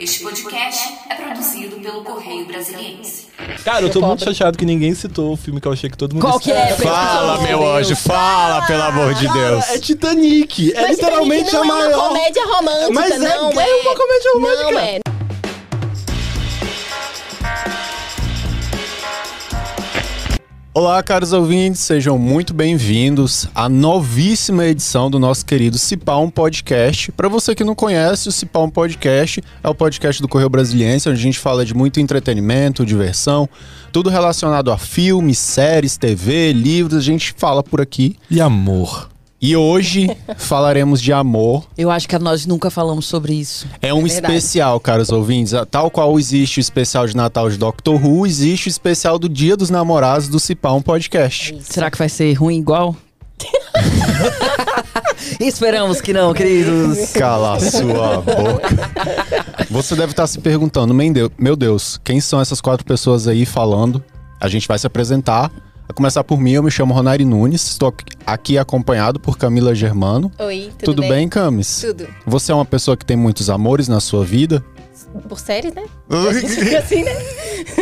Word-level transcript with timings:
Este 0.00 0.20
podcast 0.24 0.88
é 1.10 1.14
produzido 1.14 1.76
pelo 1.76 2.02
Correio 2.02 2.44
Brasiliense. 2.46 3.26
Cara, 3.64 3.82
eu 3.84 3.90
tô 3.90 4.00
muito 4.00 4.24
chateado 4.24 4.58
que 4.58 4.64
ninguém 4.64 4.94
citou 4.94 5.32
o 5.32 5.36
filme 5.36 5.60
que 5.60 5.68
eu 5.68 5.72
achei 5.72 5.88
que 5.88 5.96
todo 5.96 6.14
mundo 6.14 6.22
Qual 6.22 6.40
que 6.40 6.50
é? 6.50 6.74
Fala, 6.76 7.40
meu 7.42 7.64
anjo, 7.76 7.94
fala, 7.94 8.66
pelo 8.66 8.82
amor 8.82 9.14
de 9.14 9.28
Deus. 9.28 9.68
É 9.70 9.78
Titanic. 9.78 10.72
É 10.74 10.82
Mas 10.82 10.90
literalmente 10.98 11.44
Titanic 11.44 11.68
não 11.68 11.74
a 11.74 11.78
é 11.78 11.82
maior. 11.86 11.98
uma 11.98 12.08
comédia 12.08 12.44
romântica, 12.46 12.92
Mas 12.92 13.12
é- 13.12 13.18
não 13.18 13.60
é 13.60 13.74
uma 13.76 13.94
comédia 13.96 14.32
romântica. 14.34 14.70
Não 14.72 14.78
é. 14.80 15.00
Olá, 20.74 21.02
caros 21.02 21.34
ouvintes, 21.34 21.82
sejam 21.82 22.16
muito 22.16 22.54
bem-vindos 22.54 23.46
à 23.54 23.68
novíssima 23.68 24.64
edição 24.64 25.10
do 25.10 25.18
nosso 25.18 25.44
querido 25.44 25.76
um 26.18 26.30
Podcast. 26.30 27.12
Para 27.12 27.28
você 27.28 27.54
que 27.54 27.62
não 27.62 27.74
conhece, 27.74 28.30
o 28.30 28.32
um 28.64 28.70
Podcast 28.70 29.44
é 29.62 29.68
o 29.68 29.74
podcast 29.74 30.22
do 30.22 30.28
Correio 30.28 30.48
Brasiliense, 30.48 31.10
onde 31.10 31.20
a 31.20 31.22
gente 31.22 31.38
fala 31.38 31.66
de 31.66 31.74
muito 31.74 32.00
entretenimento, 32.00 32.86
diversão, 32.86 33.46
tudo 33.92 34.08
relacionado 34.08 34.72
a 34.72 34.78
filmes, 34.78 35.36
séries, 35.36 35.98
TV, 35.98 36.54
livros, 36.54 36.96
a 36.96 37.02
gente 37.02 37.34
fala 37.36 37.62
por 37.62 37.78
aqui. 37.78 38.16
E 38.30 38.40
amor. 38.40 39.11
E 39.44 39.56
hoje 39.56 40.08
falaremos 40.38 41.02
de 41.02 41.12
amor. 41.12 41.64
Eu 41.76 41.90
acho 41.90 42.08
que 42.08 42.16
nós 42.16 42.46
nunca 42.46 42.70
falamos 42.70 43.06
sobre 43.06 43.34
isso. 43.34 43.66
É 43.82 43.92
um 43.92 44.04
verdade. 44.04 44.36
especial, 44.36 44.78
caros 44.78 45.10
ouvintes. 45.10 45.52
Tal 45.68 45.90
qual 45.90 46.16
existe 46.16 46.58
o 46.58 46.60
especial 46.60 47.08
de 47.08 47.16
Natal 47.16 47.50
de 47.50 47.58
Doctor 47.58 47.96
Who, 48.00 48.24
existe 48.24 48.68
o 48.68 48.70
especial 48.70 49.18
do 49.18 49.28
Dia 49.28 49.56
dos 49.56 49.68
Namorados 49.68 50.28
do 50.28 50.38
um 50.38 50.80
Podcast. 50.80 51.58
Será 51.60 51.90
que 51.90 51.98
vai 51.98 52.08
ser 52.08 52.32
ruim 52.34 52.56
igual? 52.60 52.94
Esperamos 55.40 56.00
que 56.00 56.12
não, 56.12 56.32
queridos. 56.32 57.10
Cala 57.10 57.56
a 57.56 57.60
sua 57.60 58.18
boca. 58.18 58.68
Você 59.68 59.96
deve 59.96 60.12
estar 60.12 60.28
se 60.28 60.38
perguntando, 60.38 60.94
"Meu 60.94 61.12
Deu- 61.12 61.32
meu 61.36 61.56
Deus, 61.56 62.00
quem 62.04 62.20
são 62.20 62.40
essas 62.40 62.60
quatro 62.60 62.86
pessoas 62.86 63.26
aí 63.26 63.44
falando? 63.44 64.04
A 64.40 64.46
gente 64.46 64.68
vai 64.68 64.78
se 64.78 64.86
apresentar. 64.86 65.50
A 65.92 65.94
começar 65.94 66.24
por 66.24 66.40
mim, 66.40 66.52
eu 66.52 66.62
me 66.62 66.70
chamo 66.70 66.94
Ronari 66.94 67.22
Nunes, 67.22 67.68
estou 67.68 67.94
aqui- 68.26 68.56
acompanhado 68.56 69.20
por 69.20 69.36
Camila 69.36 69.74
Germano. 69.74 70.32
Oi, 70.38 70.70
tudo, 70.78 70.94
Tudo, 70.96 71.02
bem, 71.02 71.28
Camis? 71.28 71.82
Tudo. 71.82 72.08
Você 72.26 72.50
é 72.50 72.54
uma 72.54 72.64
pessoa 72.64 72.96
que 72.96 73.04
tem 73.04 73.14
muitos 73.14 73.50
amores 73.50 73.88
na 73.88 74.00
sua 74.00 74.24
vida? 74.24 74.64
Por 75.28 75.38
séries, 75.38 75.74
né? 75.74 75.82
Fica 76.48 76.78
assim, 76.78 77.04
né? 77.04 77.12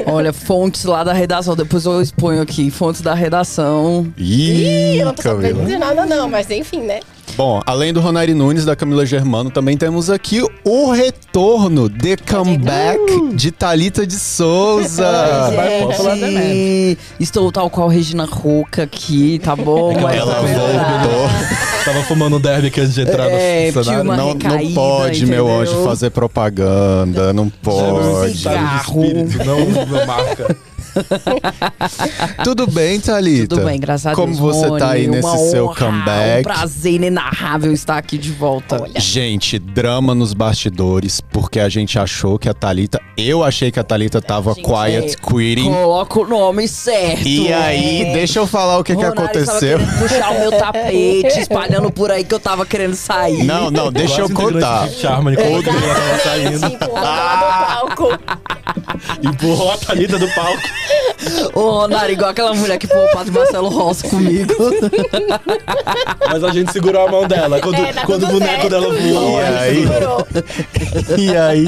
Olha, 0.06 0.32
fontes 0.32 0.82
lá 0.86 1.04
da 1.04 1.12
redação. 1.12 1.54
Depois 1.54 1.84
eu 1.84 2.02
exponho 2.02 2.42
aqui. 2.42 2.68
Fontes 2.68 3.00
da 3.00 3.14
redação. 3.14 4.12
Ih, 4.18 4.98
Eu 4.98 5.06
não 5.06 5.14
tô 5.14 5.22
sabendo 5.22 5.64
de 5.64 5.78
nada, 5.78 6.04
não, 6.04 6.28
mas 6.28 6.50
enfim, 6.50 6.80
né? 6.80 6.98
Bom, 7.40 7.62
além 7.64 7.90
do 7.90 8.00
Ronari 8.02 8.34
Nunes, 8.34 8.66
da 8.66 8.76
Camila 8.76 9.06
Germano, 9.06 9.50
também 9.50 9.74
temos 9.74 10.10
aqui 10.10 10.42
o 10.62 10.90
retorno, 10.90 11.88
The 11.88 12.16
Comeback 12.18 13.32
de 13.34 13.50
Thalita 13.50 14.06
de 14.06 14.12
Souza. 14.12 15.10
Vai, 15.56 15.80
pode 15.80 15.96
falar 15.96 16.16
também. 16.18 16.34
Gente, 16.34 16.98
estou 17.18 17.50
tal 17.50 17.70
qual 17.70 17.88
Regina 17.88 18.26
Roca 18.26 18.82
aqui, 18.82 19.40
tá 19.42 19.56
bom? 19.56 19.90
Ela 19.92 20.12
é 20.12 20.42
verdade. 20.42 21.08
voltou. 21.08 21.30
Tava 21.82 22.02
fumando 22.02 22.36
um 22.36 22.40
derby 22.40 22.66
antes 22.66 22.92
de 22.92 23.00
entrar 23.00 23.30
É, 23.30 23.68
no 23.68 23.72
tive 23.72 23.84
cenário. 23.84 24.04
uma 24.04 24.16
Não, 24.18 24.26
não 24.26 24.32
recaída, 24.34 24.74
pode, 24.74 25.24
meu 25.24 25.46
entendeu? 25.48 25.60
anjo, 25.62 25.84
fazer 25.84 26.10
propaganda. 26.10 27.32
Não 27.32 27.48
pode. 27.48 28.36
Cigarro. 28.36 29.02
Espírito, 29.02 29.44
não, 29.46 29.60
não 29.64 30.06
marca. 30.06 30.54
Tudo 32.44 32.66
bem, 32.66 33.00
Thalita? 33.00 33.48
Tudo 33.48 33.64
bem, 33.64 33.78
graças 33.78 34.06
a 34.06 34.14
Como 34.14 34.34
Deus. 34.34 34.38
você 34.38 34.78
tá 34.78 34.90
aí 34.90 35.06
nesse 35.06 35.26
uma 35.26 35.38
seu 35.38 35.66
honra, 35.66 35.74
comeback? 35.76 36.40
Um 36.40 36.42
prazer 36.42 36.92
inenarrável 36.94 37.72
estar 37.72 37.98
aqui 37.98 38.18
de 38.18 38.30
volta. 38.32 38.84
Gente, 38.96 39.58
drama 39.58 40.14
nos 40.14 40.32
bastidores, 40.32 41.20
porque 41.20 41.60
a 41.60 41.68
gente 41.68 41.98
achou 41.98 42.38
que 42.38 42.48
a 42.48 42.54
Thalita. 42.54 43.00
Eu 43.16 43.44
achei 43.44 43.70
que 43.70 43.78
a 43.78 43.84
Thalita 43.84 44.20
tava 44.20 44.54
Gente, 44.54 44.66
quiet 44.66 45.16
quitting. 45.16 45.70
Coloca 45.72 46.20
o 46.20 46.26
nome 46.26 46.66
certo. 46.68 47.26
E 47.26 47.52
aí, 47.52 48.10
deixa 48.12 48.38
eu 48.38 48.46
falar 48.46 48.78
o 48.78 48.84
que, 48.84 48.96
que 48.96 49.04
aconteceu. 49.04 49.78
Tava 49.78 49.98
puxar 49.98 50.30
o 50.30 50.40
meu 50.40 50.52
tapete, 50.52 51.38
espalhando 51.40 51.90
por 51.90 52.10
aí 52.10 52.24
que 52.24 52.34
eu 52.34 52.40
tava 52.40 52.64
querendo 52.64 52.94
sair. 52.94 53.44
Não, 53.44 53.70
não, 53.70 53.92
deixa 53.92 54.20
eu 54.20 54.26
integrante 54.26 54.54
contar. 54.54 54.88
de 54.88 54.94
Charme, 54.96 55.36
quando 55.36 55.68
ela 55.68 55.94
tava 55.94 56.18
saindo. 56.18 56.70
Tipo, 56.70 56.84
ela 56.96 57.36
do 57.36 57.96
palco. 57.96 58.08
Empurrou 59.22 59.72
a 59.72 59.76
Thalita 59.76 60.18
do 60.18 60.28
palco. 60.28 60.62
Ô, 61.54 61.70
Ronaldo, 61.82 62.12
igual 62.12 62.30
aquela 62.30 62.54
mulher 62.54 62.78
que 62.78 62.86
pôs 62.86 63.10
o 63.10 63.12
Padre 63.12 63.32
Marcelo 63.32 63.68
Rossi 63.68 64.08
comigo. 64.08 64.54
Mas 66.28 66.44
a 66.44 66.50
gente 66.50 66.72
segurou 66.72 67.06
a 67.06 67.10
mão 67.10 67.26
dela. 67.26 67.60
Quando, 67.60 67.76
É, 67.76 67.92
tá 67.92 68.04
quando 68.06 68.24
o 68.24 68.26
boneco 68.28 68.68
certo. 68.68 68.68
dela 68.70 68.88
voou. 68.88 69.40
E 69.40 69.44
a 69.44 69.70
gente 69.70 69.88
aí? 71.16 71.16
E 71.18 71.36
aí? 71.36 71.66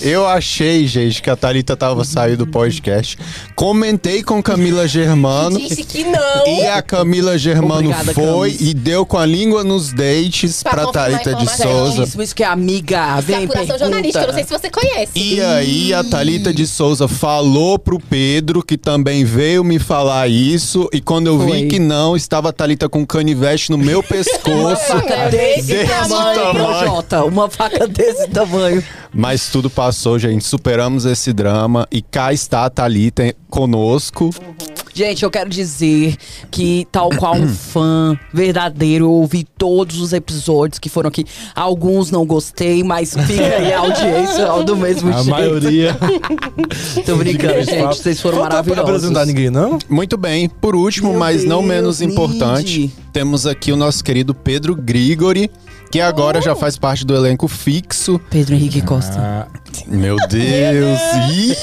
Eu 0.00 0.26
achei, 0.26 0.86
gente, 0.86 1.20
que 1.22 1.30
a 1.30 1.36
Thalita 1.36 1.76
tava 1.76 2.04
saindo 2.04 2.44
do 2.44 2.46
podcast. 2.46 3.16
Comentei 3.54 4.22
com 4.22 4.42
Camila 4.42 4.86
Germano. 4.86 5.58
Disse 5.58 5.84
que 5.84 6.04
não. 6.04 6.46
E 6.46 6.66
a 6.66 6.80
Camila 6.82 7.36
Germano 7.38 7.90
Obrigada, 7.90 8.12
foi 8.14 8.52
Camis. 8.52 8.70
e 8.70 8.74
deu 8.74 9.04
com 9.06 9.18
a 9.18 9.26
língua 9.26 9.64
nos 9.64 9.92
dentes 9.92 10.62
Pra 10.62 10.72
pra 10.72 10.84
confirmar 10.86 11.10
Thalita 11.10 11.34
de 11.34 11.42
informação. 11.44 11.70
Souza. 11.78 11.96
Certíssimo, 11.96 12.22
isso 12.22 12.34
que 12.34 12.42
é 12.42 12.46
amiga. 12.46 13.20
Vem, 13.20 13.44
Apuração 13.44 13.54
pergunta. 13.66 13.78
jornalística, 13.78 14.20
eu 14.22 14.26
não 14.28 14.34
sei 14.34 14.44
se 14.44 14.50
você 14.50 14.70
conhece. 14.70 15.12
E 15.14 15.40
aí 15.40 15.94
a 15.94 16.04
Thalita 16.04 16.52
de 16.52 16.66
Souza 16.66 17.08
falou 17.08 17.78
pro 17.78 17.98
Pedro, 17.98 18.62
que 18.62 18.76
também 18.78 19.24
veio 19.24 19.62
me 19.64 19.78
falar 19.78 20.28
isso, 20.28 20.88
e 20.92 21.00
quando 21.00 21.26
eu 21.26 21.38
Foi. 21.40 21.62
vi 21.62 21.68
que 21.68 21.78
não, 21.78 22.16
estava 22.16 22.50
a 22.50 22.52
Thalita 22.52 22.88
com 22.88 23.04
canivete 23.06 23.70
no 23.70 23.78
meu 23.78 24.02
pescoço. 24.04 24.82
Faca 24.86 25.28
desse, 25.30 25.62
Desse 25.68 25.86
tamanho, 25.88 26.40
tamanho. 26.40 26.54
Projota. 26.78 27.24
Uma 27.24 27.50
faca 27.50 27.86
desse 27.86 28.28
tamanho. 28.28 28.82
Mas 29.18 29.48
tudo 29.48 29.68
passou, 29.68 30.16
gente. 30.16 30.44
Superamos 30.44 31.04
esse 31.04 31.32
drama 31.32 31.88
e 31.90 32.00
cá 32.00 32.32
está 32.32 32.64
a 32.64 32.70
Thalita 32.70 33.34
conosco. 33.50 34.30
Gente, 34.94 35.24
eu 35.24 35.30
quero 35.30 35.50
dizer 35.50 36.16
que, 36.52 36.86
tal 36.92 37.10
qual 37.10 37.34
um 37.36 37.48
fã 37.52 38.16
verdadeiro, 38.32 39.06
eu 39.06 39.10
ouvi 39.10 39.44
todos 39.56 40.00
os 40.00 40.12
episódios 40.12 40.78
que 40.78 40.88
foram 40.88 41.08
aqui. 41.08 41.24
Alguns 41.52 42.12
não 42.12 42.24
gostei, 42.24 42.84
mas 42.84 43.14
fica 43.26 43.42
aí 43.56 43.72
a 43.72 43.78
audiência 43.82 44.46
do 44.64 44.76
mesmo 44.76 45.10
A 45.10 45.14
jeito. 45.14 45.30
maioria. 45.30 45.96
Tô 47.04 47.16
brincando, 47.16 47.62
gente. 47.64 47.96
Vocês 47.96 48.20
foram 48.20 48.38
pra 48.38 48.48
maravilhosos. 48.50 48.84
apresentar 48.84 49.26
ninguém, 49.26 49.50
não? 49.50 49.78
Muito 49.88 50.16
bem, 50.16 50.48
por 50.48 50.76
último, 50.76 51.10
Meu 51.10 51.18
mas 51.18 51.44
não 51.44 51.58
Deus, 51.58 51.68
menos 51.68 52.00
importante, 52.02 52.78
Nid. 52.80 52.92
temos 53.12 53.46
aqui 53.46 53.72
o 53.72 53.76
nosso 53.76 54.02
querido 54.04 54.32
Pedro 54.34 54.74
Grigori, 54.76 55.50
que 55.90 56.00
agora 56.00 56.40
já 56.40 56.54
faz 56.54 56.76
parte 56.76 57.04
do 57.04 57.14
elenco 57.14 57.48
fixo. 57.48 58.20
Pedro 58.30 58.54
Henrique 58.54 58.82
Costa. 58.82 59.18
Ah, 59.18 59.46
Meu 59.86 60.16
Deus! 60.28 61.00
Ih! 61.32 61.56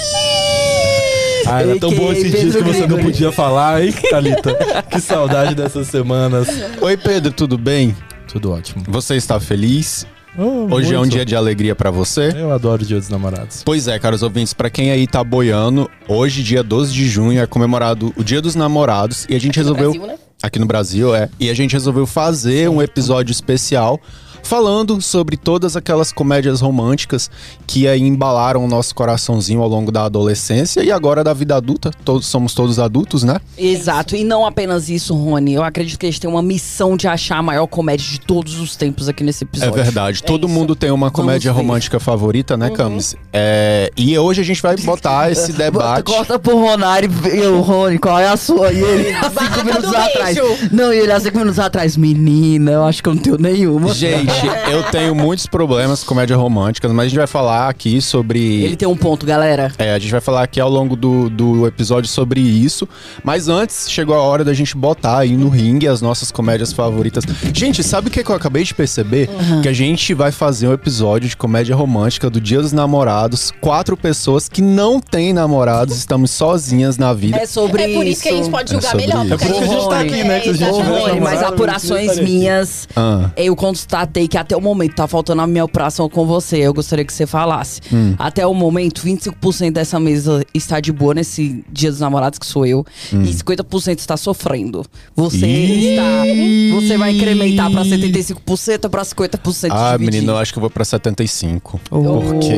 ah, 1.47 1.61
era 1.61 1.79
tão 1.79 1.91
bom 1.91 2.09
A.K.A. 2.09 2.17
esses 2.17 2.31
dias 2.41 2.55
que 2.55 2.63
você 2.63 2.87
não 2.87 2.97
podia 2.99 3.31
falar, 3.31 3.83
hein, 3.83 3.93
Thalita? 4.09 4.83
Que 4.89 4.99
saudade 4.99 5.53
dessas 5.55 5.87
semanas. 5.87 6.47
Oi, 6.81 6.97
Pedro, 6.97 7.31
tudo 7.31 7.57
bem? 7.57 7.95
Tudo 8.27 8.51
ótimo. 8.51 8.83
Você 8.87 9.15
está 9.15 9.39
feliz? 9.39 10.05
Oh, 10.37 10.67
Hoje 10.73 10.93
é 10.93 10.97
um 10.97 11.01
muito. 11.01 11.13
dia 11.13 11.23
de 11.23 11.33
alegria 11.33 11.73
pra 11.73 11.89
você? 11.89 12.33
Eu 12.35 12.51
adoro 12.51 12.83
o 12.83 12.85
Dia 12.85 12.97
dos 12.99 13.07
Namorados. 13.07 13.61
Pois 13.63 13.87
é, 13.87 13.97
caros 13.97 14.21
ouvintes, 14.21 14.53
pra 14.53 14.69
quem 14.69 14.91
aí 14.91 15.07
tá 15.07 15.23
boiando, 15.23 15.89
hoje, 16.09 16.43
dia 16.43 16.61
12 16.61 16.91
de 16.93 17.07
junho, 17.07 17.39
é 17.41 17.47
comemorado 17.47 18.13
o 18.17 18.23
Dia 18.23 18.41
dos 18.41 18.53
Namorados 18.53 19.25
e 19.29 19.35
a 19.35 19.39
gente 19.39 19.55
resolveu 19.55 19.91
Brasil, 19.93 20.07
né? 20.07 20.17
Aqui 20.41 20.59
no 20.59 20.65
Brasil, 20.65 21.15
é, 21.15 21.29
e 21.39 21.49
a 21.49 21.53
gente 21.53 21.73
resolveu 21.73 22.05
fazer 22.05 22.69
um 22.69 22.81
episódio 22.81 23.31
especial 23.31 23.99
falando 24.45 25.01
sobre 25.01 25.35
todas 25.35 25.75
aquelas 25.75 26.11
comédias 26.11 26.61
românticas 26.61 27.29
que 27.65 27.87
aí 27.87 28.01
embalaram 28.01 28.63
o 28.63 28.67
nosso 28.67 28.93
coraçãozinho 28.93 29.61
ao 29.61 29.67
longo 29.67 29.91
da 29.91 30.05
adolescência 30.05 30.83
e 30.83 30.91
agora 30.91 31.23
da 31.23 31.33
vida 31.33 31.55
adulta. 31.55 31.91
Todos 32.05 32.27
somos 32.27 32.53
todos 32.53 32.77
adultos, 32.79 33.23
né? 33.23 33.37
Exato, 33.57 34.15
e 34.15 34.23
não 34.23 34.45
apenas 34.45 34.87
isso, 34.87 35.15
Rony. 35.15 35.53
Eu 35.55 35.63
acredito 35.63 35.97
que 35.99 36.05
a 36.05 36.09
gente 36.09 36.21
tem 36.21 36.29
uma 36.29 36.43
missão 36.43 36.95
de 36.95 37.07
achar 37.07 37.37
a 37.39 37.41
maior 37.43 37.65
comédia 37.67 38.07
de 38.07 38.19
todos 38.19 38.59
os 38.59 38.75
tempos 38.75 39.09
aqui 39.09 39.23
nesse 39.23 39.43
É 39.43 39.47
episódio. 39.47 39.73
verdade. 39.73 40.23
Todo 40.23 40.45
isso. 40.47 40.53
mundo 40.55 40.75
tem 40.75 40.91
uma 40.91 41.09
comédia 41.09 41.51
romântica 41.51 41.99
favorita, 41.99 42.55
né, 42.55 42.69
Camis? 42.69 43.15
É, 43.33 43.91
e 43.97 44.17
hoje 44.17 44.41
a 44.41 44.45
gente 44.45 44.61
vai 44.61 44.77
botar 44.77 45.29
esse 45.31 45.51
debate. 45.53 46.03
Corta 46.05 46.37
pro 46.37 46.57
Ronari 46.59 47.09
e 47.33 47.37
eu, 47.39 47.61
Rony, 47.61 47.97
qual 47.97 48.19
é 48.19 48.27
a 48.27 48.37
sua? 48.37 48.71
E 48.71 48.79
ele 48.79 49.09
há 49.15 49.23
cinco 49.29 49.65
minutos 49.65 49.93
atrás. 49.93 50.37
Não, 50.71 50.93
e 50.93 50.97
ele 50.99 51.11
há 51.11 51.19
cinco 51.19 51.37
minutos 51.39 51.59
atrás. 51.59 51.97
Menina, 51.97 52.71
eu 52.71 52.83
acho 52.85 53.01
que 53.01 53.09
eu 53.09 53.15
não 53.15 53.21
tenho 53.21 53.37
nenhuma. 53.39 53.93
Gente, 53.93 54.34
eu 54.71 54.83
tenho 54.83 55.13
muitos 55.13 55.45
problemas 55.45 56.03
com 56.03 56.15
comédia 56.15 56.37
romântica, 56.37 56.87
mas 56.87 57.05
a 57.05 57.09
gente 57.09 57.17
vai 57.17 57.27
falar 57.27 57.67
aqui 57.67 58.01
sobre. 58.01 58.63
Ele 58.63 58.75
tem 58.77 58.87
um 58.87 58.95
ponto, 58.95 59.25
galera. 59.25 59.71
É, 59.77 59.93
a 59.93 59.99
gente 59.99 60.11
vai 60.11 60.21
falar 60.21 60.43
aqui 60.43 60.61
ao 60.61 60.69
longo 60.69 60.95
do, 60.95 61.29
do 61.29 61.67
episódio 61.67 62.09
sobre 62.09 62.39
isso. 62.39 62.87
Mas 63.21 63.49
antes, 63.49 63.89
chegou 63.91 64.15
a 64.15 64.21
hora 64.21 64.45
da 64.45 64.53
gente 64.53 64.77
botar 64.77 65.19
aí 65.19 65.35
no 65.35 65.49
ringue 65.49 65.87
as 65.89 66.01
nossas 66.01 66.31
comédias 66.31 66.71
favoritas. 66.71 67.25
Gente, 67.53 67.83
sabe 67.83 68.07
o 68.07 68.11
que, 68.11 68.23
que 68.23 68.29
eu 68.31 68.35
acabei 68.35 68.63
de 68.63 68.73
perceber? 68.73 69.29
Que 69.61 69.67
a 69.67 69.73
gente 69.73 70.13
vai 70.13 70.31
fazer 70.31 70.69
um 70.69 70.73
episódio 70.73 71.27
de 71.27 71.35
comédia 71.35 71.75
romântica 71.75 72.29
do 72.29 72.39
Dia 72.39 72.61
dos 72.61 72.71
Namorados. 72.71 73.51
Quatro 73.59 73.97
pessoas 73.97 74.47
que 74.47 74.61
não 74.61 75.01
têm 75.01 75.33
namorados, 75.33 75.97
estamos 75.97 76.31
sozinhas 76.31 76.97
na 76.97 77.13
vida. 77.13 77.37
É 77.37 77.45
sobre 77.45 77.83
É 77.83 77.93
por 77.93 78.05
isso 78.05 78.21
que 78.23 78.29
a 78.29 78.35
gente 78.37 78.49
pode 78.49 78.71
julgar 78.71 78.91
sobre 78.91 79.07
melhor. 79.07 79.25
isso. 79.25 79.33
É 79.33 79.37
por 79.37 79.45
isso 79.49 79.59
que 79.59 79.63
a 79.65 79.67
gente 79.67 79.89
tá 79.89 79.99
aqui, 79.99 80.23
né, 80.23 80.39
que 80.39 80.53
se 80.55 80.63
a 80.63 80.67
gente 80.67 80.79
é, 80.79 80.83
Rony, 80.83 81.19
mas 81.19 81.43
apurações 81.43 82.19
minhas, 82.19 82.87
Ah. 82.95 83.29
eu 83.35 83.53
constatei 83.55 84.24
aí 84.25 84.27
que 84.27 84.37
até 84.37 84.55
o 84.57 84.61
momento 84.61 84.95
tá 84.95 85.07
faltando 85.07 85.41
a 85.41 85.47
minha 85.47 85.63
operação 85.63 86.09
com 86.09 86.25
você. 86.25 86.57
Eu 86.57 86.73
gostaria 86.73 87.05
que 87.05 87.13
você 87.13 87.25
falasse. 87.25 87.81
Hum. 87.93 88.15
Até 88.17 88.45
o 88.45 88.53
momento, 88.53 89.01
25% 89.01 89.71
dessa 89.71 89.99
mesa 89.99 90.43
está 90.53 90.79
de 90.79 90.91
boa 90.91 91.13
nesse 91.13 91.63
Dia 91.71 91.91
dos 91.91 91.99
Namorados, 91.99 92.39
que 92.39 92.45
sou 92.45 92.65
eu. 92.65 92.85
E 93.11 93.15
50% 93.33 93.99
está 93.99 94.17
sofrendo. 94.17 94.83
Você 95.15 95.45
Hum. 95.45 95.49
Ih. 95.49 95.89
está. 95.89 96.81
Você 96.81 96.97
vai 96.97 97.11
incrementar 97.15 97.71
pra 97.71 97.83
75% 97.83 98.83
ou 98.85 98.89
pra 98.89 99.03
50% 99.03 99.69
Ah, 99.71 99.91
dividir? 99.97 100.13
menino, 100.13 100.33
eu 100.33 100.37
acho 100.37 100.51
que 100.51 100.57
eu 100.59 100.61
vou 100.61 100.69
pra 100.69 100.83
75. 100.83 101.79
Oh. 101.91 102.21
Porque. 102.21 102.55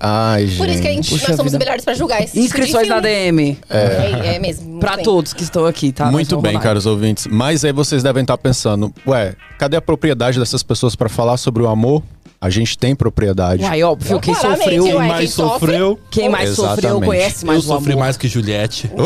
Ai, 0.00 0.46
gente. 0.46 0.58
Por 0.58 0.68
isso 0.68 0.82
que 0.82 0.88
a 0.88 0.90
gente, 0.92 1.10
Puxa 1.10 1.28
nós 1.28 1.36
somos 1.36 1.52
vida. 1.52 1.64
melhores 1.64 1.84
pra 1.84 1.94
julgar 1.94 2.22
esse 2.22 2.32
tipo 2.32 2.44
Inscrições 2.44 2.88
na. 2.88 3.00
DM. 3.00 3.58
É, 3.68 4.34
é 4.36 4.38
mesmo. 4.38 4.66
muito 4.68 4.80
Pra 4.80 4.96
bem. 4.96 5.04
todos 5.04 5.32
que 5.32 5.42
estão 5.42 5.64
aqui, 5.66 5.92
tá? 5.92 6.10
Muito 6.10 6.40
bem, 6.40 6.58
caros 6.58 6.86
ouvintes. 6.86 7.26
Mas 7.30 7.64
aí 7.64 7.72
vocês 7.72 8.02
devem 8.02 8.22
estar 8.22 8.36
pensando, 8.38 8.92
ué, 9.06 9.34
cadê 9.58 9.76
a 9.76 9.80
propriedade 9.82 10.38
dessas 10.44 10.62
pessoas 10.62 10.94
pra 10.94 11.08
falar 11.08 11.36
sobre 11.38 11.62
o 11.62 11.68
amor? 11.68 12.02
A 12.44 12.50
gente 12.50 12.76
tem 12.76 12.94
propriedade. 12.94 13.62
Uai, 13.64 13.82
óbvio, 13.82 14.20
quem 14.20 14.34
Claramente, 14.34 14.64
sofreu. 14.66 14.84
Quem 14.84 14.92
quem 15.00 15.08
mais 15.08 15.30
sofre- 15.30 15.58
sofreu? 15.60 15.98
Quem 16.10 16.28
mais 16.28 16.50
sofreu 16.50 16.74
Exatamente. 16.90 17.06
conhece 17.06 17.46
mais 17.46 17.58
eu 17.58 17.64
o 17.64 17.74
sofri 17.78 17.92
amor. 17.92 18.04
mais 18.04 18.16
que 18.18 18.28
Juliette. 18.28 18.90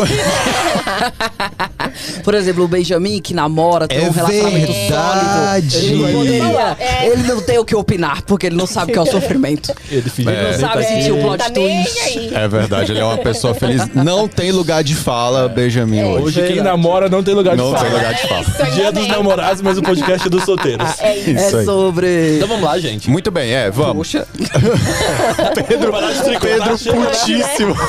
Por 2.24 2.34
exemplo, 2.34 2.64
o 2.64 2.68
Benjamin, 2.68 3.20
que 3.20 3.32
namora, 3.34 3.86
tem 3.88 3.98
É 3.98 4.08
um 4.08 4.10
relacionamento 4.10 4.72
verdade. 4.72 5.70
sólido. 5.70 5.86
Ele 5.86 6.02
não, 6.02 6.12
poderia, 6.12 6.76
É. 6.78 7.06
ele 7.06 7.22
não 7.22 7.40
tem 7.40 7.58
o 7.58 7.64
que 7.64 7.74
opinar, 7.74 8.22
porque 8.22 8.46
ele 8.46 8.56
não 8.56 8.66
sabe 8.66 8.90
o 8.90 8.92
que 8.92 8.98
é 8.98 9.02
o 9.02 9.06
sofrimento. 9.10 9.72
Ele 9.90 10.02
É. 10.06 10.10
que 10.10 10.22
Não 10.24 10.58
sabe 10.58 10.82
tá 10.82 10.88
sentir 10.88 11.12
o 11.12 11.18
plot 11.20 11.38
Tá 11.38 11.50
twist. 11.50 12.34
É 12.34 12.48
verdade, 12.48 12.92
ele 12.92 13.00
é 13.00 13.04
uma 13.04 13.18
pessoa 13.18 13.54
feliz. 13.54 13.82
Não 13.94 14.26
tem 14.28 14.50
lugar 14.52 14.82
de 14.82 14.94
fala, 14.94 15.48
Benjamin, 15.48 16.02
hoje. 16.04 16.40
Hoje 16.40 16.46
quem 16.52 16.60
namora 16.62 17.08
não 17.08 17.22
tem 17.22 17.34
lugar 17.34 17.56
de 17.56 17.62
Não 17.62 17.70
fala. 17.72 17.84
tem 17.84 17.92
lugar 17.94 18.14
de 18.14 18.28
fala. 18.28 18.70
Dia 18.72 18.92
dos 18.92 19.06
namorados, 19.08 19.62
mas 19.62 19.78
o 19.78 19.82
podcast 19.82 20.26
é 20.26 20.30
dos 20.30 20.44
solteiros. 20.44 20.86
É 21.00 21.16
isso. 21.16 21.56
É 21.56 21.60
aí. 21.60 21.64
sobre. 21.64 22.36
Então 22.36 22.48
vamos 22.48 22.64
lá, 22.64 22.78
gente. 22.78 23.08
Muito 23.10 23.27
bem, 23.30 23.52
é, 23.52 23.70
vamos. 23.70 24.08
Poxa, 24.08 24.26
Pedro, 25.66 25.92
Pedro 26.40 26.78
chega. 26.78 26.96
putíssimo. 27.06 27.74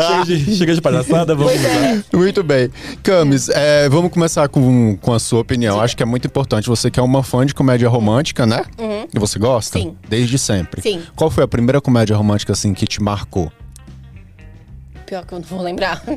Chega 0.00 0.24
de, 0.24 0.56
chega 0.56 0.74
de 0.74 0.80
palhaçada, 0.80 1.34
vamos 1.34 1.52
é. 1.52 1.68
lá. 1.68 2.18
Muito 2.18 2.42
bem. 2.42 2.70
Camis, 3.02 3.50
é, 3.50 3.86
vamos 3.88 4.10
começar 4.10 4.48
com, 4.48 4.96
com 4.96 5.12
a 5.12 5.18
sua 5.18 5.40
opinião. 5.40 5.78
Acho 5.78 5.94
que 5.94 6.02
é 6.02 6.06
muito 6.06 6.26
importante. 6.26 6.68
Você 6.68 6.90
que 6.90 6.98
é 6.98 7.02
uma 7.02 7.22
fã 7.22 7.44
de 7.44 7.54
comédia 7.54 7.86
romântica, 7.88 8.46
né? 8.46 8.64
E 9.12 9.18
você 9.18 9.38
gosta? 9.38 9.78
Sim. 9.78 9.94
Desde 10.08 10.38
sempre. 10.38 10.80
Sim. 10.80 11.02
Qual 11.14 11.30
foi 11.30 11.44
a 11.44 11.48
primeira 11.48 11.80
comédia 11.82 12.16
romântica, 12.16 12.52
assim, 12.52 12.72
que 12.72 12.86
te 12.86 13.02
marcou? 13.02 13.52
Pior 15.04 15.26
que 15.26 15.34
eu 15.34 15.40
não 15.40 15.46
vou 15.46 15.60
lembrar. 15.60 16.02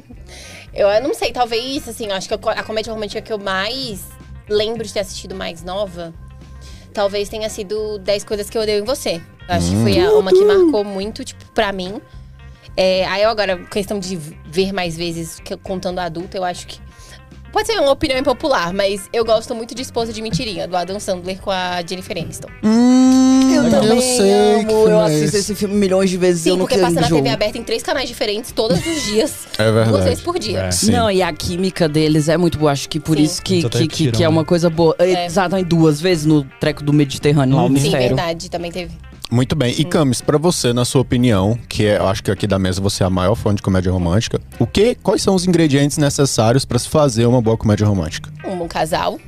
Eu, 0.75 0.87
eu 0.87 1.03
não 1.03 1.13
sei, 1.13 1.31
talvez, 1.31 1.87
assim, 1.87 2.11
acho 2.11 2.27
que 2.27 2.33
a 2.33 2.63
comédia 2.63 2.91
romântica 2.91 3.21
que 3.21 3.31
eu 3.31 3.37
mais 3.37 4.01
lembro 4.49 4.83
de 4.83 4.91
ter 4.91 5.01
assistido 5.01 5.35
mais 5.35 5.63
nova, 5.63 6.11
talvez 6.93 7.27
tenha 7.29 7.49
sido 7.49 7.97
10 7.99 8.23
Coisas 8.23 8.49
Que 8.49 8.57
Eu 8.57 8.61
Odeio 8.61 8.81
em 8.81 8.85
Você. 8.85 9.21
Eu 9.49 9.55
acho 9.55 9.69
que 9.71 9.75
foi 9.81 9.99
a- 9.99 10.11
uma 10.13 10.31
que 10.31 10.45
marcou 10.45 10.83
muito, 10.85 11.23
tipo, 11.25 11.43
pra 11.53 11.71
mim. 11.73 11.99
É, 12.77 13.05
aí 13.07 13.21
eu 13.23 13.29
agora, 13.29 13.57
questão 13.65 13.99
de 13.99 14.15
ver 14.45 14.71
mais 14.71 14.95
vezes 14.95 15.39
que 15.39 15.55
contando 15.57 15.99
adulto, 15.99 16.35
eu 16.37 16.43
acho 16.43 16.65
que. 16.67 16.79
Pode 17.51 17.67
ser 17.67 17.79
uma 17.79 17.91
opinião 17.91 18.17
impopular, 18.17 18.73
mas 18.73 19.07
eu 19.13 19.23
gosto 19.23 19.53
muito 19.53 19.75
de 19.75 19.83
Esposa 19.83 20.11
de 20.11 20.21
Mentirinha, 20.23 20.67
do 20.67 20.75
Adam 20.75 20.99
Sandler 20.99 21.39
com 21.39 21.51
a 21.51 21.83
Jennifer 21.87 22.17
Aniston. 22.17 22.47
eu 22.63 23.32
também 23.81 24.01
sei 24.01 24.65
que 24.65 24.73
amo. 24.73 24.87
Eu 24.87 24.99
assisto 24.99 25.25
esse. 25.25 25.37
esse 25.37 25.55
filme 25.55 25.75
milhões 25.75 26.09
de 26.09 26.17
vezes 26.17 26.45
e 26.45 26.49
eu 26.49 26.53
Sim, 26.53 26.59
não 26.59 26.67
porque 26.67 26.81
passa 26.81 27.01
na. 27.01 27.07
TV 27.07 27.29
aberta 27.29 27.57
em 27.57 27.63
três 27.63 27.83
canais 27.83 28.07
diferentes 28.07 28.51
todos 28.51 28.77
os 28.79 29.03
dias. 29.05 29.47
É 29.57 29.63
verdade. 29.63 29.89
Duas 29.89 30.03
vezes 30.03 30.23
por 30.23 30.39
dia. 30.39 30.59
É. 30.59 30.71
Sim. 30.71 30.91
Não, 30.91 31.09
e 31.09 31.21
a 31.21 31.31
química 31.33 31.87
deles 31.87 32.29
é 32.29 32.37
muito 32.37 32.57
boa. 32.57 32.71
Acho 32.71 32.89
que 32.89 32.99
por 32.99 33.17
Sim. 33.17 33.23
isso 33.23 33.41
que, 33.41 33.69
que, 33.69 33.87
que, 33.87 34.11
que 34.11 34.23
é 34.23 34.29
uma 34.29 34.41
né? 34.41 34.47
coisa 34.47 34.69
boa. 34.69 34.95
É. 34.99 35.25
Exatamente 35.25 35.67
duas 35.67 35.99
vezes 36.01 36.25
no 36.25 36.43
treco 36.59 36.83
do 36.83 36.93
Mediterrâneo, 36.93 37.55
lá 37.55 37.63
o 37.63 37.67
Sim, 37.67 37.73
mistério. 37.73 38.07
verdade, 38.07 38.49
também 38.49 38.71
teve. 38.71 38.91
Muito 39.31 39.55
bem. 39.55 39.73
E 39.79 39.83
Camis, 39.83 40.21
pra 40.21 40.37
você, 40.37 40.73
na 40.73 40.85
sua 40.85 41.01
opinião, 41.01 41.57
que 41.67 41.87
é, 41.87 41.97
eu 41.97 42.07
acho 42.07 42.21
que 42.23 42.29
aqui 42.29 42.45
da 42.45 42.59
mesa 42.59 42.79
você 42.79 43.03
é 43.03 43.07
a 43.07 43.09
maior 43.09 43.33
fã 43.33 43.55
de 43.55 43.63
comédia 43.63 43.91
romântica, 43.91 44.39
o 44.59 44.67
que, 44.67 44.95
quais 44.95 45.23
são 45.23 45.33
os 45.33 45.47
ingredientes 45.47 45.97
necessários 45.97 46.65
pra 46.65 46.77
se 46.77 46.87
fazer 46.87 47.25
uma 47.25 47.41
boa 47.41 47.57
comédia 47.57 47.87
romântica? 47.87 48.29
Um 48.45 48.57
bom 48.57 48.67
casal 48.67 49.19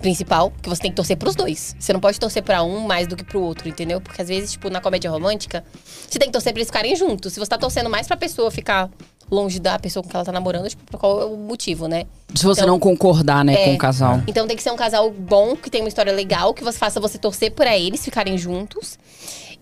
principal, 0.00 0.52
que 0.62 0.68
você 0.68 0.82
tem 0.82 0.90
que 0.90 0.96
torcer 0.96 1.16
pros 1.16 1.34
dois. 1.36 1.76
Você 1.78 1.92
não 1.92 2.00
pode 2.00 2.18
torcer 2.18 2.42
pra 2.42 2.62
um 2.62 2.80
mais 2.80 3.06
do 3.06 3.16
que 3.16 3.24
pro 3.24 3.40
outro, 3.40 3.68
entendeu? 3.68 4.00
Porque 4.00 4.20
às 4.20 4.28
vezes, 4.28 4.52
tipo, 4.52 4.68
na 4.70 4.80
comédia 4.80 5.10
romântica, 5.10 5.64
você 6.08 6.18
tem 6.18 6.28
que 6.28 6.32
torcer 6.32 6.52
pra 6.52 6.60
eles 6.60 6.68
ficarem 6.68 6.96
juntos. 6.96 7.32
Se 7.32 7.38
você 7.38 7.48
tá 7.48 7.58
torcendo 7.58 7.88
mais 7.90 8.06
pra 8.06 8.16
pessoa 8.16 8.50
ficar 8.50 8.90
longe 9.30 9.60
da 9.60 9.78
pessoa 9.78 10.02
com 10.02 10.08
que 10.08 10.16
ela 10.16 10.24
tá 10.24 10.32
namorando, 10.32 10.68
tipo, 10.68 10.98
qual 10.98 11.20
é 11.20 11.24
o 11.24 11.36
motivo, 11.36 11.86
né? 11.86 12.04
Se 12.34 12.44
você 12.44 12.62
Então- 12.62 12.72
não 12.74 12.80
concordar, 12.80 13.44
né, 13.44 13.54
É. 13.54 13.64
com 13.66 13.74
o 13.74 13.78
casal. 13.78 14.20
Então 14.26 14.46
tem 14.46 14.56
que 14.56 14.62
ser 14.62 14.72
um 14.72 14.76
casal 14.76 15.08
bom, 15.10 15.54
que 15.54 15.70
tem 15.70 15.82
uma 15.82 15.88
história 15.88 16.12
legal, 16.12 16.52
que 16.52 16.64
você 16.64 16.76
faça 16.78 16.98
você 16.98 17.16
torcer 17.16 17.52
pra 17.52 17.78
eles 17.78 18.04
ficarem 18.04 18.36
juntos. 18.36 18.98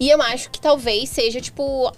E 0.00 0.08
eu 0.08 0.22
acho 0.22 0.50
que 0.50 0.58
talvez 0.60 1.10
seja, 1.10 1.38
tipo, 1.40 1.92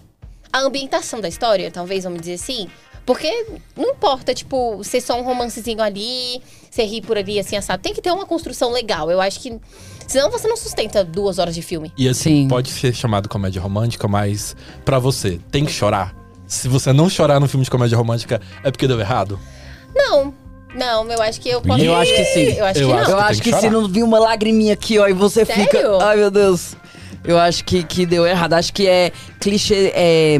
a 0.52 0.58
ambientação 0.60 1.20
da 1.20 1.28
história, 1.28 1.70
talvez, 1.70 2.02
vamos 2.02 2.20
dizer 2.20 2.34
assim. 2.34 2.66
Porque 3.10 3.44
não 3.76 3.90
importa, 3.90 4.32
tipo, 4.32 4.84
ser 4.84 5.00
só 5.00 5.18
um 5.18 5.24
romancezinho 5.24 5.82
ali, 5.82 6.40
você 6.70 6.84
rir 6.84 7.00
por 7.00 7.18
ali, 7.18 7.40
assim, 7.40 7.56
assado. 7.56 7.82
Tem 7.82 7.92
que 7.92 8.00
ter 8.00 8.12
uma 8.12 8.24
construção 8.24 8.70
legal. 8.70 9.10
Eu 9.10 9.20
acho 9.20 9.40
que. 9.40 9.58
Senão 10.06 10.30
você 10.30 10.46
não 10.46 10.56
sustenta 10.56 11.02
duas 11.02 11.40
horas 11.40 11.56
de 11.56 11.60
filme. 11.60 11.92
E 11.98 12.08
assim, 12.08 12.42
Sim. 12.42 12.48
pode 12.48 12.70
ser 12.70 12.94
chamado 12.94 13.28
comédia 13.28 13.60
romântica, 13.60 14.06
mas 14.06 14.54
pra 14.84 15.00
você, 15.00 15.40
tem 15.50 15.64
que 15.64 15.72
chorar. 15.72 16.14
Se 16.46 16.68
você 16.68 16.92
não 16.92 17.10
chorar 17.10 17.40
no 17.40 17.48
filme 17.48 17.64
de 17.64 17.70
comédia 17.70 17.98
romântica, 17.98 18.40
é 18.62 18.70
porque 18.70 18.86
deu 18.86 19.00
errado? 19.00 19.40
Não, 19.92 20.32
não, 20.72 21.04
eu 21.10 21.20
acho 21.20 21.40
que 21.40 21.48
eu 21.48 21.60
posso. 21.60 21.82
Eu 21.82 21.96
acho 21.96 22.14
que 22.14 22.24
sim. 22.26 22.52
Eu 22.52 22.64
acho 22.64 22.78
Eu 22.78 22.88
que 22.90 22.94
acho 22.94 23.10
não. 23.10 23.18
Eu 23.18 23.24
acho 23.24 23.42
que 23.42 23.52
que, 23.52 23.58
se 23.58 23.70
não 23.70 23.88
vir 23.88 24.04
uma 24.04 24.20
lagriminha 24.20 24.74
aqui, 24.74 25.00
ó, 25.00 25.08
e 25.08 25.12
você 25.12 25.44
Sério? 25.44 25.64
fica. 25.64 25.98
Ai, 26.00 26.16
meu 26.16 26.30
Deus. 26.30 26.76
Eu 27.24 27.40
acho 27.40 27.64
que, 27.64 27.82
que 27.82 28.06
deu 28.06 28.24
errado. 28.24 28.52
Acho 28.52 28.72
que 28.72 28.86
é 28.86 29.10
clichê. 29.40 29.90
É, 29.96 30.38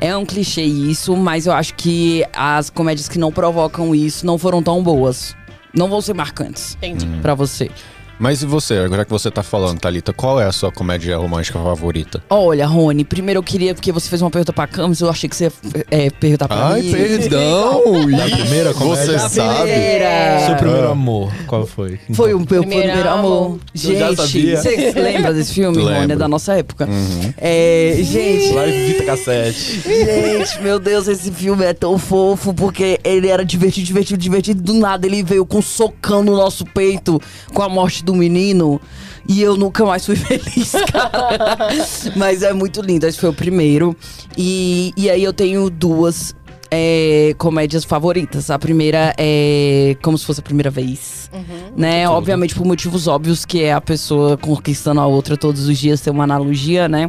é 0.00 0.16
um 0.16 0.24
clichê 0.24 0.62
isso, 0.62 1.16
mas 1.16 1.46
eu 1.46 1.52
acho 1.52 1.74
que 1.74 2.24
as 2.32 2.70
comédias 2.70 3.08
que 3.08 3.18
não 3.18 3.32
provocam 3.32 3.94
isso 3.94 4.24
não 4.24 4.38
foram 4.38 4.62
tão 4.62 4.82
boas. 4.82 5.36
Não 5.74 5.88
vão 5.88 6.00
ser 6.00 6.14
marcantes 6.14 6.76
Entendi. 6.76 7.06
pra 7.20 7.34
você. 7.34 7.70
Mas 8.18 8.42
e 8.42 8.46
você, 8.46 8.74
agora 8.74 9.04
que 9.04 9.10
você 9.10 9.30
tá 9.30 9.42
falando, 9.42 9.78
Thalita, 9.78 10.12
qual 10.12 10.40
é 10.40 10.44
a 10.46 10.52
sua 10.52 10.72
comédia 10.72 11.16
romântica 11.16 11.58
favorita? 11.58 12.22
Olha, 12.28 12.66
Rony, 12.66 13.04
primeiro 13.04 13.38
eu 13.38 13.42
queria, 13.42 13.74
porque 13.74 13.92
você 13.92 14.08
fez 14.08 14.20
uma 14.20 14.30
pergunta 14.30 14.52
pra 14.52 14.66
Camis, 14.66 15.00
eu 15.00 15.08
achei 15.08 15.28
que 15.28 15.36
você 15.36 15.44
ia 15.44 15.52
é, 15.90 16.10
perguntar 16.10 16.48
pra 16.48 16.68
Ai, 16.68 16.82
mim. 16.82 16.92
perdão! 16.92 17.82
Da 18.18 18.26
Ih, 18.26 18.36
primeira 18.36 18.74
comédia? 18.74 19.18
Você 19.18 19.36
sabe? 19.36 19.70
primeira. 19.70 20.46
Seu 20.46 20.56
primeiro 20.56 20.88
Ah. 20.88 20.92
amor, 20.92 21.32
qual 21.46 21.66
foi? 21.66 21.98
Foi 22.12 22.34
o 22.34 22.38
meu 22.38 22.46
Primeiro 22.46 22.86
primeiro 22.86 23.08
amor. 23.08 23.46
amor. 23.46 23.58
Gente, 23.74 24.16
sabia. 24.16 24.56
você 24.60 24.92
lembra 24.96 25.32
desse 25.32 25.52
filme, 25.54 25.80
Rony? 25.82 26.12
É 26.12 26.16
da 26.16 26.26
nossa 26.26 26.54
época. 26.54 26.86
Uhum. 26.86 27.32
É, 27.36 27.96
gente, 28.00 28.52
Live 28.52 28.86
Vita 28.92 29.04
Cassete. 29.04 29.80
Gente, 29.80 30.60
meu 30.62 30.78
Deus, 30.78 31.06
esse 31.06 31.30
filme 31.30 31.64
é 31.64 31.72
tão 31.72 31.98
fofo 31.98 32.52
porque 32.54 32.98
ele 33.04 33.28
era 33.28 33.44
divertido, 33.44 33.86
divertido, 33.86 34.18
divertido. 34.18 34.62
Do 34.62 34.74
nada 34.74 35.06
ele 35.06 35.22
veio 35.22 35.44
com 35.46 35.58
um 35.58 35.62
socão 35.62 36.22
no 36.24 36.36
nosso 36.36 36.64
peito 36.64 37.20
com 37.52 37.62
a 37.62 37.68
morte 37.68 38.02
do 38.08 38.14
menino. 38.14 38.80
E 39.28 39.42
eu 39.42 39.56
nunca 39.56 39.84
mais 39.84 40.06
fui 40.06 40.16
feliz, 40.16 40.72
cara. 40.90 41.68
Mas 42.16 42.42
é 42.42 42.52
muito 42.52 42.80
lindo, 42.80 43.06
esse 43.06 43.18
foi 43.18 43.28
o 43.28 43.34
primeiro. 43.34 43.94
E, 44.36 44.92
e 44.96 45.10
aí 45.10 45.22
eu 45.22 45.34
tenho 45.34 45.68
duas 45.68 46.34
é, 46.70 47.34
comédias 47.36 47.84
favoritas. 47.84 48.50
A 48.50 48.58
primeira 48.58 49.14
é 49.18 49.96
como 50.02 50.16
se 50.16 50.24
fosse 50.24 50.40
a 50.40 50.42
primeira 50.42 50.70
vez. 50.70 51.30
Né? 51.76 52.04
Tudo. 52.04 52.14
Obviamente 52.14 52.54
por 52.54 52.66
motivos 52.66 53.06
óbvios, 53.06 53.44
que 53.44 53.62
é 53.62 53.72
a 53.72 53.80
pessoa 53.80 54.38
conquistando 54.38 55.00
a 55.00 55.06
outra 55.06 55.36
todos 55.36 55.68
os 55.68 55.78
dias, 55.78 56.00
tem 56.00 56.10
uma 56.12 56.24
analogia, 56.24 56.88
né? 56.88 57.08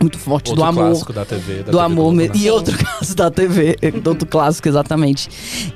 Muito 0.00 0.18
forte 0.18 0.50
Outro 0.50 0.64
do 0.64 0.68
amor 0.68 0.86
clássico 0.86 1.12
da 1.12 1.24
TV. 1.24 1.54
Da 1.58 1.62
do 1.62 1.70
TV 1.70 1.80
amor 1.84 2.12
mesmo. 2.12 2.34
né? 2.34 2.40
E 2.40 2.50
outro 2.50 2.76
caso 2.76 3.14
da 3.14 3.30
TV, 3.30 3.76
outro 4.04 4.26
clássico, 4.26 4.66
exatamente. 4.68 5.28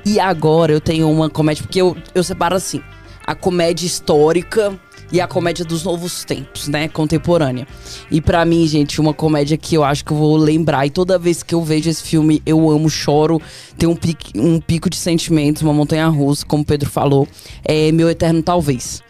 E 0.05 0.19
agora 0.19 0.73
eu 0.73 0.81
tenho 0.81 1.09
uma 1.09 1.29
comédia, 1.29 1.63
porque 1.63 1.79
eu, 1.79 1.95
eu 2.13 2.23
separo 2.23 2.55
assim: 2.55 2.81
a 3.29 3.35
comédia 3.35 3.85
histórica 3.85 4.75
e 5.11 5.21
a 5.21 5.27
comédia 5.27 5.63
dos 5.63 5.83
novos 5.83 6.23
tempos, 6.23 6.67
né? 6.67 6.87
Contemporânea. 6.87 7.67
E 8.09 8.19
pra 8.19 8.43
mim, 8.43 8.65
gente, 8.65 8.99
uma 8.99 9.13
comédia 9.13 9.55
que 9.55 9.75
eu 9.75 9.83
acho 9.83 10.03
que 10.03 10.11
eu 10.11 10.17
vou 10.17 10.35
lembrar. 10.35 10.87
E 10.87 10.89
toda 10.89 11.19
vez 11.19 11.43
que 11.43 11.53
eu 11.53 11.63
vejo 11.63 11.87
esse 11.87 12.01
filme, 12.01 12.41
eu 12.43 12.67
amo, 12.71 12.89
choro, 12.89 13.39
tem 13.77 13.87
um, 13.87 13.95
pique, 13.95 14.35
um 14.35 14.59
pico 14.59 14.89
de 14.89 14.97
sentimentos, 14.97 15.61
uma 15.61 15.73
montanha 15.73 16.07
russa, 16.07 16.43
como 16.43 16.63
o 16.63 16.65
Pedro 16.65 16.89
falou. 16.89 17.27
É 17.63 17.91
Meu 17.91 18.09
Eterno 18.09 18.41
Talvez 18.41 19.03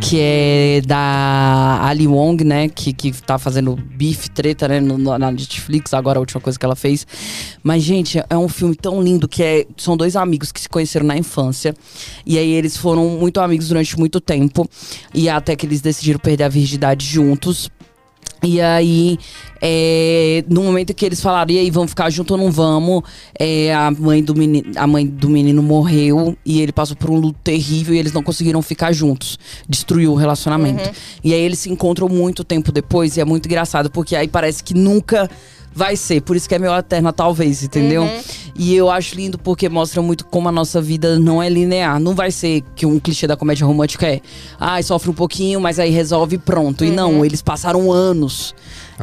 que 0.00 0.18
é 0.20 0.80
da 0.86 1.80
Ali 1.84 2.06
Wong, 2.06 2.42
né? 2.44 2.68
Que, 2.68 2.92
que 2.92 3.12
tá 3.12 3.38
fazendo 3.38 3.76
bife, 3.76 4.28
treta, 4.30 4.66
né? 4.66 4.80
no- 4.80 4.98
na 4.98 5.30
Netflix, 5.30 5.94
agora 5.94 6.18
a 6.18 6.20
última 6.20 6.40
coisa 6.40 6.58
que 6.58 6.64
ela 6.64 6.74
fez. 6.76 7.06
Mas, 7.62 7.82
gente, 7.82 8.22
é 8.28 8.36
um 8.36 8.48
filme 8.48 8.74
tão 8.74 9.00
lindo 9.02 9.28
que 9.28 9.42
é, 9.42 9.66
são 9.76 9.96
dois 9.96 10.16
amigos 10.16 10.50
que 10.52 10.60
se 10.60 10.68
conheceram 10.68 11.06
na 11.06 11.16
infância. 11.16 11.74
E 12.26 12.36
aí 12.38 12.50
eles 12.50 12.76
foram 12.76 13.08
muito 13.10 13.40
amigos 13.40 13.68
durante 13.68 13.98
muito 13.98 14.20
tempo. 14.20 14.68
E 15.14 15.28
até 15.28 15.54
que 15.54 15.66
eles 15.66 15.80
decidiram 15.80 16.18
perder 16.18 16.44
a 16.44 16.48
virgindade 16.48 17.06
juntos. 17.06 17.70
E 18.42 18.60
aí, 18.60 19.18
é, 19.60 20.44
no 20.48 20.62
momento 20.62 20.94
que 20.94 21.04
eles 21.04 21.20
falaram, 21.20 21.52
e 21.52 21.58
aí, 21.58 21.70
vamos 21.70 21.90
ficar 21.90 22.08
junto 22.10 22.32
ou 22.32 22.38
não 22.38 22.50
vamos? 22.50 23.02
É, 23.38 23.74
a, 23.74 23.90
mãe 23.90 24.22
do 24.22 24.34
menino, 24.34 24.72
a 24.76 24.86
mãe 24.86 25.06
do 25.06 25.28
menino 25.28 25.62
morreu 25.62 26.36
e 26.44 26.60
ele 26.60 26.72
passou 26.72 26.96
por 26.96 27.10
um 27.10 27.16
luto 27.16 27.38
terrível 27.44 27.94
e 27.94 27.98
eles 27.98 28.12
não 28.12 28.22
conseguiram 28.22 28.62
ficar 28.62 28.92
juntos. 28.92 29.38
Destruiu 29.68 30.12
o 30.12 30.14
relacionamento. 30.14 30.90
E 31.22 31.34
aí 31.34 31.40
eles 31.40 31.58
se 31.58 31.70
encontram 31.70 32.08
muito 32.08 32.42
tempo 32.42 32.72
depois 32.72 33.16
e 33.16 33.20
é 33.20 33.24
muito 33.24 33.46
engraçado, 33.46 33.90
porque 33.90 34.16
aí 34.16 34.28
parece 34.28 34.64
que 34.64 34.74
nunca 34.74 35.28
vai 35.72 35.96
ser. 35.96 36.20
Por 36.22 36.36
isso 36.36 36.48
que 36.48 36.54
é 36.54 36.58
meu 36.58 36.72
eterna, 36.74 37.12
talvez, 37.12 37.62
entendeu? 37.62 38.08
E 38.62 38.76
eu 38.76 38.90
acho 38.90 39.14
lindo 39.14 39.38
porque 39.38 39.70
mostra 39.70 40.02
muito 40.02 40.26
como 40.26 40.46
a 40.46 40.52
nossa 40.52 40.82
vida 40.82 41.18
não 41.18 41.42
é 41.42 41.48
linear. 41.48 41.98
Não 41.98 42.14
vai 42.14 42.30
ser 42.30 42.62
que 42.76 42.84
um 42.84 43.00
clichê 43.00 43.26
da 43.26 43.34
comédia 43.34 43.66
romântica 43.66 44.06
é, 44.06 44.20
ai, 44.58 44.82
sofre 44.82 45.08
um 45.08 45.14
pouquinho, 45.14 45.58
mas 45.58 45.78
aí 45.78 45.88
resolve 45.88 46.36
e 46.36 46.38
pronto. 46.38 46.84
E 46.84 46.90
não, 46.90 47.24
eles 47.24 47.40
passaram 47.40 47.90
anos. 47.90 48.54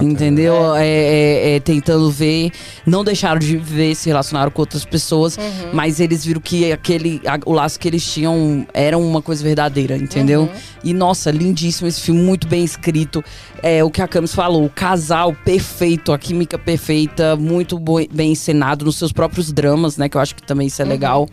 Entendeu? 0.02 0.76
É, 0.76 0.88
é, 0.88 1.56
é, 1.56 1.60
tentando 1.60 2.10
ver. 2.12 2.52
Não 2.86 3.04
deixaram 3.04 3.40
de 3.40 3.58
viver, 3.58 3.96
se 3.96 4.08
relacionaram 4.10 4.52
com 4.52 4.62
outras 4.62 4.86
pessoas, 4.86 5.38
mas 5.74 6.00
eles 6.00 6.24
viram 6.26 6.40
que 6.42 6.72
aquele, 6.72 7.22
a- 7.26 7.40
o 7.46 7.54
laço 7.54 7.80
que 7.80 7.88
eles 7.88 8.06
tinham 8.06 8.66
era 8.74 8.98
uma 8.98 9.22
coisa 9.22 9.44
verdadeira, 9.44 9.96
entendeu? 9.98 10.50
E 10.84 10.94
nossa, 10.94 11.32
lindíssimo 11.32 11.88
esse 11.88 12.00
filme, 12.02 12.22
muito 12.22 12.48
bem 12.48 12.64
escrito. 12.64 13.24
É 13.64 13.84
o 13.84 13.90
que 13.90 14.02
a 14.02 14.08
Camis 14.08 14.34
falou, 14.34 14.64
o 14.66 14.70
casal 14.70 15.34
perfeito, 15.44 16.14
a 16.14 16.18
química 16.20 16.58
perfeita, 16.60 17.36
muito 17.36 17.78
bo- 17.80 18.08
bem 18.12 18.32
encenado 18.34 18.86
nos 18.86 18.98
seus 18.98 19.12
próprios 19.12 19.52
dramas, 19.52 19.98
né? 19.98 20.08
Que 20.08 20.16
eu 20.16 20.22
acho 20.22 20.36
que 20.36 20.44
também 20.44 20.68
isso 20.68 20.82
é 20.82 20.86
legal. 20.86 21.28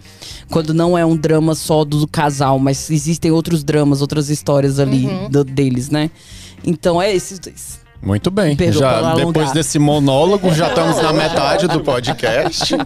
Quando 0.50 0.72
não 0.72 0.96
é 0.96 1.04
um 1.04 1.16
drama 1.16 1.54
só 1.54 1.84
do 1.84 2.06
casal, 2.08 2.58
mas 2.58 2.90
existem 2.90 3.30
outros 3.30 3.62
dramas, 3.62 4.00
outras 4.00 4.30
histórias 4.30 4.80
ali 4.80 5.06
do- 5.30 5.44
deles, 5.44 5.90
né? 5.90 6.10
Então 6.66 7.00
é 7.00 7.14
esses 7.14 7.38
dois. 7.38 7.83
Muito 8.04 8.30
bem. 8.30 8.54
Perdoa 8.54 8.80
Já, 8.80 9.14
depois 9.14 9.52
desse 9.52 9.78
monólogo, 9.78 10.52
já 10.52 10.68
estamos 10.74 11.00
na 11.00 11.12
metade 11.12 11.66
do 11.68 11.80
podcast. 11.80 12.74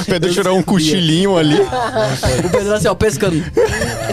O 0.00 0.04
Pedro 0.04 0.32
tirou 0.32 0.58
um 0.58 0.62
cochilinho 0.62 1.36
ali. 1.38 1.56
O 1.60 2.50
Pedro 2.50 2.74
assim, 2.74 2.88
ó, 2.88 2.94
pescando. 2.94 3.42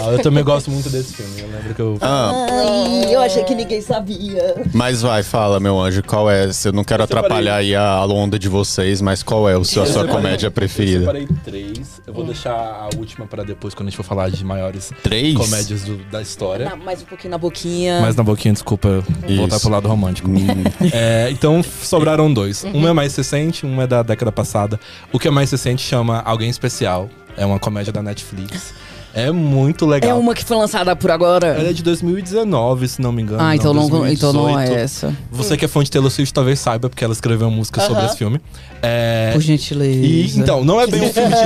Ah, 0.02 0.12
eu 0.12 0.20
também 0.20 0.44
gosto 0.44 0.72
muito 0.72 0.90
desse 0.90 1.14
filme. 1.14 1.42
Eu 1.42 1.48
lembro 1.48 1.74
que 1.76 1.82
eu. 1.82 1.98
Ah, 2.02 2.48
Ai, 2.50 3.14
eu 3.14 3.22
achei 3.22 3.44
que 3.44 3.54
ninguém 3.54 3.82
sabia. 3.82 4.56
mas 4.74 5.02
vai, 5.02 5.24
fala, 5.24 5.60
meu 5.60 5.80
anjo, 5.80 6.02
qual 6.04 6.30
é? 6.32 6.50
Eu 6.64 6.72
não 6.74 6.84
quero 6.84 7.04
separei- 7.04 7.26
atrapalhar 7.26 7.56
aí 7.58 7.76
a, 7.76 8.06
onda 8.06 8.40
de 8.40 8.48
vocês, 8.48 9.02
mas 9.02 9.22
qual 9.24 9.50
é 9.50 9.58
o 9.58 9.64
seu, 9.64 9.84
a 9.84 9.86
Eu 9.86 9.92
sua 9.92 10.02
separei- 10.04 10.24
comédia 10.24 10.48
Eu 10.48 10.52
preferida? 10.52 11.00
separei 11.02 11.28
três. 11.44 12.02
Eu 12.08 12.14
vou 12.14 12.24
deixar 12.26 12.54
a 12.54 12.90
última 12.98 13.26
pra 13.26 13.44
depois, 13.44 13.74
quando 13.74 13.88
a 13.88 13.90
gente 13.92 13.98
for 13.98 14.04
falar 14.04 14.30
de 14.30 14.44
maiores 14.46 14.92
Três? 15.04 15.36
comédias 15.36 15.82
do- 15.84 15.98
da 16.10 16.22
história. 16.22 16.66
Na- 16.70 16.76
mais 16.76 17.02
um 17.02 17.06
pouquinho 17.06 17.32
na 17.32 17.38
boquinha. 17.38 18.00
Mas 18.02 18.16
na 18.16 18.24
boquinha, 18.24 18.54
desculpa, 18.54 19.04
voltar 19.42 19.60
pro 19.60 19.70
lado 19.70 19.88
romântico. 19.88 20.30
É, 20.94 21.30
então 21.32 21.62
sobraram 21.64 22.32
dois. 22.34 22.64
Um 22.74 22.88
é 22.88 22.94
mais 22.94 23.16
recente, 23.16 23.66
um 23.66 23.82
é 23.82 23.88
da 23.88 24.02
década 24.04 24.32
passada. 24.32 24.80
O 25.12 25.20
que 25.20 25.28
é 25.28 25.32
mais 25.32 25.52
recente 25.52 25.82
chama 25.82 26.20
Alguém 26.20 26.50
Especial. 26.50 27.10
É 27.38 27.46
uma 27.46 27.60
comédia 27.60 27.94
da 27.94 28.02
Netflix. 28.02 28.74
É 29.14 29.30
muito 29.30 29.86
legal. 29.86 30.12
É 30.12 30.14
uma 30.14 30.34
que 30.34 30.44
foi 30.44 30.56
lançada 30.56 30.96
por 30.96 31.12
agora. 31.12 31.48
Ela 31.48 31.70
é 31.70 31.74
de 31.74 31.84
2019, 31.84 32.88
se 32.88 33.02
não 33.02 33.12
me 33.12 33.22
engano. 33.22 33.42
Ah, 33.44 33.56
então 33.56 33.74
não, 33.74 33.90
2018. 33.90 34.18
então 34.18 34.34
não 34.34 34.58
é 34.60 34.74
essa. 34.74 35.14
Você 35.30 35.58
que 35.58 35.66
é 35.66 35.68
fã 35.68 35.84
de 35.84 35.92
Taylor 35.92 36.10
Swift 36.10 36.34
talvez 36.34 36.60
saiba, 36.60 36.90
porque 36.90 37.04
ela 37.04 37.14
escreveu 37.14 37.48
uma 37.48 37.56
música 37.58 37.82
sobre 37.82 37.98
Aham. 37.98 38.06
esse 38.06 38.18
filme. 38.18 38.40
É, 38.82 39.32
Por 39.34 39.42
gentileza. 39.42 40.06
e, 40.06 40.40
então, 40.40 40.64
não 40.64 40.80
é 40.80 40.88
bem 40.88 41.02
um 41.02 41.12
filme 41.12 41.30
de. 41.30 41.42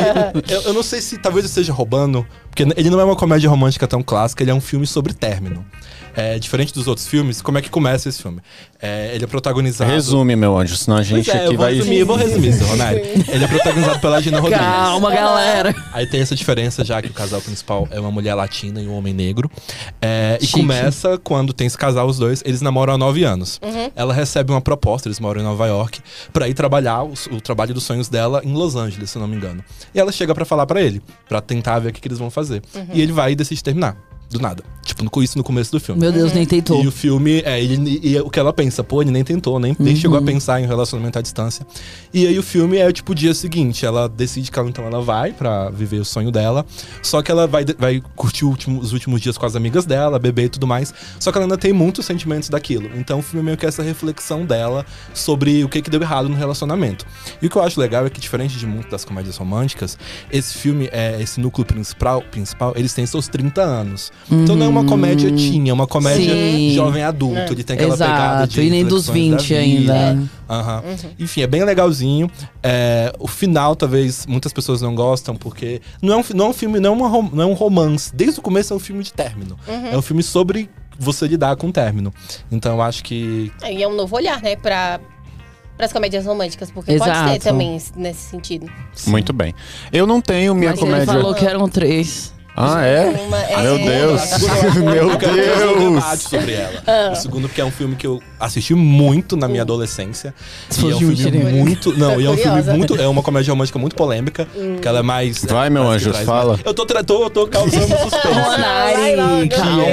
Eu, 0.54 0.62
eu 0.62 0.74
não 0.74 0.84
sei 0.84 1.02
se 1.02 1.18
talvez 1.18 1.44
eu 1.44 1.50
esteja 1.50 1.74
roubando, 1.74 2.26
porque 2.50 2.64
ele 2.78 2.90
não 2.90 3.00
é 3.00 3.04
uma 3.04 3.16
comédia 3.16 3.50
romântica 3.50 3.88
tão 3.88 4.04
clássica, 4.04 4.44
ele 4.44 4.52
é 4.52 4.54
um 4.54 4.62
filme 4.62 4.86
sobre 4.86 5.14
término. 5.14 5.66
É, 6.16 6.40
diferente 6.40 6.74
dos 6.74 6.88
outros 6.88 7.08
filmes, 7.08 7.42
como 7.42 7.58
é 7.58 7.62
que 7.62 7.70
começa 7.70 8.08
esse 8.08 8.22
filme? 8.22 8.40
É, 8.82 9.12
ele 9.16 9.24
é 9.24 9.28
protagonizado. 9.28 9.90
Resume, 9.92 10.36
meu 10.36 10.58
anjo, 10.58 10.76
senão 10.76 10.98
a 10.98 11.00
Pois 11.00 11.08
gente 11.08 11.30
é, 11.32 11.34
aqui 11.38 11.46
eu 11.46 11.52
vou 11.52 11.66
vai. 11.66 11.74
resumir, 11.74 11.98
eu 12.00 12.06
vou 12.06 12.16
resumir 12.16 12.48
isso, 12.50 12.64
Ronaldo. 12.66 12.96
Ele 13.28 13.44
é 13.44 13.48
protagonizado 13.48 14.00
pela 14.00 14.22
Gina 14.22 14.40
Rodrigues. 14.40 14.66
Calma, 14.66 15.12
galera. 15.12 15.76
Aí 15.92 16.06
tem 16.08 16.22
essa 16.22 16.36
diferença 16.36 16.84
já 16.86 17.02
que 17.02 17.10
o 17.10 17.14
casal 17.14 17.42
principal 17.42 17.88
é 17.92 18.00
uma 18.00 18.12
mulher 18.12 18.34
latina 18.36 18.82
e 18.82 18.88
um 18.88 18.96
homem 18.96 19.14
negro. 19.14 19.50
É, 20.02 20.38
e 20.42 20.48
começa 20.48 21.18
quando 21.18 21.52
tem 21.54 21.68
esse 21.68 21.78
casal, 21.78 22.08
os 22.08 22.18
dois, 22.18 22.42
eles 22.46 22.62
namoram 22.62 22.94
há 22.94 22.98
nove 22.98 23.24
anos. 23.24 23.60
Ela 23.96 24.14
recebe 24.14 24.52
uma 24.52 24.62
proposta, 24.62 25.08
eles 25.08 25.20
moram 25.20 25.42
em 25.42 25.44
Nova 25.44 25.66
York, 25.68 26.00
pra 26.32 26.48
ir 26.48 26.54
trabalhar 26.54 27.04
o, 27.04 27.14
o 27.32 27.42
trabalho 27.42 27.74
dos 27.74 27.84
sonhos 27.84 28.08
dela 28.08 28.42
em 28.44 28.54
Los 28.54 28.76
Angeles, 28.76 29.10
se 29.10 29.18
eu 29.18 29.22
não 29.22 29.28
me 29.28 29.36
engano. 29.36 29.64
E 29.94 30.00
ela 30.00 30.12
chega 30.12 30.34
pra 30.34 30.46
falar 30.46 30.66
pra 30.66 30.82
ele, 30.82 31.02
pra 31.28 31.42
tentar 31.42 31.80
ver 31.80 31.90
o 31.90 31.94
que, 31.94 32.00
que 32.02 32.08
eles 32.08 32.20
vão 32.20 32.30
fazer. 32.30 32.62
E 32.94 33.02
ele 33.02 33.12
vai 33.12 33.32
e 33.32 33.36
decide 33.36 33.64
terminar. 33.64 33.98
Do 34.30 34.40
nada. 34.40 34.64
Tipo, 34.84 35.10
com 35.10 35.24
isso 35.24 35.38
no 35.38 35.44
começo 35.44 35.72
do 35.72 35.80
filme. 35.80 36.00
Meu 36.02 36.12
Deus, 36.12 36.32
nem 36.34 36.46
tentou. 36.46 36.84
E 36.84 36.88
o 36.88 36.92
filme, 36.92 37.42
é, 37.44 37.60
ele, 37.62 38.00
e 38.04 38.20
o 38.20 38.30
que 38.30 38.40
ela 38.40 38.54
pensa, 38.54 38.84
pô, 38.84 39.02
ele 39.02 39.10
nem 39.12 39.24
tentou, 39.24 39.60
nem, 39.60 39.76
nem 39.80 39.96
chegou 39.96 40.18
a 40.18 40.22
pensar 40.22 40.62
em 40.62 40.66
relacionamento 40.68 41.18
à 41.18 41.22
distância. 41.22 41.66
E 42.14 42.28
aí 42.28 42.38
o 42.38 42.44
filme 42.44 42.78
é 42.78 42.92
tipo 42.92 43.12
o 43.12 43.16
dia 43.16 43.34
seguinte, 43.34 43.84
ela 43.86 44.08
decide 44.08 44.52
que 44.52 44.60
ela, 44.60 44.70
então 44.70 44.86
ela 44.86 45.02
vai 45.02 45.32
pra 45.34 45.70
viver 45.72 46.00
o 46.00 46.06
sonho 46.06 46.32
dela, 46.32 46.66
só 47.02 47.22
que 47.24 47.32
ela 47.32 47.48
vai, 47.48 47.66
vai 47.78 48.02
curtir 48.16 48.46
último- 48.46 48.80
os 48.80 48.94
últimos 48.94 49.22
dias 49.22 49.38
com 49.38 49.46
as 49.46 49.56
amigas 49.56 49.86
dela, 49.86 50.20
beber 50.20 50.46
e 50.46 50.50
tudo 50.50 50.68
mais, 50.68 50.94
só 51.20 51.32
que 51.32 51.38
ela 51.38 51.46
ainda 51.46 51.58
tem 51.58 51.74
muitos 51.74 52.06
sentimentos 52.06 52.50
daquilo. 52.50 52.90
Então 52.96 53.20
o 53.20 53.22
filme 53.24 53.42
é 53.42 53.46
meio 53.46 53.58
que 53.58 53.66
essa 53.66 53.82
reflexão 53.82 54.46
dela 54.46 54.86
sobre 55.14 55.64
o 55.64 55.70
que, 55.70 55.82
que 55.82 55.90
deu 55.90 56.02
errado 56.02 56.30
no 56.30 56.36
relacionamento. 56.36 57.06
E 57.42 57.48
o 57.48 57.50
que 57.50 57.56
eu 57.56 57.64
acho 57.64 57.80
legal 57.80 58.06
é 58.06 58.10
que, 58.10 58.20
diferente 58.20 58.58
de 58.58 58.68
muitas 58.68 58.92
das 58.92 59.06
comédias 59.06 59.36
românticas, 59.38 59.98
esse 60.32 60.54
filme, 60.58 60.90
é, 60.92 61.20
esse 61.22 61.40
núcleo 61.40 61.66
principal, 61.66 62.22
principal, 62.22 62.74
eles 62.76 62.94
têm 62.94 63.06
seus 63.06 63.28
30 63.28 63.62
anos. 63.64 64.12
Então 64.32 64.56
não 64.56 64.66
é 64.66 64.70
uma 64.70 64.84
comédia 64.84 65.30
teen, 65.32 65.70
é 65.70 65.74
uma 65.74 65.86
comédia 65.86 66.34
Sim. 66.34 66.74
jovem 66.74 67.04
adulto. 67.04 67.54
Ele 67.54 67.64
tem 67.64 67.76
aquela 67.76 67.94
pegada 67.96 68.36
Exato, 68.38 68.54
de 68.54 68.62
e 68.62 68.70
nem 68.72 68.84
dos 68.84 69.08
reflexões 69.08 69.32
da 69.32 69.38
20 69.60 69.78
vida. 69.80 69.94
ainda. 69.94 70.30
Aham. 70.50 70.84
Enfim, 71.20 71.42
é 71.42 71.48
bem 71.48 71.64
legalzinho. 71.64 72.28
É, 72.64 73.14
o 73.20 73.28
final, 73.28 73.76
talvez, 73.76 74.26
muitas 74.26 74.52
pessoas 74.52 74.82
não 74.82 74.96
gostam, 74.96 75.36
porque 75.36 75.80
não 76.02 76.14
é 76.14 76.18
um, 76.18 76.24
não 76.34 76.46
é 76.46 76.50
um 76.50 76.54
filme, 76.54 76.80
não 76.80 76.94
é, 76.94 76.96
uma 76.98 77.30
não 77.32 77.44
é 77.44 77.46
um 77.46 77.54
romance. 77.54 78.16
Desde 78.16 78.40
o 78.40 78.42
começo 78.42 78.74
é 78.74 78.76
um 78.76 78.80
filme 78.80 79.04
de 79.04 79.14
término. 79.14 79.58
É 79.68 79.96
um 79.96 80.02
filme 80.02 80.24
sobre 80.24 80.70
você 80.98 81.28
lidar 81.28 81.56
com 81.56 81.68
o 81.68 81.72
término. 81.72 82.12
Então 82.52 82.74
eu 82.74 82.82
acho 82.82 83.04
que. 83.04 83.52
E 83.70 83.84
é 83.84 83.88
um 83.88 83.94
novo 83.96 84.16
olhar, 84.16 84.42
né, 84.42 84.56
pra, 84.56 85.00
pras 85.78 85.94
comédias 85.94 86.26
românticas, 86.26 86.72
porque 86.72 86.98
pode 86.98 87.12
Exato. 87.12 87.30
ser 87.34 87.40
também 87.42 87.76
esse- 87.76 87.92
nesse 87.96 88.30
sentido. 88.30 88.66
Muito 89.06 89.32
bem. 89.34 89.54
Eu 89.94 90.08
não 90.08 90.20
tenho 90.20 90.56
minha 90.56 90.72
Mas 90.72 90.80
Ele 90.82 90.90
comédia. 90.90 91.14
falou 91.14 91.36
que 91.36 91.46
eram 91.46 91.70
três. 91.70 92.34
Ah, 92.58 92.86
é? 92.86 93.06
Uma- 93.10 93.42
é, 93.44 93.62
Meu 93.64 93.76
é, 93.76 93.80
Deus. 93.80 94.22
Meu 94.76 95.10
um 95.10 95.18
Deus. 95.18 96.04
sobre 96.22 96.54
ela. 96.54 97.12
O 97.12 97.16
segundo, 97.16 97.48
porque 97.50 97.60
é 97.60 97.66
um 97.66 97.72
filme 97.72 97.96
que 97.96 98.08
eu 98.08 98.22
assisti 98.40 98.74
muito 98.74 99.36
na 99.36 99.48
minha 99.48 99.64
adolescência. 99.64 100.34
Se 100.70 100.86
E 100.86 100.92
é 100.92 100.96
um 100.96 101.00
filme 101.16 101.44
muito. 101.52 101.98
Não, 101.98 102.20
e 102.22 102.26
é 102.26 102.30
um 102.30 102.38
filme 102.38 102.62
muito. 102.64 102.96
É 103.00 103.08
uma 103.08 103.22
comédia 103.22 103.52
romântica 103.52 103.78
muito 103.78 103.96
polêmica. 103.96 104.48
Que 104.82 104.88
ela 104.88 105.00
é 105.00 105.04
mais. 105.04 105.44
Vai, 105.44 105.68
é, 105.68 105.70
meu 105.70 105.88
anjo, 105.88 106.14
fala. 106.26 106.54
mais- 106.54 106.66
Eu 106.66 106.74
tô, 106.74 106.86
tô, 106.86 107.30
tô 107.30 107.48
causando 107.48 107.88
suspense. 107.88 109.50
Que 109.50 109.56
calma. 109.56 109.84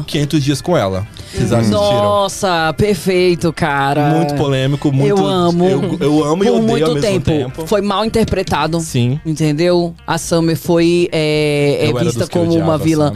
é 0.00 0.02
500 0.06 0.44
dias 0.44 0.60
com 0.60 0.76
ela. 0.76 1.06
Vocês 1.32 1.52
assistiram? 1.52 2.02
Nossa, 2.02 2.74
perfeito, 2.76 3.52
cara. 3.52 4.10
Muito 4.10 4.34
polêmico, 4.34 4.92
muito. 4.92 5.08
Eu 5.08 5.26
amo. 5.26 5.64
Eu, 5.68 5.96
eu 6.00 6.24
amo 6.24 6.44
e 6.44 6.46
Por 6.46 6.54
odeio 6.56 6.62
muito 6.68 6.84
ao 6.84 6.94
mesmo 6.94 7.00
tempo. 7.00 7.24
tempo. 7.30 7.66
Foi 7.66 7.80
mal 7.80 8.04
interpretado. 8.04 8.80
Sim. 8.80 9.18
Entendeu? 9.24 9.94
A 10.06 10.18
Summer 10.18 10.56
foi 10.56 11.08
é, 11.10 11.88
é 11.88 12.04
vista 12.04 12.26
como 12.26 12.54
uma 12.54 12.76
vilã. 12.76 13.12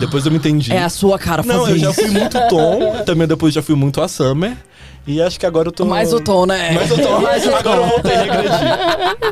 Depois 0.00 0.24
eu 0.26 0.32
me 0.32 0.38
entendi. 0.38 0.72
É 0.72 0.82
a 0.82 0.88
sua 0.88 1.18
cara 1.18 1.42
Não, 1.44 1.60
fazer 1.60 1.72
eu 1.72 1.78
já 1.78 1.90
isso. 1.90 2.00
fui 2.02 2.10
muito 2.10 2.38
Tom, 2.48 3.02
também 3.06 3.28
depois 3.28 3.54
já 3.54 3.62
fui 3.62 3.74
muito 3.76 4.00
a 4.00 4.08
Summer. 4.08 4.56
E 5.06 5.20
acho 5.20 5.40
que 5.40 5.46
agora 5.46 5.68
eu 5.68 5.72
tô. 5.72 5.86
Mais 5.86 6.12
o 6.12 6.20
tom, 6.20 6.44
né? 6.44 6.72
Mais 6.72 6.90
o 6.90 6.96
Tom. 6.98 7.20
Mais 7.22 7.44
o 7.46 7.54
agora 7.54 7.76
eu 7.80 7.82
tom. 7.84 7.88
voltei 7.88 8.14
a 8.14 8.22
regredir. 8.22 8.50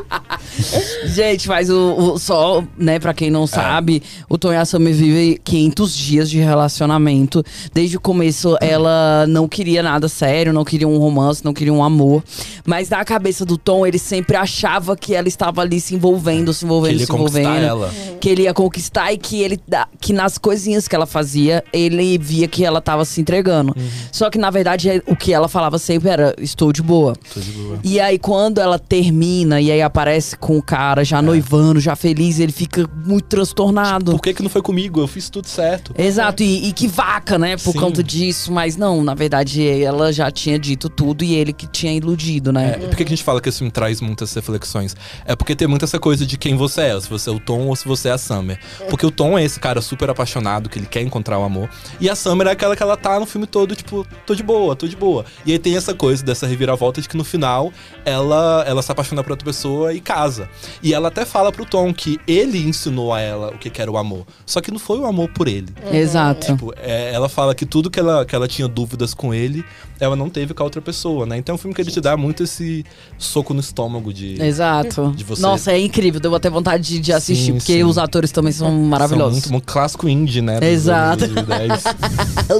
Gente, 1.05 1.47
mas 1.47 1.69
o, 1.69 1.93
o- 2.13 2.19
só, 2.19 2.63
né, 2.77 2.99
pra 2.99 3.13
quem 3.13 3.29
não 3.29 3.45
sabe, 3.47 4.01
o 4.27 4.37
Tom 4.37 4.51
e 4.51 4.55
a 4.57 4.65
Summer 4.65 4.93
vivem 4.93 5.39
500 5.43 5.95
dias 5.95 6.29
de 6.29 6.39
relacionamento. 6.39 7.43
Desde 7.73 7.97
o 7.97 7.99
começo, 8.01 8.57
ela 8.61 9.25
não 9.27 9.47
queria 9.47 9.81
nada 9.83 10.09
sério, 10.09 10.51
não 10.51 10.65
queria 10.65 10.87
um 10.87 10.97
romance, 10.97 11.45
não 11.45 11.53
queria 11.53 11.73
um 11.73 11.83
amor. 11.83 12.23
Mas 12.65 12.89
na 12.89 13.03
cabeça 13.05 13.45
do 13.45 13.57
Tom, 13.57 13.85
ele 13.85 13.99
sempre 13.99 14.35
achava 14.35 14.97
que 14.97 15.15
ela 15.15 15.27
estava 15.27 15.61
ali 15.61 15.79
se 15.79 15.95
envolvendo, 15.95 16.53
se 16.53 16.65
envolvendo, 16.65 16.91
ele 16.93 16.99
ia 17.01 17.05
se 17.05 17.11
conquistar 17.11 17.39
envolvendo. 17.41 17.63
ela. 17.65 17.91
Que 18.19 18.29
ele 18.29 18.41
ia 18.43 18.53
conquistar 18.53 19.13
e 19.13 19.17
que 19.17 19.41
ele 19.41 19.59
que 20.01 20.11
nas 20.13 20.37
coisinhas 20.59 20.87
que 20.89 20.95
ela 20.95 21.05
fazia, 21.05 21.63
ele 21.71 22.17
via 22.17 22.45
que 22.47 22.65
ela 22.65 22.81
tava 22.81 23.05
se 23.05 23.21
entregando. 23.21 23.73
Uhum. 23.77 23.89
Só 24.11 24.29
que 24.29 24.37
na 24.37 24.49
verdade 24.49 24.89
é- 24.89 25.01
o 25.07 25.15
que 25.15 25.31
ela 25.33 25.47
falava 25.47 25.77
sempre 25.79 26.09
era: 26.09 26.35
estou 26.37 26.73
de 26.73 26.81
boa. 26.81 27.13
De 27.33 27.51
boa. 27.51 27.79
E 27.81 27.99
aí, 27.99 28.19
quando 28.19 28.59
ela 28.59 28.77
termina 28.77 29.61
e 29.61 29.71
aí 29.71 29.81
aparece 29.81 30.35
com 30.35 30.57
o 30.57 30.61
cara, 30.61 31.03
já 31.05 31.21
noivando, 31.21 31.79
já 31.79 31.95
feliz, 31.95 32.39
e 32.39 32.43
ele 32.43 32.51
fica 32.51 32.87
muito 33.05 33.25
transtornado. 33.25 34.11
Por 34.11 34.21
que, 34.21 34.33
que 34.33 34.43
não 34.43 34.49
foi 34.49 34.61
comigo? 34.61 34.99
Eu 34.99 35.07
fiz 35.07 35.29
tudo 35.29 35.47
certo. 35.47 35.93
Exato, 35.97 36.43
e, 36.43 36.67
e 36.67 36.73
que 36.73 36.87
vaca, 36.87 37.37
né, 37.37 37.55
por 37.55 37.71
Sim. 37.71 37.79
conta 37.79 38.03
disso. 38.03 38.51
Mas 38.51 38.75
não, 38.75 39.01
na 39.03 39.13
verdade, 39.13 39.65
ela 39.81 40.11
já 40.11 40.29
tinha 40.29 40.59
dito 40.59 40.89
tudo 40.89 41.23
e 41.23 41.35
ele 41.35 41.53
que 41.53 41.67
tinha 41.67 41.93
iludido, 41.93 42.51
né? 42.51 42.71
É, 42.75 42.77
por 42.87 42.89
que 42.89 43.05
que 43.05 43.13
a 43.13 43.15
gente 43.15 43.23
fala 43.23 43.39
que 43.39 43.47
esse 43.47 43.59
filme 43.59 43.71
traz 43.71 44.01
muitas 44.01 44.33
reflexões? 44.33 44.95
É 45.25 45.35
porque 45.35 45.55
tem 45.55 45.67
muito 45.67 45.85
essa 45.85 45.99
coisa 45.99 46.25
de 46.25 46.37
quem 46.37 46.57
você 46.57 46.81
é, 46.81 46.99
se 46.99 47.09
você 47.09 47.29
é 47.29 47.33
o 47.33 47.39
Tom 47.39 47.67
ou 47.67 47.75
se 47.75 47.87
você 47.87 48.09
é 48.09 48.11
a 48.11 48.17
Summer. 48.17 48.59
Porque 48.89 49.05
o 49.05 49.11
Tom 49.11 49.37
é 49.37 49.43
esse 49.43 49.59
cara 49.59 49.81
super 49.81 50.09
apaixonado, 50.09 50.48
que 50.69 50.79
ele 50.79 50.85
quer 50.85 51.01
encontrar 51.01 51.37
o 51.37 51.43
amor. 51.43 51.69
E 51.99 52.09
a 52.09 52.15
Summer 52.15 52.47
é 52.47 52.51
aquela 52.51 52.75
que 52.75 52.81
ela 52.81 52.97
tá 52.97 53.19
no 53.19 53.25
filme 53.25 53.45
todo, 53.45 53.75
tipo, 53.75 54.07
tô 54.25 54.33
de 54.33 54.41
boa, 54.41 54.75
tô 54.75 54.87
de 54.87 54.95
boa. 54.95 55.25
E 55.45 55.51
aí 55.51 55.59
tem 55.59 55.75
essa 55.75 55.93
coisa 55.93 56.23
dessa 56.23 56.47
reviravolta 56.47 57.01
de 57.01 57.07
que 57.07 57.17
no 57.17 57.23
final 57.23 57.71
ela, 58.05 58.63
ela 58.65 58.81
se 58.81 58.91
apaixona 58.91 59.21
por 59.23 59.31
outra 59.31 59.45
pessoa 59.45 59.93
e 59.93 59.99
casa. 59.99 60.49
E 60.81 60.93
ela 60.93 61.09
até 61.09 61.25
fala 61.25 61.51
pro 61.51 61.65
Tom 61.65 61.93
que 61.93 62.19
ele 62.27 62.57
ensinou 62.57 63.13
a 63.13 63.19
ela 63.19 63.49
o 63.49 63.57
que 63.57 63.69
que 63.69 63.81
era 63.81 63.91
o 63.91 63.97
amor. 63.97 64.25
Só 64.45 64.61
que 64.61 64.71
não 64.71 64.79
foi 64.79 64.97
o 64.99 65.05
amor 65.05 65.29
por 65.29 65.47
ele. 65.47 65.73
Exato. 65.91 66.47
Tipo, 66.47 66.73
é, 66.77 67.13
ela 67.13 67.29
fala 67.29 67.53
que 67.53 67.65
tudo 67.65 67.89
que 67.89 67.99
ela, 67.99 68.25
que 68.25 68.35
ela 68.35 68.47
tinha 68.47 68.67
dúvidas 68.67 69.13
com 69.13 69.33
ele, 69.33 69.63
ela 69.99 70.15
não 70.15 70.29
teve 70.29 70.53
com 70.53 70.63
a 70.63 70.65
outra 70.65 70.81
pessoa, 70.81 71.25
né? 71.25 71.37
Então 71.37 71.53
é 71.53 71.55
um 71.55 71.57
filme 71.57 71.75
que 71.75 71.81
ele 71.81 71.91
te 71.91 71.99
dá 71.99 72.15
muito 72.15 72.43
esse 72.43 72.85
soco 73.17 73.53
no 73.53 73.59
estômago 73.59 74.13
de. 74.13 74.41
Exato. 74.41 75.11
De 75.15 75.23
você. 75.23 75.41
Nossa, 75.41 75.71
é 75.71 75.79
incrível. 75.79 76.19
Deu 76.19 76.33
até 76.33 76.49
vontade 76.49 76.83
de, 76.83 76.99
de 76.99 77.11
assistir, 77.13 77.45
Sim, 77.45 77.53
porque 77.53 77.73
sim. 77.73 77.83
os 77.83 77.97
atores 77.97 78.31
também 78.31 78.51
são 78.53 78.71
maravilhosos. 78.71 79.43
São 79.43 79.51
muito 79.51 79.65
bom. 79.65 79.71
Clássico 79.71 80.07
indie, 80.07 80.38
né? 80.41 80.59
Exato. 80.69 81.27
2010. 81.27 81.83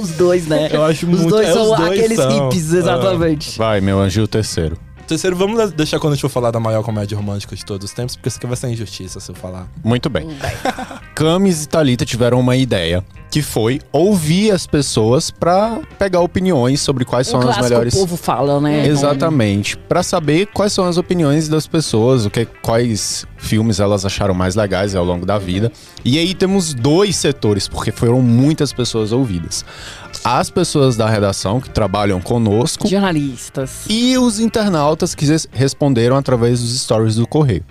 os 0.02 0.10
dois, 0.10 0.46
né? 0.46 0.68
Eu 0.72 0.84
acho 0.84 1.06
Os 1.06 1.18
muito- 1.20 1.28
dois 1.30 1.48
é, 1.48 1.52
são 1.52 1.70
os 1.72 1.76
dois 1.78 1.90
aqueles 1.92 2.16
são. 2.16 2.30
hippies, 2.48 2.72
exatamente. 2.72 3.58
Vai, 3.58 3.80
meu 3.80 3.98
anjo, 4.00 4.22
o 4.22 4.28
terceiro. 4.28 4.76
Terceiro, 5.10 5.34
vamos 5.34 5.72
deixar 5.72 5.98
quando 5.98 6.12
a 6.12 6.14
gente 6.14 6.22
for 6.22 6.28
falar 6.28 6.52
da 6.52 6.60
maior 6.60 6.84
comédia 6.84 7.16
romântica 7.16 7.56
de 7.56 7.64
todos 7.64 7.86
os 7.86 7.92
tempos, 7.92 8.14
porque 8.14 8.28
isso 8.28 8.38
aqui 8.38 8.46
vai 8.46 8.56
ser 8.56 8.68
injustiça 8.68 9.18
se 9.18 9.28
eu 9.28 9.34
falar. 9.34 9.66
Muito 9.82 10.08
bem. 10.08 10.28
Camis 11.16 11.64
e 11.64 11.68
Thalita 11.68 12.04
tiveram 12.04 12.38
uma 12.38 12.54
ideia, 12.54 13.04
que 13.28 13.42
foi 13.42 13.80
ouvir 13.90 14.52
as 14.52 14.68
pessoas 14.68 15.28
pra 15.28 15.80
pegar 15.98 16.20
opiniões 16.20 16.80
sobre 16.80 17.04
quais 17.04 17.26
Um 17.26 17.40
são 17.42 17.50
as 17.50 17.58
melhores. 17.58 17.92
o 17.92 17.98
povo 17.98 18.16
fala, 18.16 18.60
né? 18.60 18.86
Exatamente. 18.86 19.76
Pra 19.76 20.04
saber 20.04 20.46
quais 20.46 20.72
são 20.72 20.84
as 20.84 20.96
opiniões 20.96 21.48
das 21.48 21.66
pessoas, 21.66 22.24
o 22.24 22.30
que, 22.30 22.44
quais 22.62 23.26
filmes 23.36 23.80
elas 23.80 24.06
acharam 24.06 24.32
mais 24.32 24.54
legais 24.54 24.94
ao 24.94 25.04
longo 25.04 25.26
da 25.26 25.38
vida. 25.38 25.72
E 26.04 26.18
aí 26.18 26.34
temos 26.34 26.72
dois 26.72 27.16
setores, 27.16 27.66
porque 27.66 27.90
foram 27.90 28.22
muitas 28.22 28.72
pessoas 28.72 29.10
ouvidas. 29.10 29.64
As 30.24 30.50
pessoas 30.50 30.96
da 30.96 31.08
redação 31.08 31.60
que 31.60 31.70
trabalham 31.70 32.20
conosco 32.20 32.86
Jornalistas. 32.86 33.70
e 33.88 34.18
os 34.18 34.38
internautas 34.38 35.14
que 35.14 35.24
res- 35.24 35.48
responderam 35.50 36.16
através 36.16 36.60
dos 36.60 36.78
stories 36.80 37.14
do 37.16 37.26
Correio. 37.26 37.64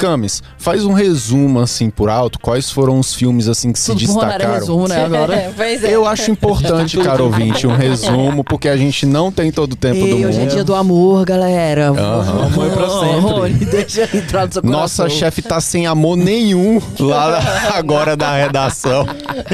Camis, 0.00 0.42
faz 0.58 0.84
um 0.84 0.92
resumo 0.92 1.60
assim 1.60 1.90
por 1.90 2.08
alto, 2.10 2.38
quais 2.40 2.70
foram 2.70 2.98
os 2.98 3.14
filmes 3.14 3.48
assim 3.48 3.72
que 3.72 3.78
se 3.78 3.86
Tudo 3.92 4.06
bom, 4.06 4.20
era 4.22 4.30
destacaram? 4.32 4.54
resumo, 4.60 4.88
né, 4.88 5.04
agora? 5.04 5.52
pois 5.56 5.84
é. 5.84 5.94
Eu 5.94 6.06
acho 6.06 6.30
importante, 6.30 6.98
caro 6.98 7.24
ouvinte, 7.24 7.66
um 7.66 7.76
resumo, 7.76 8.42
porque 8.44 8.68
a 8.68 8.76
gente 8.76 9.06
não 9.06 9.30
tem 9.30 9.52
todo 9.52 9.74
o 9.74 9.76
tempo 9.76 10.00
do 10.00 10.06
E 10.06 10.26
hoje 10.26 10.38
é 10.38 10.40
mundo. 10.42 10.50
dia 10.50 10.64
do 10.64 10.74
amor, 10.74 11.24
galera. 11.24 11.88
Aham. 11.90 12.46
Amor 12.46 12.66
é 12.66 12.70
pra 12.70 12.88
sempre. 12.88 13.20
Rony, 13.20 13.64
deixa 13.64 14.08
entrar 14.16 14.46
no 14.46 14.52
seu 14.52 14.62
Nossa 14.62 15.08
chefe 15.08 15.40
tá 15.42 15.60
sem 15.60 15.86
amor 15.86 16.16
nenhum 16.16 16.80
lá 16.98 17.38
agora 17.74 18.16
da 18.16 18.34
redação. 18.36 19.06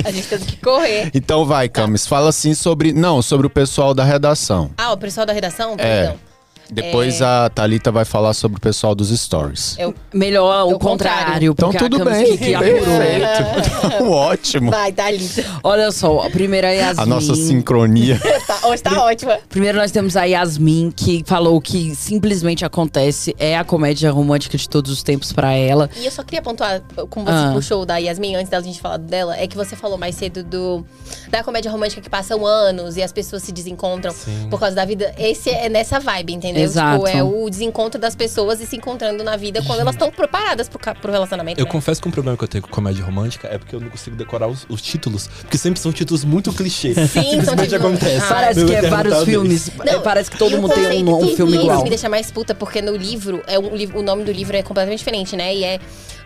A 0.05 0.11
gente 0.11 0.27
teve 0.29 0.45
que 0.47 0.57
correr. 0.57 1.11
Então 1.15 1.45
vai, 1.45 1.69
Camis, 1.69 2.07
fala 2.07 2.33
assim 2.39 2.55
sobre. 2.55 2.93
Não, 2.93 3.21
sobre 3.21 3.47
o 3.47 3.51
pessoal 3.51 3.93
da 3.93 4.05
redação. 4.05 4.71
Ah, 4.79 4.93
o 4.93 4.97
pessoal 4.97 5.27
da 5.27 5.33
redação? 5.33 5.75
É. 5.77 5.77
Perdão. 5.77 6.28
Depois 6.71 7.23
a 7.23 7.49
Thalita 7.51 7.91
vai 7.91 8.05
falar 8.05 8.35
sobre 8.35 8.59
o 8.59 8.61
pessoal 8.61 8.95
dos 8.95 9.09
stories. 9.19 9.77
Eu... 9.79 9.95
Melhor 10.13 10.67
o 10.67 10.75
O 10.75 10.79
contrário. 10.79 11.19
contrário. 11.25 11.53
Então 11.53 11.71
porque 11.71 11.85
a 11.85 11.89
tudo 11.89 12.05
bem, 12.05 12.37
que- 12.37 12.59
perfeito. 12.59 14.05
Ótimo. 14.11 14.71
Vai, 14.71 14.93
Thalita. 14.93 15.45
Olha 15.63 15.91
só, 15.91 16.21
a 16.27 16.31
primeira 16.31 16.69
é 16.73 16.77
Yasmin. 16.79 17.03
A 17.03 17.07
nossa 17.07 17.35
sincronia. 17.35 18.19
Tá, 18.49 18.67
hoje 18.69 18.83
tá 18.83 19.05
ótima. 19.05 19.39
Primeiro 19.51 19.77
nós 19.77 19.91
temos 19.91 20.17
a 20.17 20.25
Yasmin, 20.25 20.91
que 20.91 21.23
falou 21.27 21.61
que 21.61 21.95
simplesmente 21.95 22.65
acontece, 22.65 23.35
é 23.39 23.59
a 23.59 23.63
comédia 23.65 24.11
romântica 24.11 24.57
de 24.57 24.67
todos 24.67 24.91
os 24.91 25.03
tempos 25.03 25.33
pra 25.35 25.53
ela. 25.53 25.91
E 25.99 26.07
eu 26.07 26.11
só 26.11 26.23
queria 26.23 26.41
pontuar, 26.41 26.81
como 27.11 27.27
você 27.27 27.33
Ah. 27.33 27.51
puxou 27.53 27.85
da 27.85 27.99
Yasmin, 27.99 28.37
antes 28.37 28.49
da 28.49 28.59
gente 28.63 28.81
falar 28.81 28.97
dela, 28.97 29.37
é 29.37 29.47
que 29.47 29.55
você 29.55 29.77
falou 29.77 29.99
mais 29.99 30.15
cedo 30.15 30.43
do 30.43 30.83
da 31.31 31.45
comédia 31.45 31.71
romântica 31.71 32.01
que 32.01 32.09
passam 32.09 32.47
anos 32.47 32.97
e 32.97 33.03
as 33.03 33.13
pessoas 33.13 33.43
se 33.43 33.53
desencontram 33.53 34.13
Sim. 34.13 34.47
por 34.49 34.59
causa 34.59 34.75
da 34.75 34.85
vida. 34.87 35.13
Esse 35.19 35.51
é 35.51 35.69
nessa 35.69 36.01
vibe, 36.01 36.33
entendeu? 36.33 36.58
Exato. 36.63 37.05
Tipo, 37.05 37.17
é 37.19 37.23
o 37.23 37.49
desencontro 37.51 38.01
das 38.01 38.15
pessoas 38.15 38.61
e 38.61 38.67
se 38.67 38.77
encontrando 38.77 39.23
na 39.25 39.37
vida 39.37 39.63
quando 39.63 39.81
elas 39.81 39.95
estão 39.95 40.11
preparadas 40.11 40.69
pro, 40.69 40.79
pro 41.01 41.13
relacionamento. 41.13 41.61
Eu 41.61 41.65
né? 41.67 41.71
confesso 41.71 42.01
que 42.03 42.09
um 42.09 42.11
problema 42.11 42.37
que 42.37 42.45
eu 42.45 42.49
tenho 42.49 42.63
com 42.63 42.71
comédia 42.71 43.05
romântica 43.05 43.49
é 43.49 43.59
porque 43.59 43.75
eu 43.75 43.81
não 43.81 43.89
consigo 43.89 44.17
decorar 44.17 44.49
os, 44.49 44.67
os 44.69 44.81
títulos, 44.83 45.27
porque 45.43 45.59
sempre 45.59 45.81
são 45.81 45.93
títulos 45.93 46.25
muito 46.25 46.53
clichês. 46.53 46.95
Simplesmente 47.11 47.45
títulos- 47.69 47.73
acontece. 47.75 48.25
Ah, 48.25 48.29
Parece 48.29 48.65
que 48.65 48.75
é 48.75 48.83
vários 48.83 49.25
filmes. 49.25 49.71
Não, 49.85 49.93
é, 49.93 49.99
parece 50.01 50.31
que 50.31 50.39
todo 50.39 50.59
mundo 50.61 50.75
tem 50.75 51.05
um, 51.05 51.17
um 51.19 51.25
e- 51.27 51.37
filme 51.37 51.53
e 51.57 51.61
igual. 51.61 51.75
Isso 51.77 51.85
me 51.85 51.91
deixa 51.91 52.09
mais 52.09 52.31
puta, 52.31 52.55
porque 52.55 52.81
no 52.83 52.97
livro, 52.97 53.43
é 53.47 53.59
um, 53.59 53.75
livro- 53.75 53.99
o 53.99 54.03
nome 54.03 54.25
do 54.25 54.33
livro 54.33 54.57
é 54.57 54.63
completamente 54.63 54.99
diferente, 54.99 55.37
né? 55.37 55.55
E 55.55 55.65
é 55.65 55.79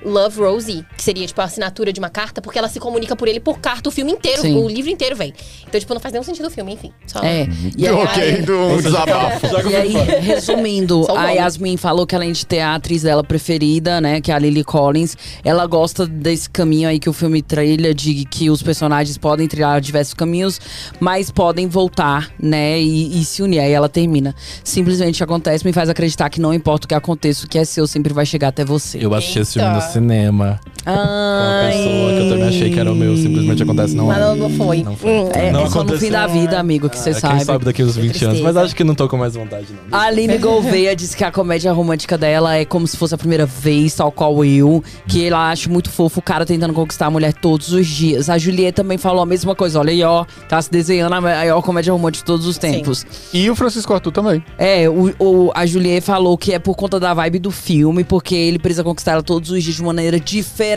Love 0.05 0.41
Rosie, 0.41 0.85
que 0.97 1.03
seria, 1.03 1.27
tipo, 1.27 1.41
a 1.41 1.45
assinatura 1.45 1.93
de 1.93 2.01
uma 2.01 2.11
carta, 2.11 2.41
porque 2.41 2.59
ela 2.59 2.69
se 2.69 2.81
comunica 2.81 3.15
por 3.15 3.29
ele 3.29 3.41
por 3.41 3.59
carta 3.59 3.89
o 3.89 3.93
filme 3.93 4.13
inteiro, 4.13 4.43
Sim. 4.43 4.57
o 4.57 4.69
livro 4.69 4.91
inteiro, 4.91 5.17
velho. 5.17 5.33
Então, 5.67 5.81
tipo, 5.81 5.93
não 5.95 6.01
faz 6.01 6.13
nenhum 6.13 6.25
sentido 6.25 6.47
o 6.47 6.51
filme, 6.51 6.73
enfim. 6.73 6.93
Só... 7.07 7.21
É. 7.21 7.47
E 7.77 7.87
aí, 7.87 7.95
ok, 7.95 8.43
do 8.43 8.57
um 8.57 8.77
desabafo. 8.81 9.47
E 9.69 9.77
aí, 9.77 9.93
resumindo, 10.21 11.07
a. 11.11 11.31
Yasmin 11.33 11.77
falou 11.77 12.07
que 12.07 12.15
além 12.15 12.33
de 12.33 12.45
ter 12.45 12.61
a 12.61 12.75
atriz 12.75 13.03
dela 13.03 13.25
preferida, 13.25 14.01
né, 14.01 14.21
que 14.21 14.31
é 14.31 14.35
a 14.35 14.39
Lily 14.39 14.65
Collins, 14.65 15.17
ela 15.45 15.67
gosta 15.67 16.07
desse 16.07 16.49
caminho 16.49 16.89
aí 16.89 16.99
que 16.99 17.09
o 17.09 17.13
filme 17.13 17.43
trilha, 17.43 17.95
de 17.95 18.25
que 18.25 18.51
os 18.51 18.63
personagens 18.63 19.17
podem 19.17 19.49
trilhar 19.49 19.81
diversos 19.81 20.15
caminhos, 20.15 20.61
mas 21.01 21.31
podem 21.31 21.67
voltar, 21.67 22.31
né, 22.41 22.81
e, 22.81 23.21
e 23.21 23.25
se 23.25 23.43
unir. 23.43 23.61
Aí 23.61 23.73
ela 23.73 23.89
termina. 23.89 24.35
Simplesmente 24.65 25.23
acontece, 25.23 25.65
me 25.65 25.73
faz 25.73 25.89
acreditar 25.89 26.29
que 26.29 26.41
não 26.41 26.53
importa 26.53 26.85
o 26.85 26.89
que 26.89 26.95
aconteça, 26.95 27.47
o 27.47 27.49
que 27.49 27.59
é 27.59 27.65
seu 27.65 27.87
sempre 27.87 28.13
vai 28.13 28.27
chegar 28.27 28.49
até 28.49 28.65
você. 28.65 28.99
Eu 29.01 29.15
assisti 29.15 29.41
esse 29.41 29.53
filme 29.55 29.75
no 29.75 29.81
Eita. 29.97 30.72
Cinema 30.83 31.07
com 31.07 31.13
uma 31.13 31.61
Ai. 31.63 31.73
pessoa 31.73 32.13
que 32.13 32.19
eu 32.19 32.29
também 32.31 32.49
achei 32.49 32.71
que 32.71 32.81
era 32.81 32.93
o 32.93 32.95
meu, 32.95 33.17
simplesmente 33.17 33.63
acontece, 33.63 33.95
não 33.95 34.07
Mas 34.07 34.17
é. 34.17 34.21
não, 34.21 34.37
não 34.37 34.51
foi. 34.51 34.83
Não 34.83 34.97
foi. 34.97 35.11
Hum, 35.11 35.29
É, 35.35 35.53
Não 35.53 35.65
é 35.65 35.71
só 35.71 35.85
no 35.85 35.99
fim 35.99 36.11
da 36.11 36.27
vida, 36.27 36.59
amigo, 36.59 36.89
que 36.89 36.99
você 36.99 37.11
É, 37.11 37.15
sabe. 37.15 37.37
Quem 37.37 37.45
sabe 37.45 37.65
daqui 37.65 37.83
uns 37.83 37.97
20 37.97 38.25
anos, 38.25 38.41
mas 38.41 38.57
acho 38.57 38.75
que 38.75 38.83
não 38.85 38.95
tô 38.95 39.09
com 39.09 39.17
mais 39.17 39.35
vontade, 39.35 39.67
não. 39.91 39.99
A 39.99 40.03
Aline 40.05 40.39
Gouveia 40.39 40.95
disse 40.97 41.17
que 41.17 41.25
a 41.25 41.31
comédia 41.31 41.73
romântica 41.73 42.17
dela 42.19 42.57
é 42.57 42.65
como 42.65 42.87
se 42.87 42.97
fosse 42.97 43.15
a 43.15 43.19
primeira 43.19 43.47
vez, 43.47 43.95
tal 43.95 44.11
qual 44.11 44.45
eu. 44.45 44.83
Que 45.07 45.27
ela 45.27 45.51
acha 45.51 45.69
muito 45.71 45.91
fofo 45.91 46.21
o 46.21 46.23
cara 46.23 46.45
tentando 46.45 46.73
conquistar 46.75 47.07
a 47.07 47.11
mulher 47.11 47.33
todos 47.33 47.73
os 47.73 47.87
dias. 47.87 48.29
A 48.29 48.39
Juliette 48.39 48.77
também 48.77 48.99
falou 48.99 49.23
a 49.23 49.27
mesma 49.27 49.55
coisa. 49.55 49.79
Olha 49.79 49.91
aí, 49.91 50.03
ó. 50.03 50.25
Tá 50.49 50.61
se 50.61 50.71
desenhando 50.71 51.13
a 51.15 51.21
maior 51.21 51.63
comédia 51.63 51.93
romântica 51.93 52.23
de 52.23 52.27
todos 52.27 52.47
os 52.47 52.59
tempos. 52.59 53.05
E 53.33 53.49
o 53.51 53.55
Francisco 53.55 53.93
Arthur 53.95 54.13
também. 54.13 54.43
É, 54.59 54.89
o, 54.89 55.13
o- 55.19 55.51
a 55.55 55.65
Juliette 55.67 56.07
falou 56.07 56.37
que 56.37 56.53
é 56.53 56.59
por 56.59 56.75
conta 56.77 56.99
da 56.99 57.15
vibe 57.15 57.39
do 57.39 57.51
filme, 57.51 58.05
porque 58.05 58.35
ele 58.35 58.59
precisa 58.59 58.83
conquistar 58.85 59.13
ela 59.13 59.23
todos 59.23 59.51
os 59.51 59.63
dias 59.63 59.77
de 59.77 59.83
maneira 59.83 60.19
diferente. 60.19 60.72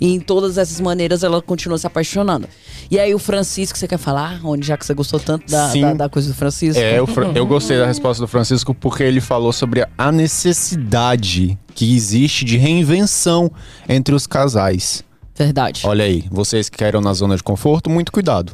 E 0.00 0.12
em 0.12 0.20
todas 0.20 0.58
essas 0.58 0.80
maneiras 0.80 1.22
ela 1.22 1.40
continua 1.40 1.78
se 1.78 1.86
apaixonando. 1.86 2.48
E 2.90 2.98
aí 2.98 3.14
o 3.14 3.18
Francisco, 3.18 3.78
você 3.78 3.88
quer 3.88 3.98
falar, 3.98 4.40
Rony, 4.40 4.62
já 4.62 4.76
que 4.76 4.84
você 4.84 4.94
gostou 4.94 5.18
tanto 5.18 5.50
da, 5.50 5.72
da, 5.72 5.94
da 5.94 6.08
coisa 6.08 6.28
do 6.28 6.34
Francisco? 6.34 6.80
É, 6.80 6.98
eu, 6.98 7.06
eu 7.34 7.46
gostei 7.46 7.78
da 7.78 7.86
resposta 7.86 8.22
do 8.22 8.28
Francisco 8.28 8.74
porque 8.74 9.02
ele 9.02 9.20
falou 9.20 9.52
sobre 9.52 9.86
a 9.96 10.12
necessidade 10.12 11.58
que 11.74 11.94
existe 11.94 12.44
de 12.44 12.56
reinvenção 12.56 13.50
entre 13.88 14.14
os 14.14 14.26
casais. 14.26 15.04
Verdade. 15.34 15.82
Olha 15.84 16.04
aí, 16.04 16.24
vocês 16.30 16.68
que 16.68 16.76
querem 16.76 17.00
na 17.00 17.12
zona 17.14 17.36
de 17.36 17.42
conforto, 17.42 17.88
muito 17.88 18.12
cuidado. 18.12 18.52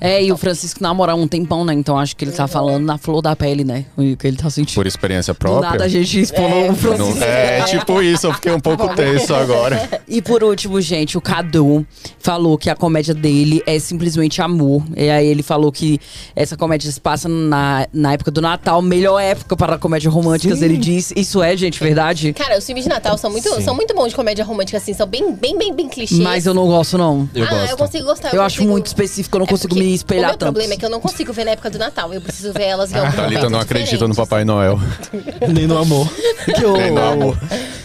É, 0.00 0.22
e 0.22 0.30
o 0.30 0.36
Francisco 0.36 0.82
namora 0.82 1.12
há 1.12 1.14
um 1.14 1.26
tempão, 1.26 1.64
né? 1.64 1.72
Então 1.72 1.98
acho 1.98 2.14
que 2.14 2.24
ele 2.24 2.32
tá 2.32 2.46
falando 2.46 2.84
na 2.84 2.98
flor 2.98 3.22
da 3.22 3.34
pele, 3.34 3.64
né? 3.64 3.86
O 3.96 4.16
que 4.16 4.26
ele 4.26 4.36
tá 4.36 4.50
sentindo. 4.50 4.74
Por 4.74 4.86
experiência 4.86 5.32
Do 5.32 5.38
própria. 5.38 5.70
nada 5.70 5.84
a 5.84 5.88
gente 5.88 6.20
expondo 6.20 6.72
o 6.72 6.74
Francisco. 6.74 7.18
Não- 7.20 7.26
é 7.26 7.62
tipo 7.62 8.02
isso, 8.02 8.26
eu 8.26 8.34
fiquei 8.34 8.52
um 8.52 8.60
pouco 8.60 8.88
tenso 8.94 9.34
agora. 9.34 9.88
E 10.08 10.22
por 10.22 10.44
último, 10.44 10.80
gente, 10.80 11.18
o 11.18 11.20
Cadu 11.20 11.84
falou 12.20 12.56
que 12.56 12.70
a 12.70 12.76
comédia 12.76 13.12
dele 13.12 13.60
é 13.66 13.76
simplesmente 13.78 14.40
amor. 14.40 14.84
E 14.96 15.10
aí 15.10 15.26
ele 15.26 15.42
falou 15.42 15.72
que 15.72 15.98
essa 16.34 16.56
comédia 16.56 16.90
se 16.92 17.00
passa 17.00 17.28
na, 17.28 17.88
na 17.92 18.12
época 18.12 18.30
do 18.30 18.40
Natal, 18.40 18.80
melhor 18.80 19.18
época 19.18 19.56
para 19.56 19.76
comédias 19.78 20.12
românticas, 20.14 20.62
ele 20.62 20.76
disse. 20.76 21.12
Isso 21.16 21.42
é, 21.42 21.56
gente, 21.56 21.80
verdade? 21.80 22.32
Cara, 22.34 22.56
os 22.56 22.64
filmes 22.64 22.84
de 22.84 22.90
Natal 22.90 23.18
são 23.18 23.30
muito, 23.30 23.52
Sim. 23.52 23.62
são 23.62 23.74
muito 23.74 23.94
bons 23.94 24.10
de 24.10 24.14
comédia 24.14 24.44
romântica, 24.44 24.78
assim. 24.78 24.92
São 24.94 25.06
bem, 25.08 25.32
bem, 25.34 25.58
bem, 25.58 25.74
bem 25.74 25.88
clichês. 25.88 26.20
Mas 26.20 26.46
eu 26.46 26.54
não 26.54 26.66
gosto, 26.66 26.96
não. 26.96 27.28
Eu 27.34 27.44
ah, 27.44 27.48
gosto. 27.50 27.70
eu 27.70 27.76
consigo 27.76 28.04
gostar. 28.06 28.32
Eu 28.34 28.42
acho 28.42 28.56
consigo- 28.58 28.72
muito 28.72 28.86
específico, 28.86 29.36
eu 29.36 29.40
não 29.40 29.45
É 29.46 29.50
consigo 29.50 29.74
me 29.74 29.94
espelhar 29.94 30.24
O 30.24 30.28
meu 30.28 30.38
tanto. 30.38 30.52
problema 30.52 30.74
é 30.74 30.76
que 30.76 30.84
eu 30.84 30.90
não 30.90 31.00
consigo 31.00 31.32
ver 31.32 31.44
na 31.44 31.52
época 31.52 31.70
do 31.70 31.78
Natal. 31.78 32.12
Eu 32.12 32.20
preciso 32.20 32.52
ver 32.52 32.64
elas 32.64 32.92
em 32.92 32.96
algum 32.98 33.10
Thalita 33.12 33.34
momento 33.40 33.50
não 33.50 33.60
acredita 33.60 34.06
no 34.06 34.10
diferente. 34.10 34.16
Papai 34.16 34.44
Noel. 34.44 34.78
Nem 35.52 35.66
no 35.66 35.78
amor. 35.78 36.08
Que 36.46 36.64
horror. 36.64 36.78
Nem 36.78 36.92
no 36.92 37.02
amor. 37.02 37.38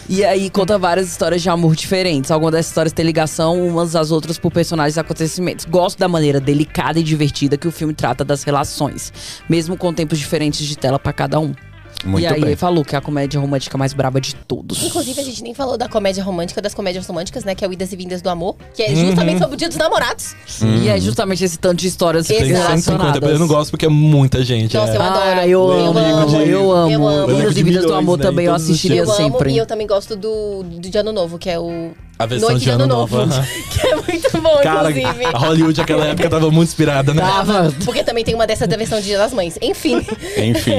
E 0.08 0.24
aí 0.24 0.48
conta 0.50 0.78
várias 0.78 1.08
histórias 1.08 1.42
de 1.42 1.48
amor 1.48 1.74
diferentes. 1.74 2.30
Algumas 2.30 2.52
dessas 2.52 2.70
histórias 2.70 2.92
têm 2.92 3.04
ligação 3.04 3.66
umas 3.66 3.96
às 3.96 4.10
outras 4.12 4.38
por 4.38 4.52
personagens 4.52 4.96
e 4.96 5.00
acontecimentos. 5.00 5.64
Gosto 5.64 5.98
da 5.98 6.06
maneira 6.06 6.38
delicada 6.38 7.00
e 7.00 7.02
divertida 7.02 7.56
que 7.56 7.66
o 7.66 7.72
filme 7.72 7.92
trata 7.94 8.24
das 8.24 8.42
relações, 8.44 9.12
mesmo 9.48 9.76
com 9.76 9.92
tempos 9.92 10.18
diferentes 10.18 10.64
de 10.66 10.76
tela 10.78 10.98
pra 10.98 11.12
cada 11.12 11.40
um. 11.40 11.54
Muito 12.04 12.22
e 12.22 12.26
aí 12.26 12.34
bem. 12.40 12.44
ele 12.50 12.56
falou 12.56 12.84
que 12.84 12.94
é 12.94 12.98
a 12.98 13.00
comédia 13.00 13.38
romântica 13.40 13.76
mais 13.78 13.92
braba 13.92 14.20
de 14.20 14.34
todos. 14.34 14.82
Inclusive, 14.82 15.20
a 15.20 15.24
gente 15.24 15.42
nem 15.42 15.54
falou 15.54 15.76
da 15.78 15.88
comédia 15.88 16.22
romântica, 16.22 16.60
das 16.60 16.74
comédias 16.74 17.06
românticas, 17.06 17.44
né? 17.44 17.54
Que 17.54 17.64
é 17.64 17.68
o 17.68 17.72
Idas 17.72 17.92
e 17.92 17.96
Vindas 17.96 18.20
do 18.22 18.28
Amor. 18.28 18.56
Que 18.74 18.82
é 18.82 18.94
justamente 18.94 19.38
sobre 19.38 19.54
o 19.54 19.58
Dia 19.58 19.68
dos 19.68 19.76
Namorados. 19.78 20.34
E 20.82 20.88
é 20.88 20.98
justamente 21.00 21.44
esse 21.44 21.58
tanto 21.58 21.78
de 21.80 21.86
histórias 21.88 22.26
Tem 22.26 22.40
Exato. 22.42 22.70
150, 22.80 23.26
eu 23.26 23.38
não 23.38 23.46
gosto 23.46 23.70
porque 23.70 23.86
é 23.86 23.88
muita 23.88 24.44
gente. 24.44 24.76
Nossa, 24.76 24.92
é. 24.92 24.96
eu 24.96 25.02
adoro. 25.02 25.24
Ah, 25.40 25.46
eu 25.46 25.60
Eu 25.60 25.70
amo, 25.72 25.98
amo. 25.98 26.36
eu 26.40 26.72
amo. 26.72 26.90
Eu 26.92 27.08
amo. 27.08 27.36
Vidas 27.36 27.52
e 27.52 27.54
De 27.54 27.62
Vidas 27.62 27.84
do 27.84 27.94
Amor 27.94 28.18
né, 28.18 28.24
também 28.24 28.46
eu 28.46 28.54
os 28.54 28.62
assistiria 28.62 28.98
Eu 29.02 29.04
amo 29.04 29.14
sempre. 29.14 29.52
e 29.52 29.58
eu 29.58 29.66
também 29.66 29.86
gosto 29.86 30.16
do, 30.16 30.62
do 30.64 30.80
de 30.90 30.98
Ano 30.98 31.12
Novo, 31.12 31.38
que 31.38 31.48
é 31.50 31.58
o. 31.58 31.92
A 32.22 32.26
versão 32.26 32.50
Noite 32.50 32.62
de 32.62 32.70
Ano 32.70 32.86
Novo. 32.86 33.20
aham. 33.20 33.44
Que 33.72 33.86
é 33.86 33.94
muito 33.96 34.40
bom, 34.40 34.58
Cara, 34.62 34.90
inclusive. 34.90 35.24
a 35.26 35.38
Hollywood 35.38 35.78
naquela 35.80 36.06
época 36.06 36.28
tava 36.30 36.50
muito 36.50 36.68
inspirada, 36.68 37.12
né? 37.14 37.22
Tava. 37.22 37.72
Porque 37.84 38.04
também 38.04 38.22
tem 38.24 38.34
uma 38.34 38.46
dessa 38.46 38.66
da 38.66 38.76
versão 38.76 38.98
de 39.00 39.06
Dia 39.06 39.18
das 39.18 39.32
Mães. 39.32 39.58
Enfim. 39.62 39.96
Enfim, 40.36 40.72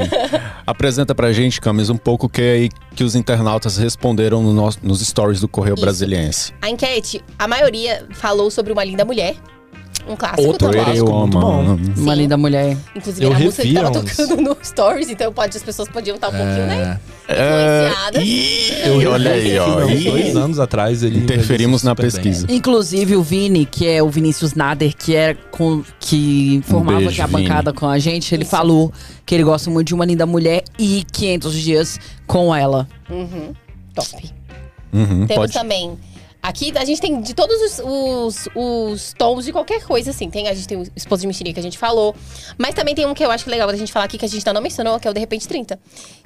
apresenta 0.66 1.14
pra 1.14 1.32
gente, 1.32 1.60
Camis, 1.60 1.90
um 1.90 1.96
pouco 1.96 2.26
o 2.26 2.28
que 2.28 2.40
aí 2.42 2.68
que 2.94 3.02
os 3.04 3.14
internautas 3.14 3.76
responderam 3.76 4.42
no 4.42 4.52
nosso- 4.52 4.78
nos 4.82 5.00
stories 5.00 5.40
do 5.40 5.48
Correio 5.48 5.74
Isso. 5.74 5.82
Brasiliense. 5.84 6.52
A 6.62 6.70
enquete, 6.70 7.22
a 7.38 7.46
maioria 7.48 8.06
falou 8.12 8.50
sobre 8.50 8.72
Uma 8.72 8.84
Linda 8.84 9.04
Mulher. 9.04 9.34
Um 10.06 10.16
clássico 10.16 10.42
Outro 10.48 10.68
também. 10.68 10.84
clássico. 10.84 11.12
muito 11.12 11.38
bom. 11.38 11.62
Uma 11.96 12.12
Sim. 12.14 12.20
linda 12.20 12.36
mulher. 12.36 12.76
Inclusive, 12.94 13.24
Eu 13.24 13.30
era 13.30 13.38
a 13.38 13.42
música 13.44 13.62
que 13.62 13.72
tava 13.74 13.90
uns. 13.98 14.16
tocando 14.16 14.42
no 14.42 14.56
Stories, 14.62 15.08
então 15.10 15.32
pode, 15.32 15.56
as 15.56 15.62
pessoas 15.62 15.88
podiam 15.88 16.14
estar 16.16 16.28
um 16.28 16.32
pouquinho, 16.32 16.66
né? 16.66 17.00
É, 17.26 17.88
Influenciadas. 17.88 18.22
ih, 18.22 19.06
olha 19.06 19.30
aí, 19.32 19.58
ó. 19.58 19.76
Dois 20.10 20.36
anos 20.36 20.58
atrás 20.58 21.02
ele 21.02 21.18
Interferimos 21.20 21.82
na 21.82 21.92
super 21.92 22.02
bem. 22.02 22.10
pesquisa. 22.10 22.46
Inclusive 22.50 23.16
o 23.16 23.22
Vini, 23.22 23.64
que 23.64 23.86
é 23.86 24.02
o 24.02 24.10
Vinícius 24.10 24.52
Nader, 24.54 24.94
que 24.94 25.16
é 25.16 25.34
com 25.50 25.82
que 25.98 26.60
formava 26.66 26.98
beijo, 26.98 27.12
aqui 27.12 27.20
a 27.22 27.26
Vini. 27.26 27.42
bancada 27.48 27.72
com 27.72 27.88
a 27.88 27.98
gente, 27.98 28.34
ele 28.34 28.42
Isso. 28.42 28.50
falou 28.50 28.92
que 29.24 29.34
ele 29.34 29.44
gosta 29.44 29.70
muito 29.70 29.86
de 29.88 29.94
Uma 29.94 30.04
Linda 30.04 30.26
Mulher 30.26 30.64
e 30.78 31.02
500 31.12 31.54
dias 31.54 31.98
com 32.26 32.54
ela. 32.54 32.86
Uhum. 33.08 33.54
Top. 33.94 34.30
Uhum, 34.92 35.26
Temos 35.26 35.34
pode. 35.34 35.52
também. 35.54 35.92
Aqui 36.46 36.70
a 36.76 36.84
gente 36.84 37.00
tem 37.00 37.22
de 37.22 37.32
todos 37.32 37.56
os, 37.58 37.78
os, 37.82 38.48
os 38.54 39.14
tons 39.16 39.46
de 39.46 39.50
qualquer 39.52 39.82
coisa, 39.82 40.10
assim. 40.10 40.28
Tem, 40.28 40.46
a 40.46 40.52
gente 40.52 40.68
tem 40.68 40.76
o 40.76 40.82
Esposo 40.94 41.22
de 41.22 41.26
Mentiria 41.26 41.54
que 41.54 41.58
a 41.58 41.62
gente 41.62 41.78
falou. 41.78 42.14
Mas 42.58 42.74
também 42.74 42.94
tem 42.94 43.06
um 43.06 43.14
que 43.14 43.24
eu 43.24 43.30
acho 43.30 43.48
legal 43.48 43.66
da 43.66 43.76
gente 43.78 43.90
falar 43.90 44.04
aqui, 44.04 44.18
que 44.18 44.26
a 44.26 44.28
gente 44.28 44.40
ainda 44.40 44.52
não 44.52 44.60
mencionou, 44.60 45.00
que 45.00 45.08
é 45.08 45.10
o 45.10 45.14
De 45.14 45.20
Repente 45.20 45.48
30. 45.48 45.78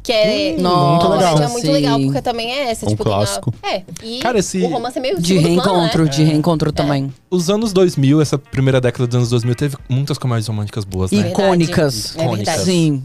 Que 0.02 0.12
é 0.12 0.56
Hum, 0.58 0.62
Nossa, 0.62 0.88
muito 0.88 1.08
legal. 1.08 1.32
comédia 1.34 1.48
muito 1.52 1.70
legal, 1.70 2.00
porque 2.00 2.20
também 2.22 2.50
é 2.52 2.70
essa, 2.70 2.84
Um 2.86 2.88
tipo, 2.88 3.04
clássico. 3.04 3.54
é. 3.62 3.82
E 4.02 4.18
Cara, 4.18 4.40
esse- 4.40 4.60
o 4.60 4.66
romance 4.66 4.98
é 4.98 5.00
meio 5.00 5.20
De 5.20 5.28
segundo 5.40 5.62
plano, 5.62 5.78
reencontro, 5.78 6.04
né? 6.04 6.10
de 6.10 6.24
reencontro 6.24 6.72
também. 6.72 7.14
Os 7.30 7.48
anos 7.48 7.72
2000, 7.72 8.20
essa 8.20 8.36
primeira 8.36 8.80
década 8.80 9.06
dos 9.06 9.14
anos 9.14 9.30
2000, 9.30 9.54
teve 9.54 9.76
muitas 9.88 10.18
comédias 10.18 10.48
românticas 10.48 10.84
boas, 10.84 11.12
né? 11.12 11.22
Verdade. 11.22 11.42
Icônicas. 11.44 12.16
É 12.16 12.28
verdade. 12.28 12.64
Sim. 12.64 13.04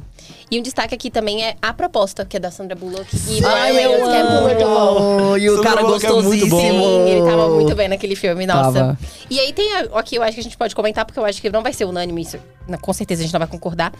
E 0.53 0.59
um 0.59 0.61
destaque 0.61 0.93
aqui 0.93 1.09
também 1.09 1.43
é 1.43 1.55
A 1.59 1.73
Proposta, 1.73 2.23
que 2.23 2.37
é 2.37 2.39
da 2.39 2.51
Sandra 2.51 2.75
Bullock. 2.75 3.07
E 3.27 3.43
Ai, 3.43 3.71
Ryan 3.71 3.81
eu 3.81 4.07
que 4.07 4.15
é 4.15 4.41
muito 4.41 4.65
bom. 4.65 5.37
E 5.37 5.49
o 5.49 5.55
Sandra 5.55 5.69
cara 5.71 5.81
Bullock 5.81 6.05
é 6.05 6.09
muito 6.09 6.23
gostosíssimo. 6.25 6.51
bom. 6.51 6.61
Sim, 7.05 7.09
ele 7.09 7.29
tava 7.29 7.49
muito 7.49 7.75
bem 7.75 7.87
naquele 7.87 8.15
filme, 8.15 8.45
nossa. 8.45 8.71
Tava. 8.71 8.99
E 9.31 9.39
aí 9.39 9.51
tem 9.51 9.73
a- 9.77 9.87
aqui, 9.99 10.15
eu 10.15 10.21
acho 10.21 10.35
que 10.35 10.39
a 10.41 10.43
gente 10.43 10.55
pode 10.55 10.75
comentar, 10.75 11.05
porque 11.05 11.19
eu 11.19 11.25
acho 11.25 11.41
que 11.41 11.49
não 11.49 11.63
vai 11.63 11.73
ser 11.73 11.85
unânime 11.85 12.21
isso. 12.21 12.37
Com 12.81 12.93
certeza 12.93 13.21
a 13.21 13.25
gente 13.25 13.33
não 13.33 13.39
vai 13.39 13.47
concordar. 13.47 13.91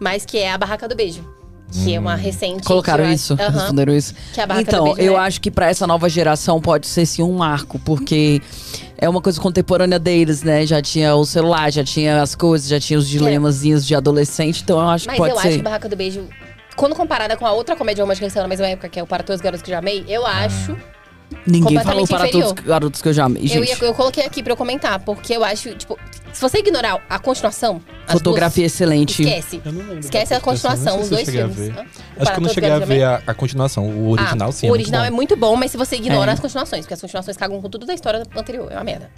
Mas 0.00 0.24
que 0.24 0.36
é 0.38 0.50
a 0.50 0.58
Barraca 0.58 0.88
do 0.88 0.96
Beijo. 0.96 1.24
Que 1.72 1.94
é 1.94 2.00
uma 2.00 2.16
recente. 2.16 2.64
Colocaram 2.64 3.08
isso? 3.08 3.34
acho- 3.34 3.42
Aham. 3.44 3.58
Responderam 3.60 3.94
isso? 3.94 4.12
Que 4.34 4.40
é 4.40 4.42
a 4.42 4.46
Barraca 4.48 4.68
então, 4.68 4.84
do 4.88 4.94
Beijo, 4.96 5.08
eu 5.12 5.16
né? 5.16 5.20
acho 5.24 5.40
que 5.40 5.52
pra 5.52 5.68
essa 5.70 5.86
nova 5.86 6.08
geração 6.08 6.60
pode 6.60 6.88
ser 6.88 7.06
sim 7.06 7.22
um 7.22 7.34
marco, 7.34 7.78
porque 7.78 8.42
é 9.00 9.08
uma 9.08 9.20
coisa 9.20 9.40
contemporânea 9.40 9.98
deles, 9.98 10.42
né? 10.42 10.66
Já 10.66 10.80
tinha 10.82 11.14
o 11.16 11.24
celular, 11.24 11.72
já 11.72 11.82
tinha 11.82 12.22
as 12.22 12.34
coisas, 12.34 12.68
já 12.68 12.78
tinha 12.78 12.98
os 12.98 13.08
dilemazinhos 13.08 13.86
de 13.86 13.94
adolescente, 13.94 14.62
então 14.62 14.78
eu 14.78 14.88
acho 14.88 15.06
Mas 15.06 15.14
que 15.14 15.20
pode 15.22 15.32
eu 15.34 15.40
ser. 15.40 15.48
acho 15.48 15.56
que 15.56 15.62
Barraca 15.62 15.88
do 15.88 15.96
Beijo, 15.96 16.28
quando 16.76 16.94
comparada 16.94 17.36
com 17.36 17.46
a 17.46 17.52
outra 17.52 17.74
comédia 17.74 18.02
romântica 18.04 18.26
que 18.26 18.32
saiu 18.32 18.42
na 18.44 18.48
mesma 18.48 18.66
época, 18.68 18.88
que 18.88 19.00
é 19.00 19.02
o 19.02 19.06
Para 19.06 19.22
Todos 19.22 19.40
os 19.40 19.42
Garotos 19.42 19.62
que 19.62 19.70
Eu 19.70 19.74
Já 19.74 19.78
Amei, 19.78 20.04
eu 20.08 20.26
acho. 20.26 20.76
Ninguém 21.46 21.78
falou 21.80 22.06
para 22.08 22.26
inferior. 22.26 22.42
todos 22.46 22.60
os 22.60 22.66
garotos 22.66 23.00
que 23.02 23.08
eu 23.08 23.12
já 23.12 23.24
amei, 23.24 23.44
Eu, 23.44 23.48
gente. 23.48 23.68
ia- 23.80 23.86
eu 23.86 23.94
coloquei 23.94 24.24
aqui 24.24 24.42
pra 24.42 24.52
eu 24.52 24.56
comentar, 24.56 24.98
porque 24.98 25.32
eu 25.36 25.44
acho, 25.44 25.72
tipo, 25.76 25.96
se 26.32 26.40
você 26.40 26.58
ignorar 26.58 27.02
a 27.08 27.18
continuação. 27.18 27.80
as 28.06 28.12
Fotografia 28.12 28.64
duas, 28.64 28.72
excelente. 28.74 29.22
Esquece. 29.22 29.62
Eu 29.64 29.72
não 29.72 29.80
lembro 29.80 29.98
Esquece 30.00 30.34
a 30.34 30.40
continuação, 30.40 31.00
os 31.00 31.08
dois 31.08 31.28
filmes. 31.28 31.58
Hã? 31.70 31.86
Acho 32.18 32.32
que 32.32 32.38
eu 32.38 32.42
não 32.42 32.50
cheguei 32.50 32.70
a 32.70 32.78
ver 32.78 33.02
a, 33.04 33.22
a 33.26 33.34
continuação. 33.34 33.88
O 33.88 34.10
original, 34.10 34.48
ah, 34.50 34.52
sim. 34.52 34.68
O 34.68 34.72
original 34.72 35.04
é 35.04 35.10
muito 35.10 35.30
muito 35.30 35.36
bom, 35.36 35.54
mas 35.54 35.70
se 35.70 35.76
você 35.76 35.96
ignora 35.96 36.30
É. 36.30 36.34
as 36.34 36.40
continuações, 36.40 36.80
porque 36.80 36.94
as 36.94 37.00
continuações 37.00 37.36
cagam 37.36 37.60
com 37.60 37.68
tudo 37.68 37.86
da 37.86 37.94
história 37.94 38.22
anterior, 38.34 38.70
é 38.72 38.74
uma 38.74 38.84
merda. 38.84 39.10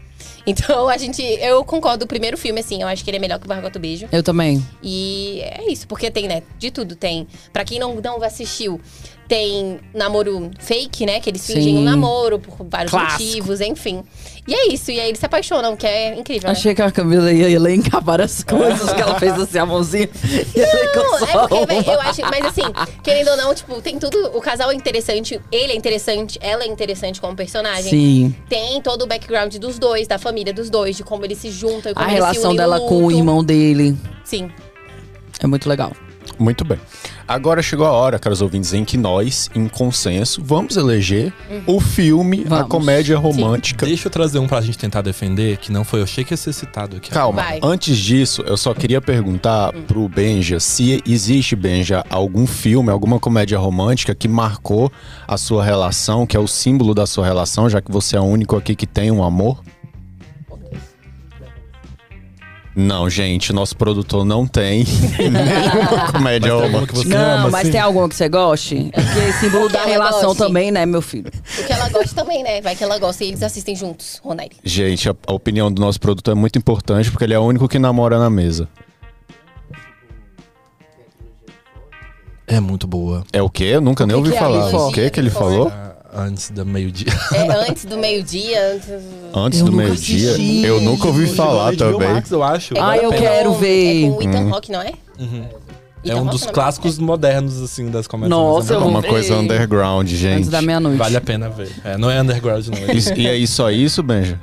Então, 0.47 0.89
a 0.89 0.99
gente. 0.99 1.23
Eu 1.23 1.65
concordo, 1.65 2.05
o 2.05 2.09
primeiro 2.09 2.37
filme, 2.37 2.61
assim, 2.61 2.83
eu 2.83 2.89
acho 2.89 3.03
que 3.03 3.09
ele 3.11 3.17
é 3.17 3.21
melhor 3.21 3.39
que 3.39 3.47
o 3.47 3.71
do 3.71 3.79
Beijo. 3.79 4.09
Eu 4.13 4.23
também. 4.23 4.63
E 4.83 5.41
é 5.43 5.71
isso, 5.71 5.87
porque 5.87 6.11
tem, 6.11 6.27
né? 6.29 6.43
De 6.59 6.71
tudo 6.71 6.97
tem. 6.97 7.27
Pra 7.53 7.65
quem 7.65 7.79
não, 7.79 7.95
não 7.95 8.23
assistiu, 8.23 8.81
tem 9.29 9.81
namoro 9.95 10.51
fake, 10.59 11.07
né? 11.07 11.21
Que 11.21 11.31
eles 11.31 11.47
fingem 11.47 11.77
Sim. 11.77 11.79
um 11.79 11.83
namoro 11.83 12.39
por 12.39 12.67
vários 12.69 12.91
Clássico. 12.91 13.23
motivos, 13.23 13.61
enfim. 13.61 14.03
E 14.47 14.55
é 14.55 14.73
isso, 14.73 14.91
e 14.91 14.99
aí 14.99 15.09
eles 15.09 15.21
se 15.21 15.27
apaixonam, 15.27 15.77
que 15.77 15.87
é 15.87 16.17
incrível. 16.19 16.49
né? 16.49 16.53
Achei 16.53 16.75
que 16.75 16.83
a 16.83 16.91
Camila 16.91 17.33
ia 17.33 17.49
elencar 17.49 18.03
várias 18.03 18.43
coisas 18.45 18.93
que 18.93 19.01
ela 19.01 19.19
fez 19.19 19.39
assim, 19.39 19.59
a 19.59 19.65
mãozinha. 19.65 20.09
E 20.55 20.59
Não, 20.59 21.19
é 21.19 21.33
porque 21.33 21.55
uma. 21.55 21.67
véi, 21.67 21.85
eu 21.87 22.01
acho, 22.01 22.21
mas 22.23 22.45
assim, 22.47 22.63
querendo 23.05 23.29
ou 23.29 23.37
não, 23.37 23.55
tipo, 23.55 23.81
tem 23.81 24.01
tudo. 24.01 24.31
O 24.35 24.41
casal 24.41 24.73
é 24.73 24.75
interessante, 24.75 25.41
ele 25.53 25.73
é 25.73 25.77
interessante, 25.77 26.39
ela 26.43 26.65
é 26.65 26.67
interessante 26.67 27.21
como 27.21 27.37
personagem. 27.37 27.89
Sim. 27.91 28.35
Tem 28.49 28.83
todo 28.83 29.03
o 29.03 29.07
background 29.07 29.55
dos 29.59 29.79
dois, 29.79 30.09
da 30.09 30.19
família 30.19 30.53
dos 30.53 30.69
dois, 30.69 30.97
de 30.97 31.05
como 31.05 31.25
eles 31.25 31.39
se 31.39 31.51
juntam 31.51 31.93
e 31.93 31.95
como 31.95 32.05
A 32.05 32.11
eles 32.11 32.19
se 32.19 32.21
relação 32.21 32.51
unem 32.51 32.57
dela 32.57 32.81
com 32.81 33.05
o 33.07 33.13
irmão 33.13 33.45
dele 33.45 33.97
Sim. 34.25 34.51
é 35.41 35.47
muito 35.47 35.69
legal. 35.69 35.93
Muito 36.39 36.65
bem. 36.65 36.81
Agora 37.27 37.63
chegou 37.63 37.87
a 37.87 37.91
hora, 37.93 38.19
caros 38.19 38.43
ouvintes, 38.43 38.73
em 38.75 38.85
que 38.85 38.97
nós, 38.97 39.49
em 39.55 39.69
consenso, 39.69 40.43
vamos 40.45 40.77
eleger 40.77 41.33
o 41.67 41.81
filme, 41.81 42.45
a 42.47 42.49
Vamos. 42.49 42.69
comédia 42.69 43.17
romântica. 43.19 43.87
Deixa 43.87 44.09
eu 44.09 44.11
trazer 44.11 44.39
um 44.39 44.47
pra 44.47 44.61
gente 44.61 44.77
tentar 44.79 45.03
defender, 45.03 45.57
que 45.59 45.73
não 45.73 45.85
foi. 45.85 46.01
Eu 46.01 46.05
achei 46.05 46.25
que 46.25 46.33
ia 46.33 46.37
ser 46.37 46.53
citado 46.53 46.97
aqui. 46.97 47.11
Calma, 47.11 47.43
Vai. 47.43 47.61
antes 47.63 47.97
disso, 47.97 48.43
eu 48.43 48.57
só 48.57 48.75
queria 48.75 49.01
perguntar 49.01 49.73
pro 49.87 50.09
Benja 50.09 50.59
se 50.61 51.03
existe, 51.07 51.55
Benja, 51.57 52.05
algum 52.11 52.47
filme, 52.47 52.91
alguma 52.91 53.19
comédia 53.19 53.59
romântica 53.59 54.15
que 54.15 54.29
marcou 54.29 54.91
a 55.27 55.37
sua 55.37 55.65
relação, 55.65 56.27
que 56.27 56.37
é 56.37 56.41
o 56.41 56.47
símbolo 56.47 56.95
da 56.95 57.07
sua 57.07 57.25
relação, 57.25 57.69
já 57.69 57.81
que 57.81 57.91
você 57.91 58.17
é 58.17 58.21
o 58.21 58.25
único 58.25 58.57
aqui 58.57 58.75
que 58.75 58.87
tem 58.87 59.11
um 59.11 59.23
amor? 59.23 59.63
Não, 62.75 63.09
gente, 63.11 63.53
nosso 63.53 63.77
produtor 63.77 64.25
não 64.25 64.47
tem 64.47 64.85
nenhuma 65.19 66.11
comédia 66.11 66.21
Mas 66.23 66.41
tem 66.41 66.51
alguma 66.51 66.67
romântica. 66.69 66.93
que 66.95 66.99
você 67.03 67.09
Não, 67.09 67.19
ama, 67.39 67.51
mas 67.51 67.61
assim? 67.63 67.71
tem 67.73 67.81
alguma 67.81 68.09
que 68.09 68.15
você 68.15 68.29
goste? 68.31 68.91
É 68.93 69.01
porque 69.03 69.19
é 69.21 69.33
símbolo 69.41 69.69
da 69.69 69.81
ela 69.81 69.89
relação 69.89 70.29
goste. 70.29 70.39
também, 70.43 70.71
né, 70.71 70.87
meu 70.87 71.03
filho? 71.03 71.31
O 71.59 71.65
que 71.67 71.73
ela 71.73 71.89
gosta 71.91 72.15
também, 72.15 72.43
né? 72.43 72.63
Vai 72.63 72.75
que 72.75 72.83
ela 72.83 72.99
gosta 72.99 73.25
e 73.25 73.29
eles 73.29 73.43
assistem 73.43 73.77
juntos, 73.77 74.21
Ronaire. 74.25 74.57
Gente, 74.65 75.09
a, 75.09 75.15
a 75.27 75.33
opinião 75.35 75.71
do 75.71 75.81
nosso 75.83 76.01
produtor 76.01 76.33
é 76.33 76.35
muito 76.35 76.59
importante 76.59 77.11
porque 77.11 77.25
ele 77.25 77.35
é 77.35 77.39
o 77.39 77.43
único 77.43 77.69
que 77.69 77.79
namora 77.79 78.19
na 78.19 78.31
mesa. 78.31 78.67
É 82.47 82.61
muito 82.61 82.87
boa. 82.87 83.25
É 83.33 83.41
o 83.43 83.49
quê? 83.49 83.65
Eu 83.65 83.81
nunca 83.81 84.05
nem 84.07 84.15
que 84.15 84.19
ouvi 84.19 84.31
que 84.31 84.37
é 84.37 84.41
falar. 84.41 84.67
isso? 84.67 84.77
O 84.77 84.93
que 84.93 85.11
que 85.11 85.21
ele 85.21 85.31
falou? 85.31 85.69
Ah, 85.75 85.92
Antes 86.15 86.51
da 86.51 86.65
meio-dia. 86.65 87.07
É 87.33 87.71
antes 87.71 87.85
do 87.87 87.97
meio-dia, 87.97 88.75
antes. 88.75 88.89
Antes 89.35 89.61
Eu 89.61 89.67
do 89.67 89.73
meio-dia? 89.73 90.67
Eu 90.67 90.81
nunca 90.83 91.07
ouvi 91.07 91.27
falar 91.27 91.73
no 91.73 91.77
HBO 91.79 91.93
também. 91.93 92.09
Max, 92.15 92.31
eu 92.31 92.43
acho. 92.43 92.75
É 92.77 92.81
Ah, 92.81 92.87
Vale 92.89 93.01
a 93.01 93.05
eu 93.05 93.11
quero 93.13 93.55
ver. 93.55 94.05
É 94.05 94.09
com 94.11 94.17
o 94.17 94.23
Ethan 94.23 94.41
Hum. 94.41 94.51
Rock, 94.51 94.71
não 94.73 94.83
é? 94.83 94.93
Uhum. 95.19 95.45
É 96.05 96.15
um 96.17 96.27
dos 96.27 96.47
é? 96.47 96.51
clássicos 96.51 96.99
modernos, 96.99 97.63
assim, 97.63 97.89
das 97.91 98.07
comédias. 98.07 98.31
Nossa, 98.39 98.75
é 98.75 98.77
eu 98.77 98.81
Uma 98.81 99.01
ver. 99.01 99.09
coisa 99.09 99.37
underground, 99.37 100.09
gente. 100.09 100.39
Antes 100.39 100.51
da 100.51 100.61
meia-noite. 100.61 100.99
Vale 100.99 101.17
a 101.17 101.21
pena 101.21 101.49
ver. 101.49 101.71
É, 101.85 101.97
não 101.97 102.11
é 102.11 102.21
underground, 102.21 102.67
não. 102.69 102.77
É 102.89 102.93
Isso- 102.95 103.15
e 103.15 103.27
aí, 103.29 103.47
só 103.47 103.71
isso, 103.71 104.03
Benja? 104.03 104.39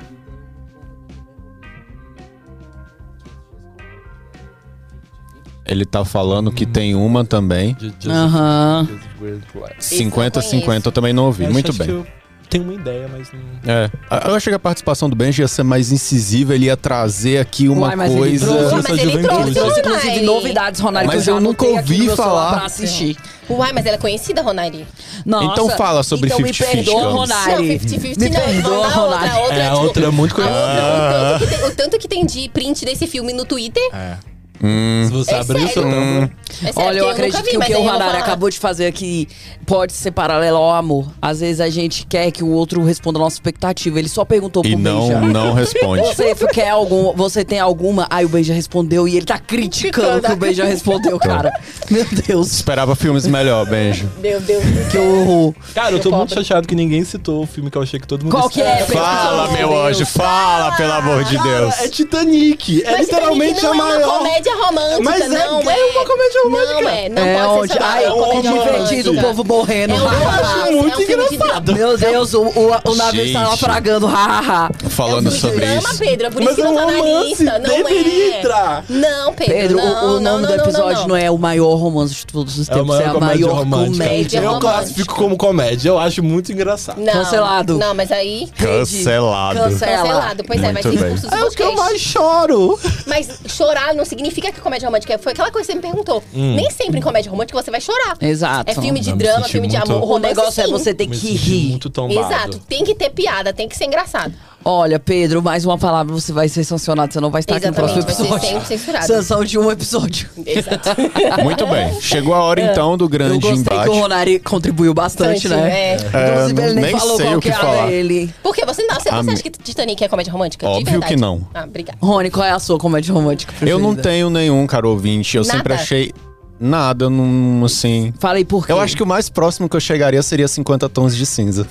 Ele 5.70 5.84
tá 5.86 6.04
falando 6.04 6.50
que 6.50 6.66
tem 6.66 6.94
uma 6.94 7.24
também. 7.24 7.76
Aham. 8.06 8.86
Joseph 8.90 9.04
Gordon-Levitt. 9.18 9.78
Esse 9.78 10.02
eu 10.02 10.10
50-50, 10.10 10.86
eu 10.86 10.92
também 10.92 11.12
não 11.12 11.26
ouvi. 11.26 11.44
Acho- 11.44 11.52
Muito 11.52 11.70
acho 11.70 11.78
bem. 11.78 11.88
eu 11.90 12.06
tenho 12.48 12.64
uma 12.64 12.74
ideia, 12.74 13.08
mas 13.08 13.28
não... 13.32 13.40
É. 13.72 13.88
Eu 14.28 14.34
achei 14.34 14.50
que 14.50 14.56
a 14.56 14.58
participação 14.58 15.08
do 15.08 15.14
Benji 15.14 15.40
ia 15.42 15.46
ser 15.46 15.62
mais 15.62 15.92
incisiva, 15.92 16.52
ele 16.56 16.64
ia 16.66 16.76
trazer 16.76 17.38
aqui 17.38 17.68
uma 17.68 17.86
Uai, 17.86 17.94
mas 17.96 18.10
ele 18.10 18.18
coisa. 18.20 18.46
trouxe. 18.46 18.60
Ué, 18.64 18.66
Essa 18.66 18.76
mas 18.76 18.86
ele 18.88 19.12
juventude. 19.12 19.28
trouxe, 19.28 19.52
trouxe, 19.54 19.80
inclusive, 19.80 20.08
Ronaire. 20.08 20.26
novidades, 20.26 20.80
Ronaldo. 20.80 21.06
Mas 21.06 21.18
que 21.20 21.26
já 21.26 21.32
eu 21.32 21.40
nunca 21.40 21.64
anotei 21.64 21.78
aqui 21.78 21.92
ouvi 21.92 21.98
no 21.98 22.04
meu 22.06 22.16
celular 22.16 22.34
falar. 22.34 22.56
Pra 22.56 22.66
assistir. 22.66 23.16
Uai, 23.48 23.72
mas 23.72 23.86
ela 23.86 23.94
é 23.94 23.98
conhecida, 23.98 24.42
Ronaire. 24.42 24.84
Nossa, 25.24 25.44
Então 25.52 25.70
fala 25.76 26.02
sobre 26.02 26.26
então 26.26 26.40
me 26.40 26.50
50-50, 26.50 26.66
perdoa, 26.72 27.00
Camis. 27.02 27.14
Ronari. 27.14 27.52
Não, 27.52 27.62
50-50 27.62 28.18
Me 28.18 28.28
não. 28.30 28.40
perdoa, 28.40 28.88
Não, 28.90 28.96
Ronari. 29.04 29.28
a 29.30 29.38
outra, 29.38 29.56
É, 29.56 29.66
a 29.66 29.70
tipo, 29.70 29.82
outra 29.84 30.04
é 30.06 30.10
muito 30.10 30.32
a 30.32 30.34
conhecida. 30.34 31.32
outra, 31.32 31.38
o, 31.38 31.38
tanto 31.38 31.46
que 31.46 31.48
tem, 31.56 31.68
o 31.68 31.74
tanto 31.76 31.98
que 32.00 32.08
tem 32.08 32.26
de 32.26 32.48
print 32.48 32.84
desse 32.84 33.06
filme 33.06 33.32
no 33.32 33.44
Twitter. 33.44 33.82
É. 33.92 34.16
Se 34.60 35.10
você 35.10 35.34
É 35.34 35.40
abrir 35.40 35.64
o 35.64 35.68
seu 35.68 35.82
sério? 35.82 35.90
Tumblr. 35.90 36.30
É 36.50 36.72
sério, 36.72 36.72
Olha, 36.76 36.98
eu 36.98 37.04
nunca 37.04 37.12
acredito 37.16 37.44
vi, 37.44 37.50
que 37.50 37.56
o 37.56 37.60
que 37.60 37.72
o 37.72 37.76
eu 37.78 37.84
falar. 37.84 38.14
acabou 38.16 38.50
de 38.50 38.58
fazer 38.58 38.86
aqui 38.86 39.26
pode 39.64 39.92
ser 39.94 40.10
paralelo 40.10 40.58
ao 40.58 40.74
amor. 40.74 41.06
Às 41.22 41.40
vezes 41.40 41.60
a 41.60 41.70
gente 41.70 42.04
quer 42.06 42.30
que 42.30 42.44
o 42.44 42.48
outro 42.50 42.82
responda 42.84 43.18
a 43.18 43.22
nossa 43.22 43.36
expectativa. 43.36 43.98
Ele 43.98 44.08
só 44.08 44.24
perguntou 44.24 44.62
E 44.64 44.70
pro 44.72 44.78
não, 44.78 45.00
Benja. 45.08 45.20
não 45.20 45.52
responde. 45.54 46.02
Você 46.14 46.34
quer 46.52 46.70
algum, 46.70 47.12
você 47.14 47.44
tem 47.44 47.58
alguma? 47.58 48.06
Aí 48.10 48.24
o 48.24 48.28
Benja 48.28 48.52
respondeu 48.52 49.08
e 49.08 49.16
ele 49.16 49.24
tá 49.24 49.38
criticando 49.38 50.20
que 50.20 50.32
o 50.32 50.36
Benja 50.36 50.64
respondeu, 50.64 51.18
cara. 51.18 51.50
Meu 51.90 52.04
Deus, 52.26 52.52
Esperava 52.52 52.94
filmes 52.94 53.26
melhor, 53.26 53.64
Benjo. 53.66 54.10
Meu 54.20 54.40
Deus 54.40 54.62
que 54.90 54.98
horror. 54.98 55.54
Cara, 55.74 55.92
eu 55.92 56.00
tô 56.00 56.10
muito 56.10 56.34
chateado 56.34 56.66
que 56.68 56.74
ninguém 56.74 57.02
citou 57.04 57.42
o 57.42 57.46
filme 57.46 57.70
que 57.70 57.78
eu 57.78 57.82
achei 57.82 57.98
que 57.98 58.06
todo 58.06 58.22
mundo 58.24 58.32
Qual 58.32 58.50
que 58.50 58.60
é? 58.60 58.84
Fala, 58.84 59.50
meu 59.52 59.86
anjo, 59.86 60.04
fala, 60.04 60.72
pelo 60.76 60.92
amor 60.92 61.24
de 61.24 61.38
Deus. 61.38 61.78
É 61.80 61.88
Titanic. 61.88 62.82
É 62.84 62.98
literalmente 63.00 63.64
a 63.64 63.70
é 63.70 63.74
maior. 63.74 64.22
Comédia 64.54 64.66
romântica, 64.66 65.02
Mas 65.02 65.20
é- 65.20 65.28
não 65.28 65.70
é 65.70 65.84
uma 65.86 66.04
comédia 66.06 66.42
romântica. 66.44 66.80
Não 66.82 66.88
é, 66.90 67.08
não 67.08 67.22
é 67.22 67.34
pode 67.34 67.58
onde? 67.60 67.72
ser 67.72 67.82
Ai, 67.82 68.02
de 68.04 68.48
é 68.48 68.52
divertido, 68.52 69.12
o 69.12 69.20
povo 69.20 69.44
morrendo. 69.44 69.94
É 69.94 69.96
um 69.96 70.06
ha. 70.08 70.10
romance, 70.10 70.70
muito 70.72 71.00
é 71.00 71.02
um 71.02 71.06
de 71.06 71.12
engraçado. 71.12 71.74
Meu 71.74 71.98
Deus, 71.98 72.34
o, 72.34 72.42
o, 72.42 72.70
o 72.90 72.94
navio 72.94 73.24
está 73.24 73.40
naufragando, 73.42 74.06
ha, 74.06 74.12
ha, 74.12 74.66
ha. 74.66 74.70
Falando 74.90 75.26
é 75.26 75.28
um 75.28 75.32
sobre 75.32 75.60
de 75.60 75.66
drama, 75.72 75.88
isso. 75.90 75.98
Pedro, 75.98 76.26
é 76.26 76.30
por 76.30 76.42
Mas 76.42 76.52
isso 76.52 76.56
que 76.56 76.60
é 76.62 76.64
não 76.64 76.72
um 76.72 76.76
tá 76.76 76.86
na 76.86 76.98
romance, 76.98 77.26
lista. 77.28 77.58
Não 77.58 77.60
deveria 77.76 78.34
é. 78.34 78.38
entrar. 78.38 78.84
Não, 78.88 79.32
Pedro, 79.34 79.54
Pedro, 79.54 79.78
o- 79.78 79.82
não, 79.82 79.90
o, 79.90 80.20
não, 80.20 80.20
nome 80.20 80.42
não, 80.42 80.50
do 80.50 80.56
não, 80.56 80.64
episódio 80.64 81.00
não, 81.02 81.08
não, 81.08 81.16
é 81.16 81.30
o 81.30 81.38
maior 81.38 81.74
romance 81.76 82.14
de 82.14 82.26
todos 82.26 82.58
os 82.58 82.68
É 82.68 82.72
a 82.72 82.74
tempos, 82.74 82.88
maior 82.88 83.02
é 83.02 83.06
a 83.08 83.12
comédia 83.12 83.46
maior 83.46 83.58
romântica. 83.58 84.04
comédia 84.04 84.38
Eu 84.38 84.42
romântica. 84.44 84.72
classifico 84.72 85.14
como 85.14 85.36
comédia. 85.36 85.88
Eu 85.88 85.98
acho 85.98 86.22
muito 86.22 86.52
engraçado. 86.52 87.02
Cancelado. 87.04 87.78
Não, 87.78 87.94
mas 87.94 88.10
aí... 88.12 88.48
Cancelado. 88.56 89.58
Cancela. 89.60 89.96
Cancelado. 90.02 90.44
Pois 90.46 90.62
é, 90.62 90.72
vai 90.72 90.82
do 90.82 91.34
É 91.34 91.44
o 91.44 91.50
que 91.50 91.62
eu 91.62 91.74
mais 91.74 92.00
choro. 92.00 92.78
Mas 93.06 93.28
chorar 93.46 93.94
não 93.94 94.04
significa 94.04 94.39
que 94.40 94.60
comédia 94.60 94.86
romântica 94.86 95.18
foi 95.18 95.32
aquela 95.32 95.50
coisa 95.50 95.66
que 95.66 95.72
você 95.72 95.76
me 95.76 95.82
perguntou. 95.82 96.22
Nem 96.32 96.70
sempre 96.70 96.98
em 96.98 97.02
comédia 97.02 97.30
romântica 97.30 97.60
você 97.60 97.70
vai 97.70 97.80
chorar. 97.80 98.16
Exato. 98.20 98.70
É 98.70 98.74
filme 98.74 99.00
de 99.00 99.10
Eu 99.10 99.16
drama, 99.16 99.48
filme 99.48 99.66
de 99.68 99.76
amor. 99.76 100.02
O 100.02 100.04
romance, 100.04 100.34
negócio 100.34 100.60
é 100.62 100.66
sim. 100.66 100.70
você 100.70 100.94
ter 100.94 101.06
que 101.06 101.34
rir. 101.34 101.70
muito 101.70 101.90
tombado. 101.90 102.32
Exato. 102.32 102.58
Tem 102.68 102.84
que 102.84 102.94
ter 102.94 103.10
piada, 103.10 103.52
tem 103.52 103.68
que 103.68 103.76
ser 103.76 103.84
engraçado. 103.84 104.32
Olha, 104.62 104.98
Pedro, 105.00 105.42
mais 105.42 105.64
uma 105.64 105.78
palavra, 105.78 106.12
você 106.12 106.32
vai 106.34 106.46
ser 106.46 106.64
sancionado. 106.64 107.10
Você 107.12 107.18
não 107.18 107.30
vai 107.30 107.40
estar 107.40 107.56
aqui 107.56 107.64
no 107.66 107.72
Exatamente, 107.72 108.04
próximo 108.04 108.28
vai 108.28 108.40
ser 108.40 108.46
episódio. 108.46 108.66
censurado. 108.68 109.06
Sanção 109.06 109.42
de 109.44 109.58
um 109.58 109.70
episódio. 109.70 110.28
Exato. 110.44 110.90
Muito 111.42 111.66
bem. 111.66 111.98
Chegou 112.00 112.34
a 112.34 112.42
hora 112.44 112.60
então 112.60 112.94
do 112.96 113.04
Eu 113.04 113.08
grande 113.08 113.38
gostei 113.38 113.58
embate. 113.58 113.84
que 113.90 113.96
o 113.96 114.00
Ronari 114.00 114.38
contribuiu 114.38 114.92
bastante, 114.92 115.48
Bastante, 115.48 115.48
né? 115.48 115.70
é. 115.70 115.94
Inclusive, 115.96 116.60
É, 116.60 116.64
ele 116.66 116.74
nem, 116.74 116.84
nem 116.84 116.98
falou 116.98 117.16
sei 117.16 117.26
qual 117.26 117.38
o 117.38 117.40
que 117.40 117.48
que 117.50 117.54
era 117.56 117.64
falar. 117.64 117.86
dele. 117.86 118.34
Por 118.42 118.54
quê? 118.54 118.66
Você, 118.66 118.82
não, 118.84 118.94
você, 118.96 119.10
você 119.10 119.30
acha 119.30 119.42
que 119.42 119.50
Titanic 119.50 120.04
é 120.04 120.08
comédia 120.08 120.30
romântica? 120.32 120.66
De 120.66 120.72
Óbvio 120.72 120.90
verdade? 120.90 121.14
que 121.14 121.20
não. 121.20 121.40
Ah, 121.54 121.64
obrigada. 121.64 121.98
Rony, 122.02 122.30
qual 122.30 122.44
é 122.46 122.50
a 122.50 122.58
sua 122.58 122.78
comédia 122.78 123.14
romântica 123.14 123.52
preferida? 123.52 123.74
Eu 123.74 123.80
não 123.80 123.96
tenho 123.96 124.28
nenhum, 124.28 124.66
caro 124.66 124.90
ouvinte. 124.90 125.38
Eu 125.38 125.42
Nada? 125.42 125.56
sempre 125.56 125.72
achei 125.72 126.12
nada, 126.60 127.08
não, 127.08 127.64
assim... 127.64 128.12
Falei 128.18 128.44
por 128.44 128.66
quê? 128.66 128.72
Eu 128.72 128.78
acho 128.80 128.94
que 128.96 129.02
o 129.02 129.06
mais 129.06 129.28
próximo 129.28 129.68
que 129.68 129.74
eu 129.76 129.80
chegaria 129.80 130.22
seria 130.22 130.46
50 130.46 130.88
tons 130.88 131.16
de 131.16 131.24
cinza. 131.26 131.66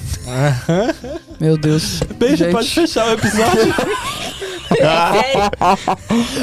Meu 1.39 1.57
Deus. 1.57 1.99
Beijo, 2.17 2.37
Gente, 2.37 2.51
pode 2.51 2.69
fechar 2.69 3.07
o 3.07 3.11
episódio. 3.13 3.73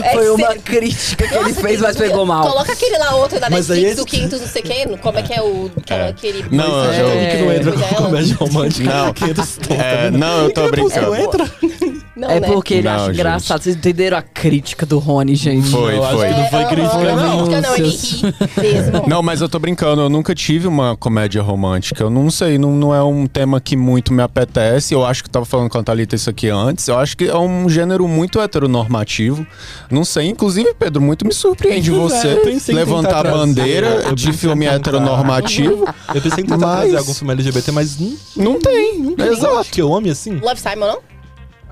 É 0.02 0.12
Foi 0.14 0.28
uma 0.30 0.54
crítica 0.56 1.28
que 1.28 1.34
ele 1.34 1.54
fez, 1.54 1.80
mas 1.80 1.96
pegou 1.96 2.26
mal. 2.26 2.42
Coloca 2.50 2.72
aquele 2.72 2.98
lá 2.98 3.14
outro 3.14 3.38
da 3.38 3.48
Mas 3.48 3.68
Netflix, 3.68 3.90
aí 3.90 3.94
do 3.94 4.02
esse- 4.02 4.04
Quintos, 4.20 4.40
não 4.40 4.48
sei 4.48 4.62
o 4.62 4.64
quê. 4.64 4.98
Como 5.00 5.18
é 5.18 5.22
que 5.22 5.32
é 5.32 5.40
o... 5.40 5.70
aquela- 5.76 6.08
Aquele... 6.08 6.44
Não, 6.50 6.68
Mas 6.86 6.98
eu- 6.98 7.06
Titanic 7.10 7.36
não 7.42 7.52
entra 7.52 7.72
Pois 7.72 7.82
é, 7.82 7.88
com 7.88 7.94
ela- 7.94 8.06
comédia 8.06 8.36
romântica. 8.36 8.90
Não. 8.92 9.12
500 9.14 9.56
tons, 9.58 9.70
É, 9.70 9.76
tá 9.96 10.02
vendo? 10.02 10.18
não, 10.18 10.38
eu 10.42 10.52
tô 10.54 10.70
brincando. 10.70 11.14
entra? 11.14 11.50
Não, 12.16 12.30
É 12.30 12.40
né? 12.40 12.46
porque 12.48 12.74
ele 12.74 12.84
Não, 12.88 12.92
acha 12.94 13.04
gente. 13.06 13.14
engraçado. 13.14 13.62
Vocês 13.62 13.76
entenderam 13.76 14.16
a 14.16 14.22
crítica 14.22 14.86
do 14.86 14.98
Rony, 14.98 15.34
gente? 15.34 15.68
Foi, 15.68 15.96
Eu 15.98 16.02
acho 16.04 16.16
foi. 16.16 16.28
que 16.28 16.34
não 16.34 16.48
foi 16.48 16.64
crítica, 16.64 16.98
não. 16.98 17.16
não. 17.16 17.36
Crítica 17.46 17.60
não, 17.60 17.74
ele 17.76 17.82
Lúcius. 17.84 18.22
ri 18.22 18.34
mesmo. 18.62 19.02
Não, 19.06 19.22
mas 19.22 19.40
eu 19.42 19.48
tô 19.50 19.58
brincando, 19.58 20.00
eu 20.00 20.08
nunca 20.08 20.34
tive 20.34 20.66
uma 20.66 20.96
comédia 20.96 21.42
romântica. 21.42 22.02
Eu 22.02 22.08
não 22.08 22.30
sei, 22.30 22.56
não, 22.56 22.72
não 22.72 22.94
é 22.94 23.02
um 23.02 23.26
tema 23.26 23.60
que 23.60 23.76
muito 23.76 24.14
me 24.14 24.22
apetece. 24.22 24.94
Eu 24.94 25.04
acho 25.04 25.22
que 25.22 25.28
eu 25.28 25.32
tava 25.32 25.44
falando 25.44 25.68
com 25.68 25.76
a 25.78 25.82
Thalita 25.82 26.16
isso 26.16 26.30
aqui 26.30 26.48
antes. 26.48 26.88
Eu 26.88 26.98
acho 26.98 27.16
que 27.18 27.26
é 27.26 27.36
um 27.36 27.68
gênero 27.68 28.08
muito 28.08 28.40
heteronormativo. 28.40 29.46
Não 29.90 30.02
sei, 30.04 30.28
inclusive, 30.28 30.72
Pedro, 30.72 31.02
muito 31.02 31.26
me 31.26 31.34
surpreende 31.34 31.90
é, 31.90 31.94
você 31.94 32.72
levantar 32.72 33.26
a 33.26 33.30
bandeira 33.30 33.88
eu 34.06 34.14
de 34.14 34.32
filme 34.32 34.64
heteronormativo. 34.66 35.86
Eu 36.14 36.22
pensei 36.22 36.44
em 36.44 36.46
tentar 36.46 36.66
Mas- 36.66 36.80
trazer 36.80 36.96
algum 36.96 37.12
filme 37.14 37.32
LGBT, 37.34 37.72
mas 37.72 38.00
hum, 38.00 38.16
Não 38.36 38.58
tem, 38.58 38.98
nunca 39.00 39.22
nem 39.24 39.32
exato. 39.34 39.58
acho 39.58 39.70
que 39.70 39.82
eu 39.82 39.94
assim. 40.10 40.36
Love 40.38 40.60
Simon, 40.60 40.86
não? 40.86 41.15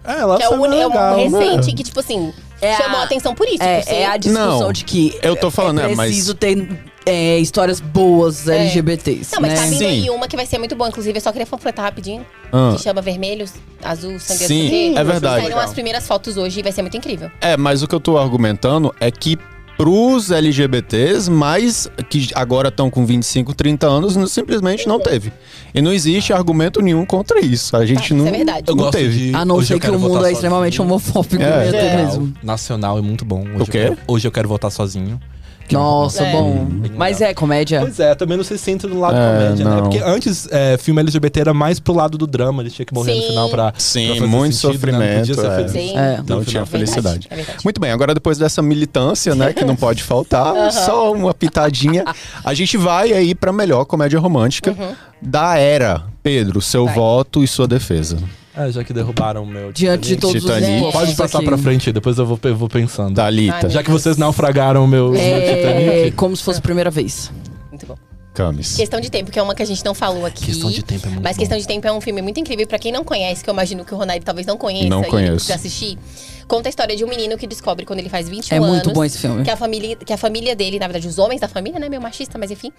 É, 0.04 0.24
lá 0.24 0.36
Que 0.36 0.42
é 0.44 0.48
uni- 0.50 0.78
é 0.80 0.86
um 0.86 1.14
recente 1.16 1.68
né? 1.68 1.72
que, 1.76 1.82
tipo 1.82 1.98
assim, 2.00 2.32
É 2.60 2.76
chamou 2.76 3.00
a- 3.00 3.04
atenção 3.04 3.34
por 3.34 3.46
isso. 3.48 3.62
É, 3.62 3.78
por 3.80 3.84
ser- 3.84 3.94
é 3.94 4.06
a 4.06 4.16
discussão 4.16 4.60
Não, 4.60 4.72
de 4.72 4.84
que 4.84 5.18
eu 5.22 5.34
tô 5.34 5.50
falando, 5.50 5.80
é 5.80 5.92
é, 5.92 5.94
mas- 5.94 6.08
preciso 6.08 6.34
ter 6.34 6.68
é, 7.06 7.38
histórias 7.38 7.80
boas 7.80 8.48
É. 8.48 8.56
LGBTs, 8.60 9.34
Não, 9.34 9.42
mas 9.42 9.50
né? 9.52 9.56
tá 9.56 9.62
vindo 9.64 9.78
Sim. 9.78 9.84
aí 9.86 10.10
uma 10.10 10.26
que 10.26 10.36
vai 10.36 10.46
ser 10.46 10.56
muito 10.58 10.74
boa, 10.74 10.88
inclusive, 10.88 11.16
eu 11.16 11.20
só 11.22 11.30
queria 11.32 11.46
completar 11.46 11.84
rapidinho. 11.84 12.24
Ah. 12.52 12.74
Que 12.76 12.82
chama 12.82 13.02
Vermelhos, 13.02 13.52
Azul, 13.82 14.18
Sangue 14.18 14.44
Sim, 14.46 14.88
Azul. 14.90 14.98
é 14.98 15.04
verdade. 15.04 15.42
Saíram 15.42 15.58
as 15.58 15.72
primeiras 15.72 16.06
fotos 16.06 16.36
hoje 16.36 16.60
e 16.60 16.62
vai 16.62 16.72
ser 16.72 16.80
muito 16.82 16.96
incrível. 16.96 17.30
É, 17.40 17.56
mas 17.56 17.82
o 17.82 17.88
que 17.88 17.94
eu 17.94 18.00
tô 18.00 18.16
argumentando 18.18 18.94
é 19.00 19.10
que 19.10 19.38
pros 19.76 20.30
LGBTs, 20.30 21.30
mas 21.30 21.90
que 22.08 22.28
agora 22.34 22.68
estão 22.68 22.88
com 22.90 23.04
25, 23.04 23.54
30 23.54 23.87
anos, 23.87 24.16
não- 24.16 24.26
simplesmente 24.26 24.87
não 24.87 25.00
teve. 25.00 25.32
E 25.74 25.82
não 25.82 25.92
existe 25.92 26.32
argumento 26.32 26.80
nenhum 26.80 27.04
contra 27.04 27.40
isso. 27.40 27.76
A 27.76 27.84
gente 27.84 28.12
Ah, 28.12 28.16
não, 28.16 28.24
isso 28.26 28.34
é 28.34 28.37
verdade. 28.38 28.64
Eu 28.68 28.76
não 28.76 28.84
gosto 28.84 28.98
teve. 28.98 29.28
de. 29.30 29.34
A 29.34 29.44
não 29.44 29.60
ser 29.62 29.80
que 29.80 29.90
o 29.90 29.98
mundo 29.98 30.24
é 30.24 30.32
extremamente 30.32 30.80
homofóbico 30.80 31.42
É. 31.42 31.64
mesmo. 31.64 31.76
É. 31.78 31.96
mesmo. 31.96 32.32
Nacional 32.42 32.98
é 32.98 33.02
muito 33.02 33.24
bom. 33.24 33.42
Hoje 33.54 33.62
O 33.62 33.66
quê? 33.66 33.78
Eu 33.88 33.96
hoje 34.06 34.26
eu 34.28 34.32
quero 34.32 34.48
votar 34.48 34.70
sozinho. 34.70 35.20
Que 35.66 35.74
é 35.74 35.79
Nossa, 35.79 36.22
É. 36.24 36.33
bom. 36.33 36.66
Mas 36.96 37.20
é 37.20 37.33
comédia. 37.33 37.81
Pois 37.81 37.98
é, 37.98 38.14
também 38.14 38.37
não 38.37 38.44
sei 38.44 38.59
se 38.59 38.70
entra 38.70 38.88
no 38.88 39.00
lado 39.00 39.16
É, 39.16 39.27
comédia, 39.46 39.64
né? 39.64 39.70
não. 39.70 39.83
Porque 39.85 39.98
antes, 39.98 40.46
é, 40.50 40.77
filme 40.77 41.00
LGBT 41.00 41.40
era 41.40 41.55
mais 41.55 41.81
pro 41.81 41.94
lado 41.94 42.18
do 42.18 42.27
drama, 42.27 42.62
eles 42.62 42.74
tinham 42.74 42.85
que 42.87 42.92
morrer 42.94 43.14
no 43.14 43.22
Sim. 43.22 43.29
final 43.29 43.48
pra. 43.48 43.72
Sim, 43.79 44.07
pra 44.07 44.14
fazer 44.16 44.27
muito 44.27 44.57
sentido, 44.57 44.87
né? 44.92 44.92
Não 44.92 45.18
podia 45.20 45.35
sofrimento, 45.35 45.35
ser 45.35 45.46
é. 45.46 45.57
feliz. 45.57 45.72
Sim. 45.72 45.96
É. 45.98 46.20
Não 46.27 46.44
tinha 46.44 46.66
felicidade. 46.66 47.27
É 47.31 47.37
verdade. 47.37 47.59
Muito 47.64 47.81
bem, 47.81 47.90
agora 47.90 48.12
depois 48.14 48.37
dessa 48.38 48.61
militância, 48.62 49.35
né, 49.35 49.53
que 49.53 49.64
não 49.64 49.74
pode 49.77 50.03
faltar, 50.03 50.70
só 50.72 51.12
uma 51.12 51.33
pitadinha, 51.33 52.05
a 52.44 52.53
gente 52.55 52.77
vai 52.77 53.12
aí 53.12 53.35
pra 53.35 53.53
melhor 53.53 53.85
comédia 53.85 54.18
romântica 54.18 54.77
da 55.20 55.57
era. 55.59 56.03
Pedro, 56.22 56.61
seu 56.62 56.87
Vai. 56.87 56.94
voto 56.94 57.42
e 57.44 57.48
sua 57.48 57.66
defesa. 57.68 58.18
É, 58.56 58.70
já 58.70 58.84
que 58.84 58.92
derrubaram 58.92 59.42
o 59.42 59.46
meu. 59.46 59.72
Diante 59.72 60.08
de 60.08 60.14
Titanic. 60.16 60.40
todos 60.40 60.56
Titanic. 60.60 60.86
os 60.86 60.92
Pode 60.92 61.14
passar 61.16 61.38
aqui. 61.38 61.46
pra 61.46 61.58
frente 61.58 61.88
aí, 61.88 61.92
depois 61.92 62.16
eu 62.18 62.24
vou, 62.26 62.38
eu 62.44 62.56
vou 62.56 62.68
pensando. 62.68 63.14
Thalita, 63.16 63.60
Ai, 63.64 63.70
Já 63.70 63.82
que 63.82 63.90
vocês 63.90 64.16
naufragaram 64.16 64.84
o 64.84 64.88
meu, 64.88 65.10
meu 65.10 65.20
É 65.20 65.56
Titanic. 65.56 66.16
como 66.16 66.36
se 66.36 66.42
fosse 66.42 66.60
a 66.60 66.62
primeira 66.62 66.90
vez. 66.90 67.32
Muito 67.70 67.84
bom. 67.86 67.96
Camis. 68.32 68.74
Questão 68.76 69.00
de 69.00 69.10
Tempo, 69.10 69.30
que 69.30 69.38
é 69.38 69.42
uma 69.42 69.54
que 69.54 69.62
a 69.62 69.66
gente 69.66 69.84
não 69.84 69.94
falou 69.94 70.26
aqui. 70.26 70.46
Questão 70.46 70.68
de 70.70 70.82
Tempo 70.84 71.06
é 71.06 71.10
muito 71.10 71.22
Mas 71.22 71.36
bom. 71.36 71.40
Questão 71.40 71.56
de 71.58 71.66
Tempo 71.66 71.86
é 71.86 71.92
um 71.92 72.00
filme 72.00 72.20
muito 72.20 72.38
incrível. 72.40 72.66
Pra 72.66 72.78
quem 72.80 72.90
não 72.92 73.04
conhece, 73.04 73.44
que 73.44 73.48
eu 73.50 73.54
imagino 73.54 73.84
que 73.84 73.94
o 73.94 73.96
Ronaldo 73.96 74.24
talvez 74.24 74.44
não 74.46 74.56
conheça. 74.56 74.88
Não 74.88 74.98
e 74.98 75.02
ele 75.02 75.10
conheço. 75.10 75.32
precisa 75.46 75.54
assistir. 75.54 75.98
Conta 76.46 76.68
a 76.68 76.70
história 76.70 76.94
de 76.96 77.04
um 77.04 77.09
menino 77.09 77.37
que 77.38 77.46
descobre 77.46 77.85
quando 77.87 77.98
ele 78.00 78.09
faz 78.09 78.28
21 78.28 78.54
É 78.54 78.59
anos. 78.59 78.70
muito 78.70 78.92
bom 78.92 79.04
esse 79.04 79.18
filme. 79.18 79.42
Que 79.44 79.50
a, 79.50 79.57
família, 79.57 79.96
que 79.96 80.12
a 80.12 80.16
família 80.16 80.54
dele, 80.54 80.78
na 80.78 80.87
verdade, 80.87 81.09
os 81.09 81.18
homens 81.18 81.40
da 81.40 81.48
família, 81.48 81.78
né? 81.78 81.88
Meio 81.88 82.02
machista, 82.02 82.38
mas 82.38 82.50
enfim. 82.50 82.72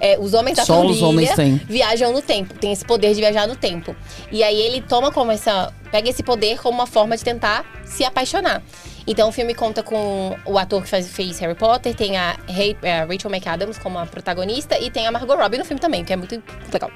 É, 0.00 0.18
os 0.18 0.32
homens 0.34 0.56
da 0.56 0.64
Só 0.64 0.74
família 0.76 0.96
os 0.96 1.02
homens 1.02 1.34
têm. 1.34 1.56
viajam 1.68 2.12
no 2.12 2.22
tempo. 2.22 2.54
Tem 2.54 2.72
esse 2.72 2.84
poder 2.84 3.14
de 3.14 3.20
viajar 3.20 3.46
no 3.46 3.56
tempo. 3.56 3.94
E 4.32 4.42
aí 4.42 4.58
ele 4.60 4.80
toma 4.80 5.12
como 5.12 5.30
essa. 5.32 5.72
Pega 5.90 6.08
esse 6.08 6.22
poder 6.22 6.58
como 6.60 6.78
uma 6.78 6.86
forma 6.86 7.16
de 7.16 7.22
tentar 7.24 7.64
se 7.84 8.04
apaixonar. 8.04 8.62
Então 9.06 9.28
o 9.28 9.32
filme 9.32 9.54
conta 9.54 9.82
com 9.82 10.36
o 10.46 10.56
ator 10.58 10.82
que 10.82 10.88
faz, 10.88 11.08
fez 11.08 11.38
Harry 11.40 11.54
Potter, 11.54 11.94
tem 11.94 12.16
a, 12.16 12.30
a 12.32 13.04
Rachel 13.06 13.30
McAdams 13.30 13.78
como 13.78 13.98
a 13.98 14.06
protagonista 14.06 14.78
e 14.78 14.90
tem 14.90 15.06
a 15.06 15.10
Margot 15.10 15.34
Robbie 15.34 15.58
no 15.58 15.64
filme 15.64 15.80
também, 15.80 16.04
que 16.04 16.12
é 16.12 16.16
muito, 16.16 16.34
muito 16.34 16.72
legal. 16.72 16.90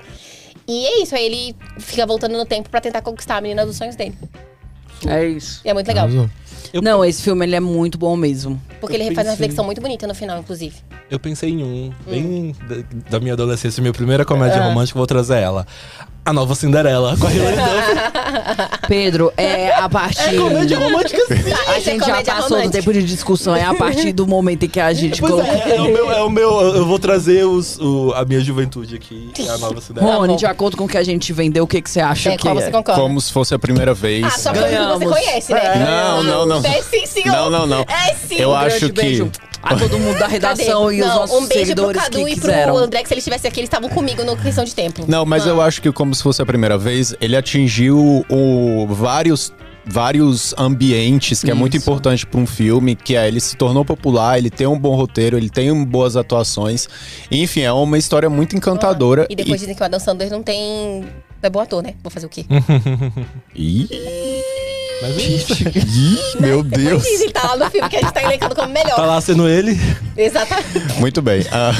E 0.69 0.87
é 0.87 1.03
isso, 1.03 1.15
aí 1.15 1.25
ele 1.27 1.57
fica 1.79 2.07
voltando 2.07 2.37
no 2.37 2.45
tempo 2.45 2.71
pra 2.71 2.81
tentar 2.81 3.03
conquistar 3.03 3.37
a 3.39 3.41
menina 3.41 3.67
dos 3.67 3.77
sonhos 3.77 3.97
dele. 3.97 4.17
É 5.07 5.27
isso. 5.27 5.61
E 5.65 5.69
é 5.69 5.75
muito 5.75 5.87
legal. 5.89 6.09
Eu- 6.73 6.83
Não, 6.83 7.05
esse 7.05 7.23
filme 7.23 7.45
ele 7.47 7.55
é 7.55 7.61
muito 7.61 7.97
bom 7.97 8.17
mesmo. 8.17 8.61
Porque 8.81 8.97
Eu 8.97 9.01
ele 9.01 9.15
faz 9.15 9.27
uma 9.29 9.33
pensei- 9.33 9.47
reflexão 9.47 9.65
muito 9.65 9.81
bonita 9.81 10.07
no 10.09 10.15
final, 10.15 10.39
inclusive. 10.41 10.75
Eu 11.11 11.21
pensei 11.21 11.51
em 11.51 11.63
um, 11.63 11.93
bem 12.09 12.55
da, 12.69 13.11
da 13.11 13.21
minha 13.21 13.33
adolescência, 13.35 13.81
minha 13.81 13.93
primeira 13.93 14.25
comédia 14.25 14.61
romântica, 14.63 14.99
vou 14.99 15.07
trazer 15.07 15.39
ela. 15.39 15.67
A 16.27 16.33
nova 16.33 16.55
Cinderela, 16.55 17.17
com 17.19 17.27
a 17.27 17.33
Hilary 17.33 17.57
Duff. 17.61 18.79
Pedro, 18.89 19.31
é 19.37 19.75
a 19.75 19.89
partir. 19.91 20.37
comédia 20.39 20.79
romântica 20.79 21.19
sim. 21.29 21.35
A 21.35 21.79
Isso 21.79 21.91
é 21.91 21.93
gente 21.93 22.07
já 22.07 22.23
passou 22.23 22.49
do 22.49 22.55
romântica. 22.55 22.71
tempo 22.79 22.93
de 22.95 23.03
discussão, 23.03 23.55
é 23.55 23.63
a 23.63 23.75
partir 23.75 24.11
do 24.13 24.27
momento 24.27 24.65
em 24.65 24.69
que 24.69 24.81
a 24.81 24.91
gente 24.95 25.21
Pois 25.21 25.33
colocou. 25.33 25.53
é, 25.55 25.77
é 25.77 25.81
o 25.83 25.85
meu, 25.85 26.11
é 26.11 26.23
o 26.23 26.31
meu, 26.31 26.61
eu 26.77 26.87
vou 26.87 26.99
trazer 26.99 27.45
os, 27.45 27.79
o- 27.79 28.13
a 28.17 28.25
minha 28.25 28.41
juventude 28.41 28.95
aqui, 28.97 29.31
é 29.39 29.49
a 29.51 29.59
nova 29.59 29.81
Cinderela. 29.83 30.15
Rony, 30.17 30.37
de 30.37 30.47
acordo 30.47 30.79
com 30.79 30.85
o 30.85 30.89
que 30.89 30.97
a 30.97 31.03
gente 31.03 31.31
vendeu, 31.33 31.65
o 31.65 31.67
que, 31.67 31.83
que 31.83 31.91
você 31.91 32.01
acha 32.01 32.31
É, 32.33 32.37
que 32.39 32.43
qual 32.43 32.59
é? 32.59 32.63
você 32.63 32.71
concorda? 32.71 33.03
Como 33.03 33.21
se 33.21 33.31
fosse 33.31 33.55
a 33.55 33.59
primeira 33.59 33.93
vez. 33.93 34.25
Ah, 34.25 34.31
só 34.31 34.51
que 34.53 34.59
você 34.61 35.05
conhece, 35.07 35.53
né? 35.53 35.85
Não, 35.85 36.23
não, 36.23 36.47
não. 36.47 36.65
É 36.65 36.81
sim, 36.83 37.05
senhor. 37.05 37.33
Não, 37.37 37.51
não, 37.51 37.67
não. 37.67 37.81
É 37.83 38.15
sim. 38.15 38.37
Eu 38.39 38.51
Um 38.51 38.55
acho 38.55 38.87
que- 38.87 38.93
beijo 38.93 39.31
a 39.65 39.77
todo 39.77 39.99
mundo 39.99 40.19
da 40.19 40.27
redação 40.27 40.85
Cadê? 40.85 40.97
e 40.97 41.01
os 41.01 41.07
Não, 41.07 41.15
nossos 41.17 41.37
um 41.37 41.47
beijo 41.47 41.61
seguidores 41.67 41.93
pro 41.93 42.03
Cadu 42.11 42.25
que 42.25 42.31
e 42.31 42.35
quiseram. 42.35 42.75
pro 42.75 42.83
André, 42.85 43.03
que 43.03 43.09
se 43.09 43.15
eles 43.15 43.23
estivessem 43.23 43.49
aqui, 43.49 43.61
eles 43.61 43.69
estavam 43.69 43.89
comigo 43.89 44.23
no 44.25 44.37
questão 44.37 44.65
de 44.65 44.75
tempo. 44.75 45.05
Não, 45.09 45.25
mas 45.25 45.47
Ah. 45.47 45.51
eu 45.51 45.61
acho 45.63 45.81
que 45.83 45.91
como 45.93 46.15
se 46.15 46.23
fosse 46.23 46.41
a 46.43 46.47
primeira 46.47 46.77
vez, 46.79 47.15
ele 47.21 47.37
atingiu 47.37 48.25
o, 48.31 48.87
vários 48.89 49.53
vários 49.87 50.55
ambientes 50.57 51.43
que 51.45 51.51
é 51.51 51.55
muito 51.55 51.77
Isso. 51.77 51.85
importante 51.85 52.25
para 52.27 52.41
um 52.41 52.47
filme, 52.47 52.97
que 52.97 53.15
é 53.17 53.29
ele 53.29 53.39
se 53.39 53.55
tornou 53.55 53.85
popular, 53.85 54.39
ele 54.39 54.49
tem 54.49 54.67
um 54.67 54.79
bom 54.79 54.95
roteiro, 54.97 55.37
ele 55.37 55.51
tem 55.51 55.85
boas 55.85 56.17
atuações. 56.17 56.89
Enfim, 57.31 57.61
é 57.61 57.73
uma 57.73 57.99
história 57.99 58.31
muito 58.31 58.57
encantadora. 58.57 59.27
E 59.29 59.37
depois 59.37 59.61
dizem 59.61 59.75
que 59.75 59.83
o 59.83 59.85
Adam 59.85 60.01
Sandler 60.01 60.31
não 60.31 60.43
tem. 60.43 61.01
Não 61.03 61.09
é 61.43 61.51
bom 61.51 61.61
ator, 61.61 61.83
né? 61.83 61.93
Vou 62.03 62.11
fazer 62.11 62.25
o 62.25 62.31
quê? 62.31 62.47
Ih, 63.55 63.87
Mas 65.03 65.17
isso. 65.17 65.53
ih, 65.55 66.41
meu 66.41 66.63
Deus. 66.63 67.03
Mas 67.03 67.21
ele 67.21 67.33
tá 67.33 67.55
lá 67.55 67.57
no 67.65 67.71
filme 67.71 67.89
que 67.89 67.97
a 67.97 68.01
gente 68.01 68.13
tá 68.13 68.23
elencando 68.23 68.55
como 68.55 68.69
melhor. 68.73 68.97
Tá 68.97 69.07
lá 69.07 69.21
sendo 69.21 69.49
ele. 69.49 69.79
Exatamente. 70.17 70.95
Muito 70.99 71.21
bem. 71.23 71.45
Ah, 71.51 71.73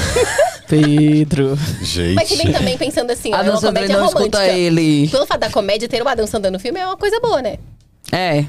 Pedro. 0.67 1.57
gente. 1.81 2.15
Mas 2.15 2.27
se 2.29 2.37
bem 2.37 2.51
também 2.51 2.77
pensando 2.77 3.11
assim, 3.11 3.33
ó, 3.33 3.37
é 3.37 3.49
uma 3.49 3.61
comédia 3.61 3.97
não 3.97 4.07
romântica. 4.07 4.47
ele. 4.47 5.07
Pelo 5.09 5.25
fato 5.25 5.39
da 5.39 5.49
comédia 5.49 5.87
ter 5.87 6.01
o 6.01 6.07
Adam 6.07 6.27
Sandler 6.27 6.51
no 6.51 6.59
filme 6.59 6.79
é 6.79 6.85
uma 6.85 6.97
coisa 6.97 7.19
boa, 7.19 7.41
né? 7.41 7.57
É. 8.11 8.45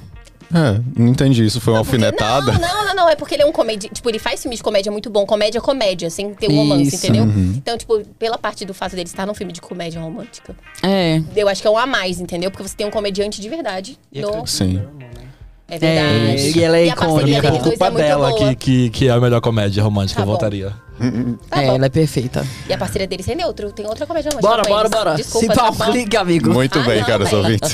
É, 0.55 0.81
não 0.97 1.09
entendi 1.09 1.45
isso. 1.45 1.61
Foi 1.61 1.73
uma 1.73 1.83
Porque- 1.85 1.97
alfinetada? 1.97 2.53
Não, 2.53 2.61
não, 2.61 2.87
não, 2.87 2.95
não. 2.95 3.09
É 3.09 3.17
porque 3.17 3.35
ele 3.35 3.43
é 3.43 3.47
um 3.47 3.53
comédia. 3.53 3.91
Tipo, 3.93 4.09
ele 4.11 4.19
faz 4.19 4.41
filme 4.43 4.57
de 4.57 4.63
comédia 4.63 4.91
muito 4.93 5.11
bom. 5.11 5.27
Comédia, 5.27 5.61
comédia, 5.61 6.09
sem 6.11 6.33
ter 6.35 6.49
um 6.51 6.57
romance, 6.57 6.89
Isso. 6.95 6.97
entendeu? 7.07 7.25
Uhum. 7.25 7.55
Então, 7.57 7.77
tipo, 7.77 8.01
pela 8.19 8.39
parte 8.39 8.65
do 8.65 8.73
fato 8.75 8.93
dele 8.97 9.09
estar 9.09 9.27
num 9.27 9.35
filme 9.35 9.53
de 9.53 9.61
comédia 9.61 10.01
romântica, 10.01 10.55
É. 10.83 11.21
eu 11.35 11.49
acho 11.49 11.61
que 11.63 11.67
é 11.69 11.71
um 11.71 11.77
a 11.79 11.87
mais, 11.87 12.21
entendeu? 12.21 12.51
Porque 12.51 12.67
você 12.67 12.77
tem 12.77 12.87
um 12.87 12.91
comediante 12.91 13.41
de 13.41 13.49
verdade. 13.49 13.99
No... 14.15 14.47
Sim. 14.47 14.83
É 15.69 15.79
verdade. 15.79 16.59
e 16.59 16.63
ela 16.63 16.79
é 16.79 16.91
a 16.91 16.95
parceria 16.97 17.39
icônica. 17.39 17.41
deles 17.43 17.59
Por 17.59 17.65
dois 17.65 17.71
culpa 17.79 17.87
é 17.87 17.91
muito 17.91 18.05
dela 18.07 18.29
boa. 18.31 18.49
que, 18.51 18.55
que, 18.57 18.91
que 18.91 19.09
é 19.09 19.11
a 19.11 19.21
melhor 19.21 19.41
comédia 19.41 19.83
romântica, 19.83 20.19
Tá 20.21 20.23
eu 20.23 20.27
bom. 20.27 20.33
votaria. 20.33 20.73
Tá 21.51 21.63
é, 21.63 21.67
bom. 21.67 21.75
ela 21.77 21.87
é 21.87 21.89
perfeita. 21.89 22.47
E 22.69 22.73
a 22.73 22.79
parceria 22.79 23.07
deles 23.07 23.29
é 23.29 23.35
neutro. 23.35 23.71
Tem 23.73 23.85
outra 23.87 24.07
comédia 24.07 24.31
romântica 24.31 24.49
Bora, 24.49 24.63
com 24.63 24.69
bora, 24.71 24.83
eles. 24.87 24.91
bora. 24.99 25.15
Desculpa, 25.17 25.47
Se 25.53 25.61
tá 25.61 25.71
bom? 25.73 26.21
amigo. 26.21 26.51
Muito 26.53 26.79
Ah, 26.79 26.83
bem, 26.83 27.01
não, 27.01 27.07
caros 27.07 27.29
velho. 27.31 27.43
ouvintes. 27.43 27.73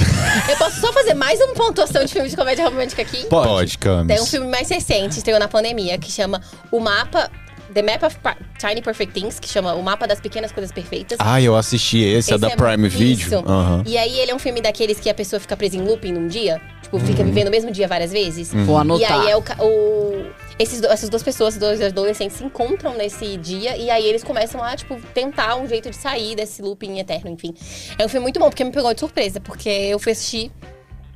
Eu 0.48 0.56
posso 0.56 0.80
só 0.80 0.92
fazer 0.92 1.14
mais 1.14 1.38
uma 1.40 1.54
pontuação 1.54 2.04
de 2.04 2.12
filme 2.12 2.28
de 2.30 2.34
comédia 2.36 2.64
romântica 2.64 3.02
aqui? 3.02 3.26
Pode, 3.26 3.76
Camis. 3.78 4.06
Tem 4.08 4.20
um 4.22 4.26
filme 4.26 4.46
mais 4.48 4.68
recente, 4.70 5.18
estreou 5.18 5.38
na 5.38 5.46
pandemia, 5.48 5.98
que 5.98 6.10
chama 6.10 6.40
O 6.70 6.80
Mapa... 6.80 7.30
The 7.74 7.80
Map 7.80 8.02
of 8.02 8.18
Pa- 8.18 8.36
Tiny 8.58 8.82
Perfect 8.82 9.14
Things, 9.18 9.40
que 9.40 9.48
chama 9.48 9.72
O 9.72 9.82
Mapa 9.82 10.06
das 10.06 10.20
Pequenas 10.20 10.52
Coisas 10.52 10.70
Perfeitas. 10.70 11.16
Ah, 11.18 11.40
eu 11.40 11.56
assisti 11.56 12.00
esse, 12.02 12.34
é 12.34 12.36
da 12.36 12.48
Esse 12.48 12.56
Prime 12.56 12.86
isso. 12.86 12.98
Video. 12.98 13.38
Aham. 13.48 13.82
E 13.86 13.96
aí 13.96 14.18
ele 14.18 14.30
é 14.30 14.34
um 14.34 14.38
filme 14.38 14.60
daqueles 14.60 15.00
que 15.00 15.08
a 15.08 15.14
pessoa 15.14 15.40
fica 15.40 15.56
presa 15.56 15.78
em 15.78 15.80
looping 15.80 16.12
num 16.12 16.28
dia. 16.28 16.60
Tipo, 16.92 17.06
fica 17.06 17.24
vivendo 17.24 17.48
o 17.48 17.50
mesmo 17.50 17.70
dia 17.70 17.88
várias 17.88 18.12
vezes. 18.12 18.52
Vou 18.52 18.76
E 18.76 18.80
anotar. 18.82 19.20
aí 19.22 19.30
é 19.30 19.36
o, 19.36 19.40
ca- 19.40 19.56
o- 19.60 20.26
esses, 20.58 20.78
do- 20.78 20.88
essas 20.88 21.08
duas 21.08 21.22
pessoas, 21.22 21.56
dois 21.56 21.80
adolescentes, 21.80 22.36
se 22.36 22.44
encontram 22.44 22.94
nesse 22.94 23.38
dia 23.38 23.76
e 23.78 23.88
aí 23.88 24.04
eles 24.06 24.22
começam 24.22 24.62
a, 24.62 24.76
tipo, 24.76 25.00
tentar 25.14 25.56
um 25.56 25.66
jeito 25.66 25.88
de 25.88 25.96
sair 25.96 26.36
desse 26.36 26.60
looping 26.60 26.98
eterno, 26.98 27.30
enfim. 27.30 27.54
É 27.98 28.04
um 28.04 28.08
filme 28.10 28.24
muito 28.24 28.38
bom, 28.38 28.50
porque 28.50 28.62
me 28.62 28.70
pegou 28.70 28.92
de 28.92 29.00
surpresa, 29.00 29.40
porque 29.40 29.70
eu 29.70 29.98
fui 29.98 30.12
assistir 30.12 30.52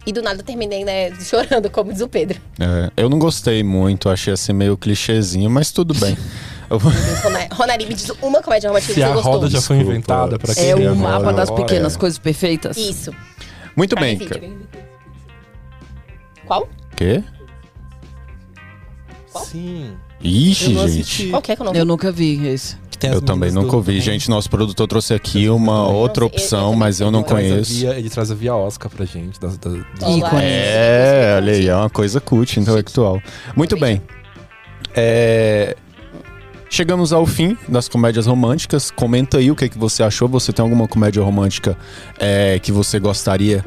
e 0.07 0.13
do 0.13 0.23
nada 0.23 0.43
terminei, 0.43 0.83
né, 0.83 1.11
chorando, 1.21 1.69
como 1.69 1.93
diz 1.93 2.01
o 2.01 2.09
Pedro. 2.09 2.41
É, 2.59 2.91
eu 2.97 3.11
não 3.11 3.19
gostei 3.19 3.63
muito, 3.63 4.09
achei 4.09 4.33
assim 4.33 4.55
meio 4.55 4.79
clichêzinho, 4.79 5.51
mas 5.51 5.71
tudo 5.71 5.93
bem. 5.95 6.17
Eu 6.71 6.79
vou- 6.79 6.91
Rona- 7.23 7.49
Ronari, 7.53 7.85
me 7.87 7.93
diz 7.95 8.09
uma 8.23 8.41
comédia 8.43 8.71
romântica 8.71 8.95
que 8.95 9.01
Se 9.01 9.07
você 9.07 9.13
a 9.13 9.15
gostou. 9.15 9.33
roda 9.35 9.51
já 9.51 9.61
foi 9.61 9.77
Desculpa. 9.77 9.93
inventada 9.99 10.39
pra 10.39 10.55
quem 10.55 10.71
É 10.71 10.75
o 10.75 10.97
mapa 10.97 11.17
agora, 11.17 11.37
das 11.37 11.51
pequenas 11.51 11.95
é. 11.95 11.99
coisas 11.99 12.19
perfeitas. 12.19 12.79
Isso. 12.79 13.13
Muito 13.77 13.95
Prime 13.95 14.17
bem. 14.17 14.27
Video. 14.27 14.66
Qual? 16.47 16.69
Quê? 16.97 17.23
Sim. 19.45 19.93
Ixi, 20.23 20.73
Eu 20.73 20.81
não 20.81 20.89
gente. 20.89 21.29
Qual 21.29 21.43
que 21.43 21.53
é 21.53 21.57
que 21.57 21.63
eu 21.63 21.67
não 21.67 21.73
vi? 21.73 21.79
Eu 21.79 21.85
nunca 21.85 22.11
vi 22.11 22.47
esse. 22.47 22.77
Eu 23.03 23.21
também 23.21 23.53
nunca 23.53 23.77
ouvi. 23.77 24.01
Gente, 24.01 24.31
nosso 24.31 24.49
produtor 24.49 24.89
trouxe 24.89 25.13
aqui 25.13 25.51
uma 25.51 25.87
outra 25.87 26.25
Nossa, 26.25 26.35
eu- 26.35 26.39
eu 26.39 26.43
opção, 26.45 26.75
mas 26.75 26.99
eu 26.99 27.11
não 27.11 27.23
conheço. 27.23 27.75
via- 27.75 27.99
ele 27.99 28.09
traz 28.09 28.31
a 28.31 28.35
via 28.35 28.55
Oscar 28.55 28.91
pra 28.91 29.05
gente. 29.05 29.39
Dos- 29.39 29.59
Olá. 30.03 30.43
É, 30.43 31.35
olha 31.37 31.53
aí, 31.53 31.69
é 31.69 31.77
uma 31.77 31.91
coisa 31.91 32.19
cult, 32.21 32.59
intelectual. 32.59 33.21
Muito 33.55 33.77
bem. 33.79 34.01
É, 34.95 35.77
Chegamos 36.69 37.13
ao 37.13 37.25
fim 37.25 37.57
das 37.69 37.89
comédias 37.89 38.27
românticas. 38.27 38.91
Comenta 38.91 39.39
aí 39.39 39.51
o 39.53 39.55
que, 39.57 39.69
que 39.69 39.79
você 39.79 40.03
achou. 40.03 40.27
Você 40.29 40.53
tem 40.53 40.63
alguma 40.65 40.89
comédia 40.89 41.23
romântica 41.23 41.79
é, 42.19 42.59
que 42.59 42.73
você 42.73 42.99
gostaria 42.99 43.65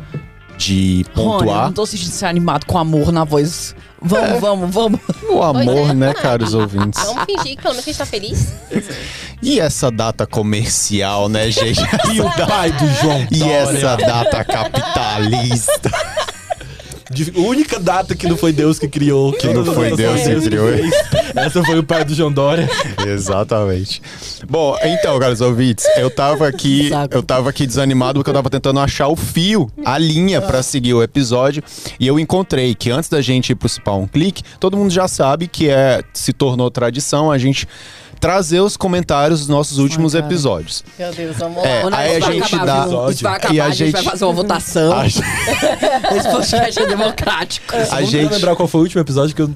de 0.59 1.05
Rony, 1.15 1.27
eu 1.27 1.37
pontuar? 1.39 1.65
não 1.67 1.73
tô 1.73 1.85
sentindo 1.85 2.11
ser 2.11 2.25
animado 2.25 2.65
com 2.65 2.77
amor 2.77 3.11
na 3.11 3.23
voz. 3.23 3.73
Vamos, 4.01 4.39
vamos, 4.39 4.73
vamos. 4.73 4.99
O 5.29 5.41
amor, 5.41 5.89
é. 5.89 5.93
né, 5.93 6.13
caros 6.13 6.53
ouvintes? 6.53 7.01
Vamos 7.03 7.23
fingir 7.23 7.55
que 7.55 7.61
pelo 7.61 7.73
menos 7.73 7.87
a 7.87 7.91
gente 7.91 7.97
tá 7.97 8.05
feliz. 8.05 8.53
E 9.41 9.59
essa 9.59 9.89
data 9.89 10.25
comercial, 10.27 11.29
né, 11.29 11.49
gente? 11.49 11.79
E 12.13 12.19
o 12.21 12.29
pai 12.47 12.71
do 12.71 12.87
João 13.01 13.27
E 13.31 13.39
Dória. 13.39 13.55
essa 13.55 13.95
data 13.95 14.43
capitalista. 14.43 15.91
De- 17.11 17.33
a 17.35 17.39
única 17.39 17.79
data 17.79 18.15
que 18.15 18.27
não 18.27 18.37
foi 18.37 18.51
Deus 18.53 18.77
que 18.77 18.87
criou. 18.87 19.33
Que 19.33 19.51
não 19.53 19.65
foi 19.65 19.95
Deus 19.95 20.21
que 20.21 20.41
criou. 20.41 20.69
Essa 21.35 21.63
foi 21.63 21.79
o 21.79 21.83
pai 21.83 22.05
do 22.05 22.13
João 22.13 22.31
Dória. 22.31 22.69
Exatamente. 23.05 24.01
Bom, 24.49 24.77
então, 24.83 25.17
caros 25.19 25.41
ouvintes, 25.41 25.85
eu 25.97 26.09
tava 26.09 26.47
aqui, 26.47 26.89
Saco. 26.89 27.15
eu 27.15 27.23
tava 27.23 27.49
aqui 27.49 27.65
desanimado 27.65 28.19
porque 28.19 28.29
eu 28.29 28.33
tava 28.33 28.49
tentando 28.49 28.79
achar 28.79 29.07
o 29.07 29.15
fio, 29.15 29.69
a 29.83 29.97
linha 29.97 30.41
pra 30.41 30.61
seguir 30.63 30.93
o 30.93 31.03
episódio, 31.03 31.63
e 31.99 32.05
eu 32.07 32.19
encontrei 32.19 32.73
que 32.75 32.91
antes 32.91 33.09
da 33.09 33.21
gente 33.21 33.51
ir 33.51 33.55
pro 33.55 33.69
um 33.95 34.07
clique, 34.07 34.43
todo 34.59 34.77
mundo 34.77 34.91
já 34.91 35.07
sabe 35.07 35.47
que 35.47 35.69
é 35.69 36.01
se 36.13 36.31
tornou 36.33 36.69
tradição 36.69 37.31
a 37.31 37.37
gente 37.37 37.67
trazer 38.19 38.59
os 38.59 38.75
comentários 38.75 39.39
dos 39.39 39.47
nossos 39.47 39.77
últimos 39.77 40.13
cara. 40.13 40.25
episódios. 40.25 40.83
Meu 40.97 41.11
Deus, 41.13 41.37
vamos 41.37 41.63
É, 41.63 41.83
lá. 41.83 41.97
aí 41.97 42.17
a 42.17 42.19
vai 42.19 42.33
gente 42.33 42.57
dá-? 42.65 42.85
Isso 43.09 43.23
vai 43.23 43.33
E 43.33 43.35
acabar, 43.37 43.61
a 43.61 43.65
a, 43.65 43.69
gente 43.71 43.91
vai 43.91 44.01
gente- 44.01 44.11
fazer 44.11 44.25
uma 44.25 44.33
votação. 44.33 44.93
A, 44.93 45.05
Esse 45.07 46.29
podcast 46.31 46.79
é 46.79 46.85
democrático. 46.85 47.75
a 47.75 48.01
gente 48.01 48.31
lembrar 48.33 48.55
qual 48.55 48.67
foi 48.67 48.81
o 48.81 48.83
último 48.83 49.01
episódio 49.01 49.35
que 49.35 49.41
eu. 49.41 49.49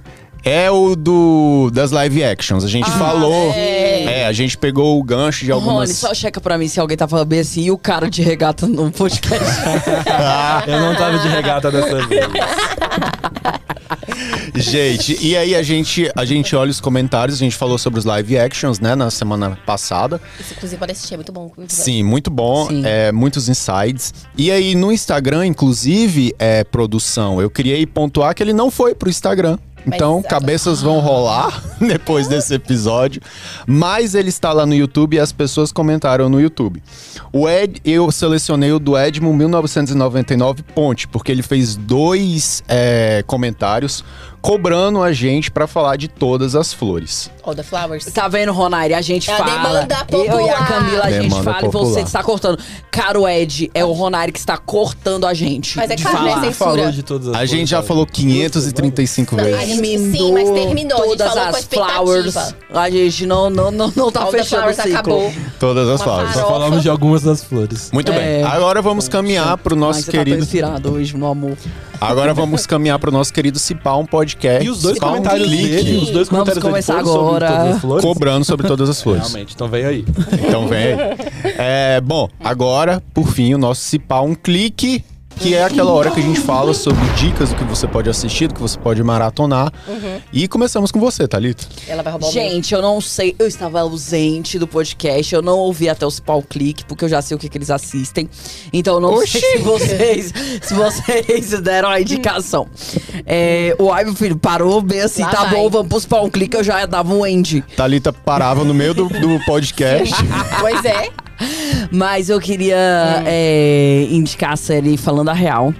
É 0.44 0.70
o 0.70 0.96
do 0.96 1.70
das 1.72 1.92
live 1.92 2.24
actions. 2.24 2.64
A 2.64 2.68
gente 2.68 2.90
falou, 2.92 3.52
é. 3.54 4.22
é, 4.22 4.28
a 4.28 4.34
gente 4.34 4.58
pegou 4.58 5.00
o 5.00 5.04
gancho 5.04 5.46
de 5.46 5.52
Rony, 5.52 5.66
algumas 5.66 5.92
só 5.92 6.14
checa 6.14 6.42
pra 6.42 6.58
mim 6.58 6.68
se 6.68 6.80
alguém 6.80 6.98
tá 6.98 7.08
falando 7.08 7.28
bem 7.28 7.40
assim 7.40 7.62
e 7.62 7.72
o 7.72 7.78
cara 7.78 8.10
de 8.10 8.22
regata 8.22 8.68
no 8.68 8.92
podcast. 8.92 9.46
Eu 10.68 10.80
não 10.80 10.96
tava 10.96 11.18
de 11.20 11.28
regata 11.28 11.72
dessa 11.72 12.06
vez. 12.06 12.26
Gente, 14.56 15.18
e 15.20 15.36
aí 15.36 15.56
a 15.56 15.64
gente, 15.64 16.12
a 16.16 16.26
gente 16.26 16.56
olha 16.56 16.70
os 16.70 16.80
comentários, 16.80 17.38
a 17.38 17.40
gente 17.40 17.56
falou 17.56 17.78
sobre 17.78 18.00
os 18.00 18.06
live 18.06 18.38
actions, 18.38 18.80
né, 18.80 18.94
na 18.96 19.10
semana 19.10 19.58
passada. 19.66 20.22
Isso, 20.40 20.54
inclusive, 20.54 20.80
pode 20.80 20.92
assistir, 20.92 21.16
é 21.16 21.18
muito 21.18 21.32
bom. 21.32 21.52
Sim, 21.68 22.04
muito 22.04 22.30
bom, 22.30 22.68
Sim. 22.68 22.84
é, 22.86 23.12
muitos 23.12 23.50
insights. 23.50 24.14
E 24.38 24.52
aí 24.52 24.76
no 24.76 24.92
Instagram, 24.92 25.48
inclusive, 25.48 26.36
é 26.38 26.64
produção, 26.64 27.42
eu 27.42 27.50
queria 27.50 27.76
aí 27.76 27.86
pontuar 27.86 28.36
que 28.36 28.44
ele 28.44 28.54
não 28.54 28.70
foi 28.70 28.94
pro 28.94 29.10
Instagram. 29.10 29.58
Mas- 29.86 29.96
Então, 29.96 30.22
cabeças 30.22 30.82
vão 30.82 31.00
rolar 31.00 31.62
depois 31.80 32.28
desse 32.28 32.54
episódio. 32.54 33.22
Mas 33.68 34.16
ele 34.16 34.30
está 34.30 34.52
lá 34.54 34.66
no 34.66 34.74
YouTube 34.74 35.16
e 35.16 35.20
as 35.20 35.32
pessoas 35.32 35.72
comentaram 35.72 36.30
no 36.30 36.40
YouTube. 36.40 36.82
O 37.32 37.50
Ed, 37.50 37.82
eu 37.84 38.12
selecionei 38.12 38.72
o 38.72 38.80
do 38.80 38.98
Edmo 38.98 39.34
1999 39.34 40.64
Ponte, 40.76 41.08
porque 41.08 41.32
ele 41.32 41.44
fez 41.44 41.76
dois 41.76 42.64
é, 42.68 43.24
comentários 43.28 44.04
cobrando 44.44 45.02
a 45.02 45.14
gente 45.14 45.50
para 45.50 45.66
falar 45.66 45.96
de 45.96 46.10
todas 46.10 46.54
as 46.54 46.74
flores. 46.74 47.32
All 47.44 47.56
the 47.56 47.64
Flowers. 47.64 48.04
Tá 48.06 48.28
vendo, 48.28 48.52
Ronaire? 48.52 48.94
A 48.94 49.02
gente 49.02 49.30
É 49.30 49.34
a 49.34 49.38
fala. 49.38 49.52
demanda 49.86 49.98
Eu 50.12 50.42
e 50.46 50.50
a. 50.50 50.58
Camila, 50.66 51.04
a 51.06 51.12
gente 51.12 51.22
Demanda 51.24 51.44
fala 51.46 51.58
e 51.60 51.62
popular. 51.72 51.86
você 51.86 52.00
está 52.02 52.22
cortando. 52.22 52.60
Caro 52.92 53.28
Ed, 53.28 53.72
é 53.74 53.84
o 53.86 53.92
Ronaire 53.94 54.32
que 54.34 54.40
está 54.40 54.58
cortando 54.58 55.26
a 55.26 55.34
gente. 55.34 55.78
Mas 55.78 55.90
é 55.90 55.96
claro, 55.96 56.42
né, 56.42 56.52
falar. 56.52 56.76
falou 56.76 56.92
de 56.92 57.04
todas 57.04 57.28
as 57.30 57.36
A 57.36 57.46
gente 57.46 57.70
já 57.70 57.82
falou 57.82 58.04
sabe? 58.06 58.18
535 58.18 59.36
Não, 59.38 59.44
vezes. 59.46 59.60
a 59.60 59.66
gente- 59.66 59.82
Terminou 59.82 60.14
sim, 60.14 60.34
mas 60.34 60.50
terminou, 60.50 60.98
a 60.98 61.06
gente 61.08 61.18
todas 61.18 61.34
falou 61.34 61.50
com 61.52 61.56
as 61.58 61.66
flowers. 61.66 62.36
A 62.74 62.90
gente 62.90 63.26
não, 63.26 63.50
não, 63.50 63.72
não, 63.72 63.94
não 63.96 64.12
tá 64.12 64.24
All 64.24 64.32
fechando 64.32 64.70
o 64.70 64.74
Flowers 64.74 64.76
ciclo. 64.78 64.94
acabou. 64.94 65.34
Todas 65.60 65.88
as 65.90 66.02
Uma 66.02 66.16
flores. 66.16 66.34
Só 66.34 66.48
falamos 66.48 66.82
de 66.82 66.90
algumas 66.90 67.22
das 67.24 67.42
flores. 67.44 67.90
Muito 67.94 68.12
É. 68.12 68.20
bem. 68.20 68.44
Agora 68.44 68.82
vamos 68.82 69.08
caminhar 69.08 69.58
pro 69.58 69.74
Mas 69.76 69.82
nosso 69.88 70.00
você 70.02 70.06
tá 70.08 70.12
tão 70.12 70.24
querido. 70.26 70.44
inspirado 70.44 70.92
hoje, 70.92 71.16
meu 71.16 71.28
amor. 71.28 71.58
Agora 72.02 72.34
vamos 72.34 72.66
caminhar 72.68 73.00
pro 73.00 73.10
nosso 73.12 73.32
querido 73.32 73.58
Cipar 73.58 73.98
um 73.98 74.06
podcast. 74.06 74.33
E 74.64 74.70
os 74.70 74.82
dois 74.82 75.00
comentários 75.00 75.48
clique, 75.48 75.70
dele, 75.70 75.98
os 75.98 76.10
dois 76.10 76.28
Vamos 76.28 76.30
comentários 76.30 76.64
dele 76.64 76.72
começar 76.72 76.94
foram 76.94 77.06
sobre 77.06 77.46
agora. 77.46 77.48
todas 77.58 77.76
as 77.76 77.82
flores. 77.82 78.06
cobrando 78.06 78.46
sobre 78.46 78.68
todas 78.68 78.90
as 78.90 79.02
flores. 79.04 79.24
Realmente, 79.28 79.54
então 79.56 79.68
vem 79.68 79.86
aí. 79.86 80.06
Então 80.48 80.68
vem 80.68 80.84
aí. 80.84 80.98
É, 81.58 82.02
bom, 82.02 82.28
agora, 82.44 83.02
por 83.14 83.28
fim, 83.28 83.54
o 83.54 83.58
nosso 83.58 83.82
Cipar 83.82 84.24
um 84.24 84.36
clique. 84.36 85.04
Que 85.40 85.56
é 85.56 85.64
aquela 85.64 85.92
hora 85.92 86.10
que 86.10 86.20
a 86.22 86.24
gente 86.24 86.40
fala 86.40 86.74
sobre 86.74 87.04
dicas 87.18 87.50
do 87.50 87.56
que 87.56 87.64
você 87.66 87.86
pode 87.86 88.10
assistir, 88.10 88.48
do 88.48 88.54
que 88.54 88.62
você 88.62 88.78
pode 88.78 89.04
maratonar. 89.04 89.74
E 90.32 90.48
começamos 90.48 90.92
com 90.92 91.00
você, 91.00 91.28
Thalita. 91.28 91.66
Ela 91.88 92.02
vai 92.02 92.14
roubar 92.14 92.28
o. 92.30 92.32
Gente, 92.32 92.74
eu 92.74 92.82
não 92.82 93.02
sei. 93.02 93.36
Eu 93.38 93.48
estava 93.48 93.82
ausente 93.82 94.58
do 94.58 94.66
podcast. 94.68 95.36
Eu 95.36 95.42
não 95.42 95.58
ouvi 95.58 95.90
até 95.90 96.06
o 96.06 96.12
Spawn 96.12 96.42
Click, 96.44 96.86
porque 96.86 97.04
eu 97.04 97.10
já 97.10 97.22
sei 97.22 97.36
o 97.36 97.40
que, 97.40 97.50
que 97.50 97.58
eles 97.58 97.70
assistem. 97.70 98.30
Então 98.72 98.96
eu 98.96 99.00
não 99.02 99.14
Oxi! 99.16 99.40
sei 99.40 99.58
se 99.58 99.58
vocês, 99.60 100.34
se 100.62 100.74
vocês 100.74 101.50
deram 101.62 101.90
a 101.90 102.00
indicação. 102.00 102.68
É, 103.26 103.76
o 103.80 103.92
ai, 103.92 104.06
meu 104.06 104.16
filho, 104.16 104.38
parou 104.38 104.82
bem 104.82 105.02
assim, 105.02 105.24
Lá 105.24 105.30
tá 105.30 105.44
vai. 105.44 105.56
bom, 105.56 105.70
vamos 105.70 105.88
pro 105.90 106.00
Spawn 106.00 106.30
Click, 106.30 106.56
eu 106.56 106.64
já 106.64 106.86
dava 106.86 107.14
um 107.14 107.26
end. 107.26 107.64
Thalita 107.76 108.14
parava 108.14 108.64
no 108.64 108.74
meio 108.74 108.94
do, 108.94 109.08
do 109.10 109.44
podcast. 109.46 110.14
Pois 110.60 110.86
é. 110.86 111.10
Mas 111.92 112.30
eu 112.30 112.40
queria 112.40 112.76
Hum. 113.20 113.24
é, 113.26 114.08
indicar 114.10 114.54
a 114.54 114.56
série 114.56 114.98
Falando 114.98 115.30
a 115.30 115.34
Real. 115.34 115.74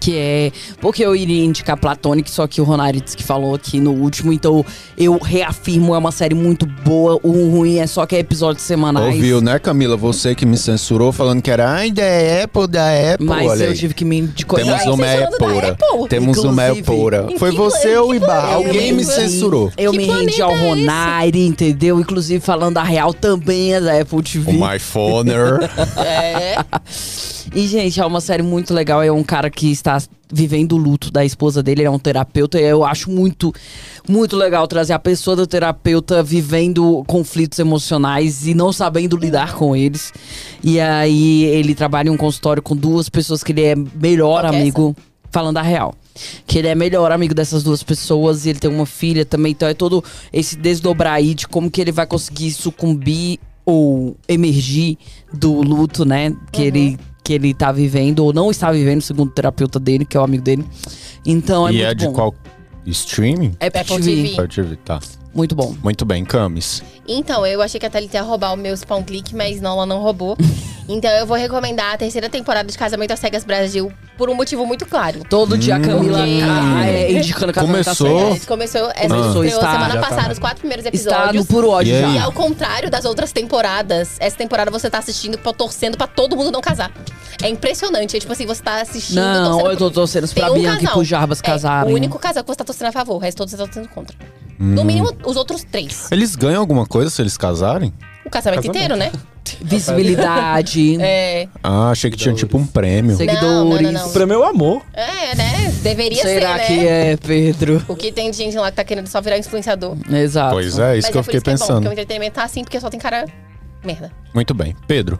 Que 0.00 0.16
é. 0.16 0.52
Porque 0.80 1.04
eu 1.04 1.14
iria 1.14 1.44
indicar 1.44 1.76
Platonic, 1.76 2.30
só 2.30 2.46
que 2.46 2.60
o 2.60 2.64
Ronaritz 2.64 3.14
que 3.14 3.22
falou 3.22 3.54
aqui 3.54 3.78
no 3.80 3.92
último, 3.92 4.32
então 4.32 4.64
eu 4.96 5.18
reafirmo, 5.18 5.94
é 5.94 5.98
uma 5.98 6.10
série 6.10 6.34
muito 6.34 6.64
boa. 6.66 7.20
O 7.22 7.50
ruim 7.50 7.78
é 7.78 7.86
só 7.86 8.06
que 8.06 8.16
é 8.16 8.18
episódios 8.20 8.64
semanais. 8.64 9.14
Ouviu, 9.14 9.40
né, 9.40 9.58
Camila? 9.58 9.96
Você 9.96 10.34
que 10.34 10.46
me 10.46 10.56
censurou 10.56 11.12
falando 11.12 11.42
que 11.42 11.50
era 11.50 11.70
ai, 11.70 11.90
da 11.90 12.02
Apple, 12.42 12.66
da 12.66 12.86
Apple. 13.12 13.26
Mas 13.26 13.46
olha 13.46 13.64
eu 13.64 13.70
aí. 13.70 13.76
tive 13.76 13.92
que 13.94 14.04
me 14.04 14.22
de 14.22 14.46
coisa. 14.46 14.64
Temos 14.64 14.86
uma. 14.86 15.06
Apple? 15.12 16.08
Temos 16.08 16.38
uma 16.38 16.70
em 16.70 17.38
Foi 17.38 17.50
você 17.52 17.96
ou 17.96 18.08
o 18.08 18.10
que 18.10 18.16
Ibar? 18.16 18.40
planeta? 18.40 18.54
Alguém 18.54 18.92
me 18.92 19.04
Que 19.04 19.12
censurou. 19.12 19.72
Eu 19.76 19.92
Que 19.92 19.98
me 19.98 20.04
rendi 20.06 20.40
ao 20.40 20.52
é? 20.52 20.68
Ronaire, 20.68 21.46
entendeu? 21.46 22.00
Inclusive 22.00 22.40
falando 22.40 22.78
a 22.78 22.82
real 22.82 23.12
também 23.12 23.74
é 23.74 23.80
da 23.80 24.00
Apple 24.00 24.22
TV. 24.22 24.52
O 24.52 24.54
My 24.54 24.78
Phoner. 24.78 25.58
É. 26.00 26.56
E, 27.54 27.66
gente, 27.66 28.00
é 28.00 28.06
uma 28.06 28.20
série 28.20 28.42
muito 28.42 28.72
legal. 28.72 29.02
É 29.02 29.10
um 29.10 29.24
cara 29.24 29.50
que 29.50 29.70
está 29.70 29.89
vivendo 30.32 30.72
o 30.72 30.76
luto 30.76 31.10
da 31.10 31.24
esposa 31.24 31.62
dele, 31.62 31.82
ele 31.82 31.88
é 31.88 31.90
um 31.90 31.98
terapeuta. 31.98 32.60
E 32.60 32.64
eu 32.64 32.84
acho 32.84 33.10
muito, 33.10 33.52
muito 34.08 34.36
legal 34.36 34.66
trazer 34.68 34.92
a 34.92 34.98
pessoa 34.98 35.36
do 35.36 35.46
terapeuta 35.46 36.22
vivendo 36.22 37.02
conflitos 37.06 37.58
emocionais 37.58 38.46
e 38.46 38.54
não 38.54 38.72
sabendo 38.72 39.16
lidar 39.16 39.54
com 39.54 39.74
eles. 39.74 40.12
E 40.62 40.78
aí 40.80 41.44
ele 41.44 41.74
trabalha 41.74 42.08
em 42.08 42.12
um 42.12 42.16
consultório 42.16 42.62
com 42.62 42.76
duas 42.76 43.08
pessoas 43.08 43.42
que 43.42 43.52
ele 43.52 43.62
é 43.62 43.74
melhor 43.74 44.42
Qual 44.42 44.52
é 44.52 44.56
amigo, 44.56 44.96
falando 45.30 45.56
a 45.56 45.62
real. 45.62 45.94
Que 46.46 46.58
ele 46.58 46.68
é 46.68 46.74
melhor 46.74 47.10
amigo 47.12 47.34
dessas 47.34 47.62
duas 47.62 47.82
pessoas 47.82 48.44
e 48.44 48.50
ele 48.50 48.58
tem 48.58 48.70
uma 48.70 48.86
filha 48.86 49.24
também. 49.24 49.52
Então 49.52 49.68
é 49.68 49.74
todo 49.74 50.04
esse 50.32 50.56
desdobrar 50.56 51.14
aí 51.14 51.34
de 51.34 51.48
como 51.48 51.70
que 51.70 51.80
ele 51.80 51.92
vai 51.92 52.06
conseguir 52.06 52.50
sucumbir 52.52 53.38
ou 53.64 54.16
emergir 54.28 54.98
do 55.32 55.62
luto, 55.62 56.04
né? 56.04 56.34
Que 56.50 56.62
ele 56.62 56.98
que 57.30 57.34
ele 57.34 57.54
tá 57.54 57.70
vivendo 57.70 58.24
ou 58.24 58.32
não 58.32 58.50
está 58.50 58.72
vivendo, 58.72 59.00
segundo 59.02 59.28
o 59.28 59.32
terapeuta 59.32 59.78
dele, 59.78 60.04
que 60.04 60.16
é 60.16 60.20
o 60.20 60.24
amigo 60.24 60.42
dele. 60.42 60.64
Então 61.24 61.68
é 61.68 61.70
e 61.70 61.74
muito 61.74 61.86
é 61.86 61.94
de 61.94 62.06
bom. 62.06 62.12
qual 62.12 62.34
streaming? 62.86 63.52
É 63.60 63.68
Apple 63.68 63.80
Apple 63.82 63.96
TV. 63.98 64.16
TV. 64.16 64.34
Apple 64.34 64.48
TV, 64.48 64.76
tá. 64.84 64.98
Muito 65.32 65.54
bom. 65.54 65.76
Muito 65.80 66.04
bem, 66.04 66.24
Camis. 66.24 66.82
Então, 67.06 67.44
eu 67.46 67.60
achei 67.62 67.80
que 67.80 67.86
a 67.86 67.90
Thalita 67.90 68.18
ia 68.18 68.22
roubar 68.22 68.52
o 68.52 68.56
meu 68.56 68.76
spawn 68.76 69.02
click, 69.02 69.34
mas 69.34 69.60
não, 69.60 69.72
ela 69.72 69.86
não 69.86 69.98
roubou. 70.00 70.36
então, 70.88 71.10
eu 71.12 71.26
vou 71.26 71.36
recomendar 71.36 71.94
a 71.94 71.96
terceira 71.96 72.28
temporada 72.28 72.70
de 72.70 72.76
Casamento 72.78 73.12
às 73.12 73.18
Cegas 73.18 73.42
Brasil 73.44 73.92
por 74.16 74.28
um 74.30 74.34
motivo 74.34 74.64
muito 74.66 74.86
claro. 74.86 75.22
Todo 75.28 75.56
dia 75.58 75.76
a 75.76 75.80
Camila 75.80 76.18
Porque- 76.18 76.40
ah, 76.44 76.86
é, 76.86 77.12
indicando 77.12 77.52
Casamento 77.52 77.88
às 77.90 77.98
Começou. 77.98 78.28
Cegas. 78.28 78.42
É, 78.42 78.46
começou, 78.46 78.90
essa 78.94 79.08
Começou, 79.08 79.44
estreou 79.44 79.60
está, 79.60 79.72
semana 79.72 79.94
tá, 79.94 80.00
passada, 80.00 80.22
né? 80.28 80.32
os 80.32 80.38
quatro 80.38 80.58
primeiros 80.58 80.86
Está 80.86 81.08
no 81.10 81.16
episódios. 81.24 81.46
puro 81.46 81.70
ódio 81.70 81.92
E 81.92 82.04
aí? 82.04 82.10
E 82.16 82.18
já. 82.18 82.24
ao 82.24 82.32
contrário 82.32 82.90
das 82.90 83.04
outras 83.04 83.32
temporadas, 83.32 84.16
essa 84.20 84.36
temporada 84.36 84.70
você 84.70 84.88
tá 84.90 84.98
assistindo, 84.98 85.38
pra- 85.38 85.52
torcendo 85.52 85.96
pra 85.96 86.06
todo 86.06 86.36
mundo 86.36 86.50
não 86.52 86.60
casar. 86.60 86.92
É 87.42 87.48
impressionante. 87.48 88.16
É 88.16 88.20
tipo 88.20 88.32
assim, 88.32 88.44
você 88.46 88.62
tá 88.62 88.80
assistindo. 88.82 89.16
Não, 89.16 89.70
eu 89.70 89.76
tô 89.76 89.90
torcendo 89.90 90.28
Tem 90.28 90.42
pra 90.44 90.52
um 90.52 90.54
Bianca 90.54 90.76
e 90.76 90.80
casal. 90.82 90.94
pro 90.94 91.04
Jarbas 91.04 91.38
É, 91.40 91.42
casarem. 91.42 91.92
o 91.92 91.96
único 91.96 92.18
casal 92.18 92.44
que 92.44 92.50
você 92.50 92.56
tá 92.56 92.64
torcendo 92.64 92.88
a 92.88 92.92
favor, 92.92 93.14
o 93.14 93.18
resto 93.18 93.38
todos 93.38 93.50
você 93.52 93.56
tá 93.56 93.64
torcendo 93.64 93.88
contra. 93.88 94.14
No 94.62 94.84
mínimo, 94.84 95.10
os 95.24 95.36
outros 95.38 95.64
três. 95.64 96.08
Eles 96.12 96.36
ganham 96.36 96.60
alguma 96.60 96.84
coisa 96.90 97.08
se 97.10 97.22
eles 97.22 97.36
casarem? 97.38 97.92
O 98.26 98.28
casamento, 98.28 98.66
Casamento. 98.66 98.66
inteiro, 98.68 98.96
né? 98.96 99.10
Visibilidade, 99.62 100.96
É. 101.00 101.48
Ah, 101.62 101.90
achei 101.90 102.10
que 102.10 102.16
tinha 102.16 102.34
tipo 102.34 102.58
um 102.58 102.66
prêmio. 102.66 103.16
seguidores. 103.16 103.42
Não, 103.42 103.64
não, 103.64 103.80
não, 103.80 103.92
não. 103.92 104.08
O 104.08 104.12
prêmio 104.12 104.34
é 104.34 104.38
o 104.38 104.44
amor. 104.44 104.82
É, 104.92 105.34
né? 105.34 105.72
Deveria 105.82 106.22
Será 106.22 106.58
ser, 106.58 106.66
que 106.66 106.76
né? 106.76 107.12
é, 107.12 107.16
Pedro? 107.16 107.82
O 107.88 107.96
que 107.96 108.12
tem 108.12 108.30
de 108.30 108.36
gente 108.36 108.56
lá 108.58 108.70
que 108.70 108.76
tá 108.76 108.84
querendo 108.84 109.06
só 109.06 109.20
virar 109.20 109.38
influenciador. 109.38 109.96
Exato. 110.12 110.52
Pois 110.54 110.78
é, 110.78 110.98
isso 110.98 111.06
Mas 111.08 111.12
que 111.12 111.16
eu 111.16 111.20
é 111.20 111.22
por 111.22 111.32
fiquei 111.32 111.36
isso 111.38 111.44
que 111.44 111.50
é 111.50 111.52
bom, 111.54 111.58
pensando. 111.58 111.76
porque 111.76 111.88
o 111.88 111.92
entretenimento 111.92 112.34
tá 112.34 112.44
assim, 112.44 112.62
porque 112.62 112.78
só 112.80 112.90
tem 112.90 113.00
cara 113.00 113.24
merda. 113.84 114.12
Muito 114.34 114.52
bem. 114.54 114.76
Pedro. 114.86 115.18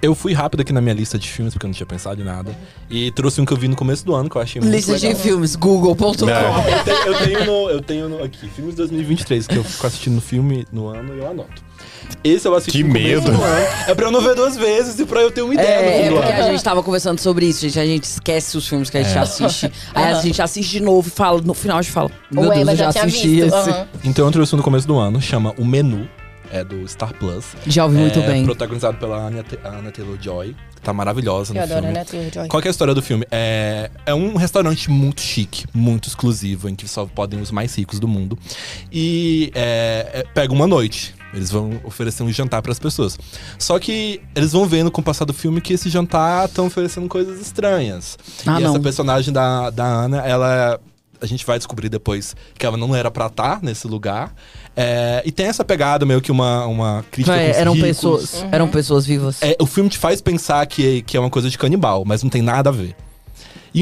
Eu 0.00 0.14
fui 0.14 0.32
rápido 0.32 0.60
aqui 0.60 0.72
na 0.72 0.80
minha 0.80 0.94
lista 0.94 1.18
de 1.18 1.26
filmes, 1.28 1.52
porque 1.54 1.66
eu 1.66 1.68
não 1.68 1.74
tinha 1.74 1.86
pensado 1.86 2.20
em 2.20 2.24
nada. 2.24 2.56
E 2.88 3.10
trouxe 3.10 3.40
um 3.40 3.44
que 3.44 3.52
eu 3.52 3.56
vi 3.56 3.66
no 3.66 3.74
começo 3.74 4.04
do 4.06 4.14
ano, 4.14 4.30
que 4.30 4.36
eu 4.36 4.42
achei 4.42 4.60
muito 4.60 4.72
Lista 4.72 4.92
legal. 4.92 5.12
de 5.12 5.18
filmes, 5.20 5.56
google.com. 5.56 6.24
Não. 6.24 6.68
Eu 6.68 6.84
tenho, 6.84 6.96
eu 7.06 7.18
tenho 7.18 7.44
no, 7.44 7.70
eu 7.70 7.80
tenho 7.82 8.08
no- 8.08 8.22
aqui, 8.22 8.48
filmes 8.48 8.76
2023, 8.76 9.46
que 9.48 9.56
eu 9.56 9.64
fico 9.64 9.86
assistindo 9.86 10.20
filme 10.20 10.64
no 10.72 10.86
ano 10.86 11.14
e 11.14 11.18
eu 11.18 11.28
anoto. 11.28 11.66
Esse 12.24 12.46
eu 12.48 12.54
assisti 12.54 12.78
Que 12.78 12.84
no 12.84 12.94
começo 12.94 13.22
medo. 13.24 13.36
do 13.36 13.42
ano. 13.42 13.66
É 13.88 13.94
pra 13.94 14.06
eu 14.06 14.10
não 14.12 14.20
ver 14.20 14.34
duas 14.34 14.56
vezes 14.56 14.98
e 15.00 15.04
pra 15.04 15.20
eu 15.20 15.30
ter 15.32 15.42
uma 15.42 15.52
ideia 15.54 15.66
É, 15.68 15.80
no 15.82 15.88
é 15.88 16.08
do 16.10 16.14
porque 16.16 16.32
ano. 16.32 16.44
a 16.48 16.50
gente 16.52 16.64
tava 16.64 16.82
conversando 16.82 17.18
sobre 17.20 17.46
isso, 17.46 17.60
gente. 17.60 17.78
A 17.78 17.84
gente 17.84 18.04
esquece 18.04 18.56
os 18.56 18.66
filmes 18.68 18.88
que 18.88 18.96
a 18.98 19.02
gente 19.02 19.16
É. 19.16 19.20
assiste. 19.20 19.70
Aí 19.94 20.04
a 20.12 20.14
gente 20.20 20.40
assiste 20.40 20.70
de 20.70 20.80
novo 20.80 21.08
e 21.08 21.10
fala, 21.10 21.40
no 21.42 21.54
final 21.54 21.78
a 21.78 21.82
gente 21.82 21.92
fala, 21.92 22.10
meu 22.30 22.44
Ué, 22.44 22.48
Deus, 22.54 22.60
eu 22.60 22.66
mas 22.66 22.78
já 22.78 22.92
tinha 22.92 23.04
assisti 23.04 23.28
visto. 23.28 23.46
esse. 23.46 23.70
aham. 23.70 23.86
Então 24.04 24.24
eu 24.26 24.32
trouxe 24.32 24.54
um 24.54 24.58
no 24.58 24.62
começo 24.64 24.86
do 24.86 24.96
ano, 24.96 25.20
chama 25.20 25.52
O 25.58 25.64
Menu, 25.64 26.08
é 26.50 26.64
do 26.64 26.86
Star 26.88 27.12
Plus. 27.14 27.44
Já 27.66 27.84
ouvi 27.84 27.96
muito 27.96 28.18
é 28.18 28.26
bem. 28.26 28.44
protagonizado 28.44 28.98
pela 28.98 29.16
Anya, 29.26 29.44
Anya 29.64 29.90
Taylor-Joy, 29.90 30.56
que 30.74 30.80
tá 30.80 30.92
maravilhosa 30.92 31.52
no 31.52 31.60
Eu 31.60 31.64
adoro, 31.64 31.80
filme. 31.80 31.94
né, 31.94 32.04
Tio 32.04 32.30
Joy? 32.32 32.48
Qual 32.48 32.60
que 32.62 32.68
é 32.68 32.70
a 32.70 32.72
história 32.72 32.94
do 32.94 33.02
filme? 33.02 33.26
É, 33.30 33.90
é 34.06 34.14
um 34.14 34.36
restaurante 34.36 34.90
muito 34.90 35.20
chique, 35.20 35.66
muito 35.74 36.08
exclusivo, 36.08 36.68
em 36.68 36.74
que 36.74 36.86
só 36.88 37.06
podem 37.06 37.40
os 37.40 37.50
mais 37.50 37.74
ricos 37.74 37.98
do 37.98 38.08
mundo. 38.08 38.38
E 38.92 39.50
é, 39.54 40.10
é, 40.14 40.22
pega 40.34 40.52
uma 40.52 40.66
noite. 40.66 41.14
Eles 41.34 41.50
vão 41.50 41.78
oferecer 41.84 42.22
um 42.22 42.32
jantar 42.32 42.62
para 42.62 42.72
as 42.72 42.78
pessoas. 42.78 43.18
Só 43.58 43.78
que 43.78 44.20
eles 44.34 44.52
vão 44.52 44.64
vendo 44.66 44.90
com 44.90 45.02
o 45.02 45.04
passar 45.04 45.26
do 45.26 45.34
filme 45.34 45.60
que 45.60 45.74
esse 45.74 45.90
jantar 45.90 46.46
estão 46.46 46.66
oferecendo 46.66 47.06
coisas 47.06 47.38
estranhas. 47.38 48.16
Ah, 48.46 48.58
e 48.58 48.62
não. 48.62 48.70
essa 48.70 48.80
personagem 48.80 49.32
da, 49.32 49.68
da 49.70 49.84
Ana, 49.84 50.18
ela. 50.26 50.80
A 51.20 51.26
gente 51.26 51.44
vai 51.44 51.58
descobrir 51.58 51.88
depois 51.88 52.36
que 52.56 52.64
ela 52.64 52.76
não 52.76 52.94
era 52.94 53.10
pra 53.10 53.26
estar 53.26 53.60
nesse 53.60 53.88
lugar. 53.88 54.32
É, 54.80 55.22
e 55.26 55.32
tem 55.32 55.46
essa 55.46 55.64
pegada 55.64 56.06
meio 56.06 56.20
que 56.20 56.30
uma, 56.30 56.64
uma 56.66 57.04
crítica 57.10 57.36
É, 57.36 57.50
eram 57.50 57.72
ricos. 57.72 57.88
pessoas, 57.88 58.46
eram 58.52 58.68
pessoas 58.68 59.04
vivas. 59.04 59.42
É, 59.42 59.56
o 59.60 59.66
filme 59.66 59.90
te 59.90 59.98
faz 59.98 60.20
pensar 60.20 60.64
que, 60.66 61.02
que 61.02 61.16
é 61.16 61.20
uma 61.20 61.30
coisa 61.30 61.50
de 61.50 61.58
canibal, 61.58 62.04
mas 62.06 62.22
não 62.22 62.30
tem 62.30 62.42
nada 62.42 62.70
a 62.70 62.72
ver. 62.72 62.94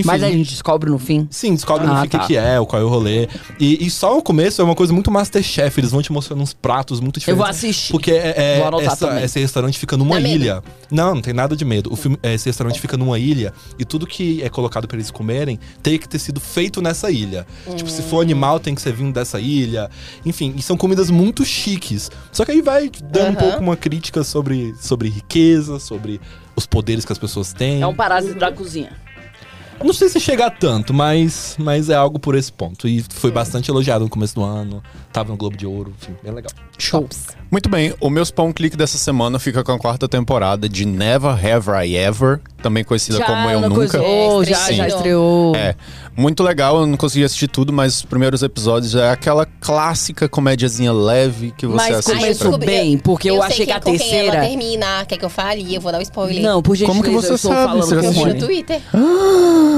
Enfim, 0.00 0.06
Mas 0.06 0.22
a 0.22 0.28
gente 0.30 0.50
descobre 0.50 0.90
no 0.90 0.98
fim. 0.98 1.26
Sim, 1.30 1.54
descobre 1.54 1.86
Ah, 1.86 1.90
no 1.94 2.00
fim 2.00 2.06
o 2.06 2.10
que 2.10 2.18
tá. 2.18 2.26
que 2.26 2.36
é, 2.36 2.58
o 2.60 2.66
qual 2.66 2.80
é 2.80 2.84
o 2.84 2.88
rolê. 2.88 3.28
E, 3.58 3.84
e 3.86 3.90
só 3.90 4.16
o 4.16 4.22
começo 4.22 4.60
é 4.60 4.64
uma 4.64 4.74
coisa 4.74 4.92
muito 4.92 5.10
Masterchef. 5.10 5.78
Eles 5.80 5.90
vão 5.90 6.02
te 6.02 6.12
mostrando 6.12 6.42
uns 6.42 6.52
pratos 6.52 7.00
muito 7.00 7.16
Eu 7.16 7.20
diferentes. 7.20 7.38
vou 7.38 7.46
assistir. 7.50 7.92
Porque 7.92 8.10
é, 8.12 8.34
é- 8.60 8.84
essa- 8.84 9.20
esse 9.22 9.38
restaurante 9.40 9.78
fica 9.78 9.96
numa 9.96 10.16
Dá 10.16 10.20
medo? 10.20 10.42
ilha. 10.44 10.62
Não, 10.90 11.14
não 11.16 11.22
tem 11.22 11.32
nada 11.34 11.56
de 11.56 11.64
medo. 11.64 11.92
O 11.92 11.96
filme, 11.96 12.18
esse 12.22 12.46
restaurante 12.48 12.80
fica 12.80 12.96
numa 12.96 13.18
ilha 13.18 13.52
e 13.78 13.84
tudo 13.84 14.06
que 14.06 14.42
é 14.42 14.48
colocado 14.48 14.86
pra 14.86 14.96
eles 14.96 15.10
comerem 15.10 15.58
tem 15.82 15.98
que 15.98 16.08
ter 16.08 16.18
sido 16.18 16.40
feito 16.40 16.80
nessa 16.80 17.10
ilha. 17.10 17.46
Tipo, 17.76 17.90
se 17.90 18.02
for 18.02 18.20
animal, 18.20 18.60
tem 18.60 18.74
que 18.74 18.80
ser 18.82 18.92
vindo 18.92 19.12
dessa 19.14 19.40
ilha. 19.40 19.90
Enfim, 20.24 20.54
e 20.56 20.62
são 20.62 20.76
comidas 20.76 21.10
muito 21.10 21.44
chiques. 21.44 22.10
Só 22.32 22.44
que 22.44 22.52
aí 22.52 22.62
vai 22.62 22.90
dando 23.04 23.24
um 23.26 23.28
Aham. 23.28 23.34
pouco 23.36 23.58
uma 23.60 23.76
crítica 23.76 24.22
sobre, 24.24 24.74
sobre 24.80 25.08
riqueza, 25.08 25.78
sobre 25.78 26.20
os 26.54 26.66
poderes 26.66 27.04
que 27.04 27.12
as 27.12 27.18
pessoas 27.18 27.52
têm. 27.52 27.82
É 27.82 27.86
um 27.86 27.94
parásito 27.94 28.38
da 28.38 28.50
cozinha. 28.52 28.90
Não 29.84 29.92
sei 29.92 30.08
se 30.08 30.18
chega 30.18 30.46
a 30.46 30.50
tanto, 30.50 30.92
mas, 30.94 31.56
mas 31.58 31.90
é 31.90 31.94
algo 31.94 32.18
por 32.18 32.34
esse 32.34 32.52
ponto. 32.52 32.88
E 32.88 33.04
foi 33.10 33.30
bastante 33.30 33.70
elogiado 33.70 34.04
no 34.04 34.10
começo 34.10 34.34
do 34.34 34.42
ano. 34.42 34.82
Tava 35.12 35.30
no 35.30 35.36
Globo 35.36 35.56
de 35.56 35.66
Ouro, 35.66 35.92
enfim, 36.00 36.14
bem 36.22 36.32
legal. 36.32 36.52
Show. 36.78 37.08
Muito 37.48 37.68
bem, 37.68 37.94
o 38.00 38.10
meu 38.10 38.24
spawn 38.24 38.52
click 38.52 38.76
dessa 38.76 38.98
semana 38.98 39.38
fica 39.38 39.62
com 39.62 39.70
a 39.72 39.78
quarta 39.78 40.08
temporada 40.08 40.68
de 40.68 40.84
Never 40.84 41.30
Have 41.30 41.86
I 41.88 41.94
Ever, 41.96 42.40
também 42.60 42.82
conhecida 42.82 43.20
como 43.24 43.48
Eu 43.48 43.60
Nunca. 43.60 43.74
coisou, 43.76 44.42
É, 44.42 44.44
já, 44.46 44.56
estreou. 44.58 44.76
já 44.76 44.88
estreou. 44.88 45.56
É, 45.56 45.74
muito 46.16 46.42
legal, 46.42 46.80
eu 46.80 46.86
não 46.88 46.96
consegui 46.96 47.24
assistir 47.24 47.46
tudo, 47.46 47.72
mas 47.72 47.98
os 47.98 48.02
primeiros 48.02 48.42
episódios 48.42 48.96
é 48.96 49.10
aquela 49.10 49.46
clássica 49.60 50.28
comédiazinha 50.28 50.92
leve 50.92 51.54
que 51.56 51.68
você 51.68 51.76
Mas 51.88 51.98
assiste. 51.98 52.10
Ah, 52.10 52.14
eu 52.14 52.20
começou 52.20 52.58
pra- 52.58 52.66
bem, 52.66 52.98
porque 52.98 53.30
eu, 53.30 53.34
sei 53.36 53.42
achei 53.44 53.66
que 53.66 53.72
a 53.72 53.80
quem- 53.80 53.92
com 53.92 53.98
quem 54.04 54.08
ela 54.18 54.30
terceira. 54.32 54.48
termina, 54.48 55.04
quer 55.06 55.16
que 55.16 55.24
eu 55.24 55.30
fale, 55.30 55.72
eu 55.72 55.80
vou 55.80 55.92
dar 55.92 55.98
o 55.98 56.02
spoiler. 56.02 56.42
Não, 56.42 56.60
por 56.60 56.74
gentileza, 56.74 57.00
Como 57.00 57.04
que 57.16 57.22
você 57.22 57.30
eu 57.32 57.36
estou 57.36 57.52
sabe? 57.52 57.64
falando 57.68 57.84
Você 57.84 57.94
com 57.96 58.02
eu 58.02 58.12
no 58.12 58.18
Rony. 58.18 58.38
Twitter. 58.40 58.80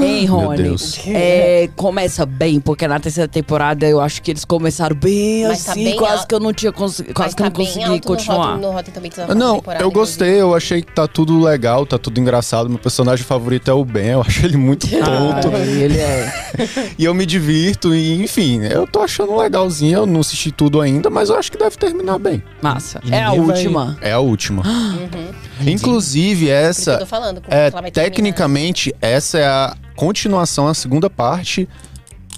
Hein, 0.01 0.25
Rony? 0.25 0.57
Deus. 0.63 0.99
É, 1.07 1.69
começa 1.75 2.25
bem, 2.25 2.59
porque 2.59 2.87
na 2.87 2.99
terceira 2.99 3.27
temporada 3.27 3.85
eu 3.87 3.99
acho 3.99 4.21
que 4.23 4.31
eles 4.31 4.43
começaram 4.43 4.95
bem 4.95 5.47
Mas 5.47 5.63
tá 5.65 5.71
assim, 5.73 5.83
bem 5.83 5.95
quase 5.97 6.15
alto. 6.15 6.27
que 6.27 6.35
eu 6.35 6.39
não 6.39 6.51
tinha 6.53 6.71
conseguido, 6.71 6.88
quase 7.13 7.35
que 7.35 7.41
eu 7.41 7.45
tá 7.45 7.49
não 7.49 7.51
consegui 7.51 7.83
alto 7.83 7.93
no 7.95 8.01
continuar. 8.15 8.45
Rotten- 8.55 8.61
No 8.61 8.71
Rotten 8.71 8.93
Ah, 9.29 9.35
Não, 9.35 9.63
eu 9.79 9.91
gostei, 9.91 10.41
eu 10.41 10.55
achei 10.55 10.81
que 10.81 10.91
tá 10.91 11.07
tudo 11.07 11.39
legal, 11.41 11.85
tá 11.85 11.97
tudo 11.97 12.19
engraçado. 12.19 12.69
Meu 12.69 12.79
personagem 12.79 13.25
favorito 13.25 13.69
é 13.69 13.73
o 13.73 13.83
Ben, 13.85 14.07
eu 14.07 14.21
acho 14.21 14.45
ele 14.45 14.57
muito 14.57 14.87
tonto. 14.87 15.47
Ah, 15.53 15.59
ele 15.65 15.97
é. 15.97 16.33
E 16.97 17.05
eu 17.05 17.13
me 17.13 17.25
divirto, 17.25 17.93
e 17.95 18.21
enfim, 18.21 18.61
eu 18.65 18.85
tô 18.85 18.99
achando 19.01 19.35
legalzinho. 19.37 19.99
Eu 19.99 20.05
não 20.05 20.19
assisti 20.19 20.51
tudo 20.51 20.81
ainda, 20.81 21.09
mas 21.09 21.29
eu 21.29 21.37
acho 21.37 21.51
que 21.51 21.57
deve 21.57 21.77
terminar 21.77 22.19
bem. 22.19 22.43
Massa. 22.61 22.99
É 23.09 23.23
a 23.23 23.31
última. 23.31 23.97
É 24.01 24.11
a 24.11 24.19
última. 24.19 24.63
Uhum. 24.69 25.69
Inclusive, 25.71 26.49
essa. 26.49 26.91
eu 26.93 26.99
tô 26.99 27.05
falando. 27.05 27.41
É, 27.49 27.69
tecnicamente, 27.91 28.93
essa 29.01 29.37
é 29.37 29.45
a 29.45 29.75
continuação, 29.95 30.67
a 30.67 30.73
segunda 30.73 31.09
parte 31.09 31.67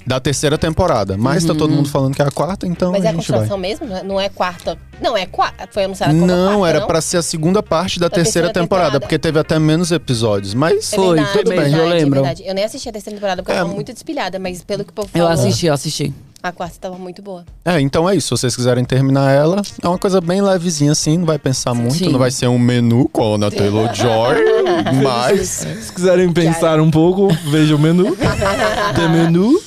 da 0.06 0.20
terceira 0.20 0.58
temporada. 0.58 1.18
Mas 1.18 1.44
tá 1.46 1.54
todo 1.54 1.72
mundo 1.72 1.90
falando 1.90 2.16
que 2.16 2.22
é 2.22 2.26
a 2.26 2.32
quarta, 2.32 2.66
então 2.68 2.92
Mas 2.92 3.04
é 3.04 3.08
a 3.08 3.12
a 3.12 3.14
gente 3.14 3.30
vai. 3.32 3.40
continuação 3.40 3.58
mesmo? 3.58 3.86
né? 3.88 4.02
Não 4.04 4.20
é 4.20 4.30
quarta? 4.30 4.78
Não, 5.02 5.16
é 5.18 5.26
quarta. 5.26 5.68
Foi 5.72 5.84
anunciada 5.84 6.14
como 6.14 6.26
Não, 6.26 6.60
quarta, 6.60 6.70
era 6.70 6.80
não? 6.82 6.88
pra 6.88 7.02
ser 7.02 7.18
a 7.18 7.22
segunda 7.22 7.62
parte 7.64 8.00
da, 8.00 8.08
Da 8.08 8.16
terceira, 8.16 8.48
terceira 8.48 8.54
temporada, 8.54 8.86
temporada. 8.92 9.00
porque 9.00 9.18
teve 9.20 9.40
até 9.40 9.58
menos 9.60 9.92
episódios. 9.92 10.54
Mas 10.54 10.92
É 10.94 10.96
Foi, 10.96 11.16
verdade, 11.18 11.32
foi 11.32 11.42
é 11.42 11.46
mesmo, 11.46 11.62
verdade, 11.62 11.76
eu 11.76 11.88
lembro. 11.90 12.20
É 12.20 12.22
verdade. 12.24 12.44
Eu 12.48 12.54
nem 12.56 12.64
assisti 12.64 12.90
a 12.90 12.92
terceira 12.92 13.18
temporada 13.18 13.42
porque 13.42 13.52
É. 13.52 13.56
eu 13.56 13.64
tava 13.64 13.74
muito 13.74 13.94
despilhada, 13.94 14.38
mas 14.40 14.64
pelo 14.64 14.84
que 14.84 14.92
o 14.92 14.94
povo 14.94 15.10
Eu 15.14 15.28
falou... 15.28 15.32
assisti, 15.32 15.66
eu 15.68 15.74
assisti. 15.74 16.14
A 16.44 16.52
quarta 16.52 16.76
tava 16.82 16.98
muito 16.98 17.22
boa. 17.22 17.46
É, 17.64 17.80
então 17.80 18.10
é 18.10 18.16
isso. 18.16 18.36
Se 18.36 18.42
vocês 18.42 18.56
quiserem 18.56 18.84
terminar 18.84 19.32
ela, 19.32 19.62
é 19.84 19.88
uma 19.88 20.00
coisa 20.00 20.20
bem 20.20 20.42
levezinha 20.42 20.92
assim, 20.92 21.20
não 21.20 21.26
vai 21.28 21.38
pensar 21.38 21.76
muito, 21.76 21.94
Sim. 21.98 22.10
não 22.10 22.18
vai 22.18 22.32
ser 22.32 22.48
um 22.48 22.58
menu 22.58 23.08
com 23.10 23.24
a 23.34 23.36
Ana 23.36 23.52
Taylor-Joy, 23.52 24.36
mas... 25.04 25.50
Se 25.50 25.94
quiserem 25.94 26.34
pensar 26.34 26.80
um 26.80 26.90
pouco, 26.90 27.28
veja 27.52 27.76
o 27.76 27.80
menu. 27.80 28.16
The 28.96 29.08
menu. 29.08 29.62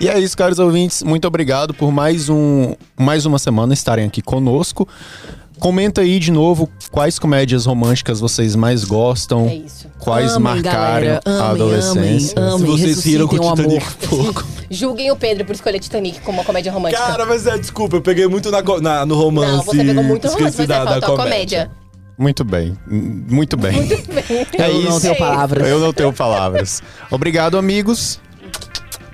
E 0.00 0.08
é 0.08 0.18
isso, 0.18 0.36
caros 0.36 0.58
ouvintes. 0.58 1.02
Muito 1.02 1.26
obrigado 1.26 1.74
por 1.74 1.90
mais, 1.92 2.28
um, 2.28 2.74
mais 2.98 3.26
uma 3.26 3.38
semana 3.38 3.72
estarem 3.74 4.06
aqui 4.06 4.22
conosco. 4.22 4.88
Comenta 5.58 6.00
aí 6.00 6.18
de 6.18 6.32
novo 6.32 6.68
quais 6.90 7.20
comédias 7.20 7.66
românticas 7.66 8.18
vocês 8.18 8.56
mais 8.56 8.82
gostam. 8.84 9.46
É 9.46 9.54
isso. 9.56 9.86
Quais 10.00 10.32
Amem, 10.32 10.42
marcaram 10.42 11.06
galera. 11.06 11.20
a 11.24 11.30
Amem, 11.30 11.46
adolescência. 11.50 11.98
amem, 12.04 12.20
Se 12.20 12.34
amem, 12.64 12.66
vocês 12.66 13.04
riram 13.04 13.28
com 13.28 13.36
o 13.36 13.50
Titanic 13.54 13.76
amor. 13.84 13.94
pouco. 14.08 14.46
Julguem 14.68 15.10
o 15.12 15.16
Pedro 15.16 15.44
por 15.44 15.54
escolher 15.54 15.78
Titanic 15.78 16.20
como 16.22 16.38
uma 16.38 16.44
comédia 16.44 16.72
romântica. 16.72 17.00
Cara, 17.00 17.24
mas 17.26 17.46
é, 17.46 17.56
desculpa, 17.58 17.96
eu 17.96 18.02
peguei 18.02 18.26
muito 18.26 18.50
na, 18.50 18.60
na- 18.80 19.06
no 19.06 19.14
romance. 19.14 19.52
não, 19.52 19.62
você 19.62 19.84
pegou 19.84 20.02
muito 20.02 20.24
romance, 20.26 20.42
esqueci 20.46 20.58
mas 20.58 20.68
da, 20.68 20.78
aí 20.80 20.84
da 20.84 20.90
faltou 20.92 21.14
a 21.14 21.22
comédia. 21.24 21.58
comédia. 21.66 21.82
Muito 22.18 22.44
bem, 22.44 22.76
muito 22.88 23.56
bem. 23.56 23.88
É 24.58 24.68
Eu 24.68 24.74
não 24.82 24.90
isso. 24.90 25.00
tenho 25.00 25.16
palavras. 25.16 25.68
Eu 25.68 25.78
não 25.80 25.92
tenho 25.92 26.12
palavras. 26.12 26.82
Obrigado, 27.10 27.56
amigos. 27.56 28.20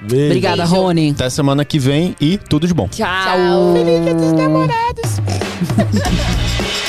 Beijo. 0.03 0.27
Obrigada, 0.27 0.65
Beijo. 0.65 0.75
Rony. 0.75 1.11
Até 1.11 1.31
semana 1.31 1.65
que 1.65 1.79
vem 1.79 2.15
e 2.21 2.39
tudo 2.39 2.67
de 2.67 2.75
bom. 2.75 2.89
Tchau. 2.89 3.07
Tchau. 3.07 3.73
Feliz 3.75 4.05
Dia 4.05 4.15
dos 4.15 4.33
Namorados. 4.33 5.21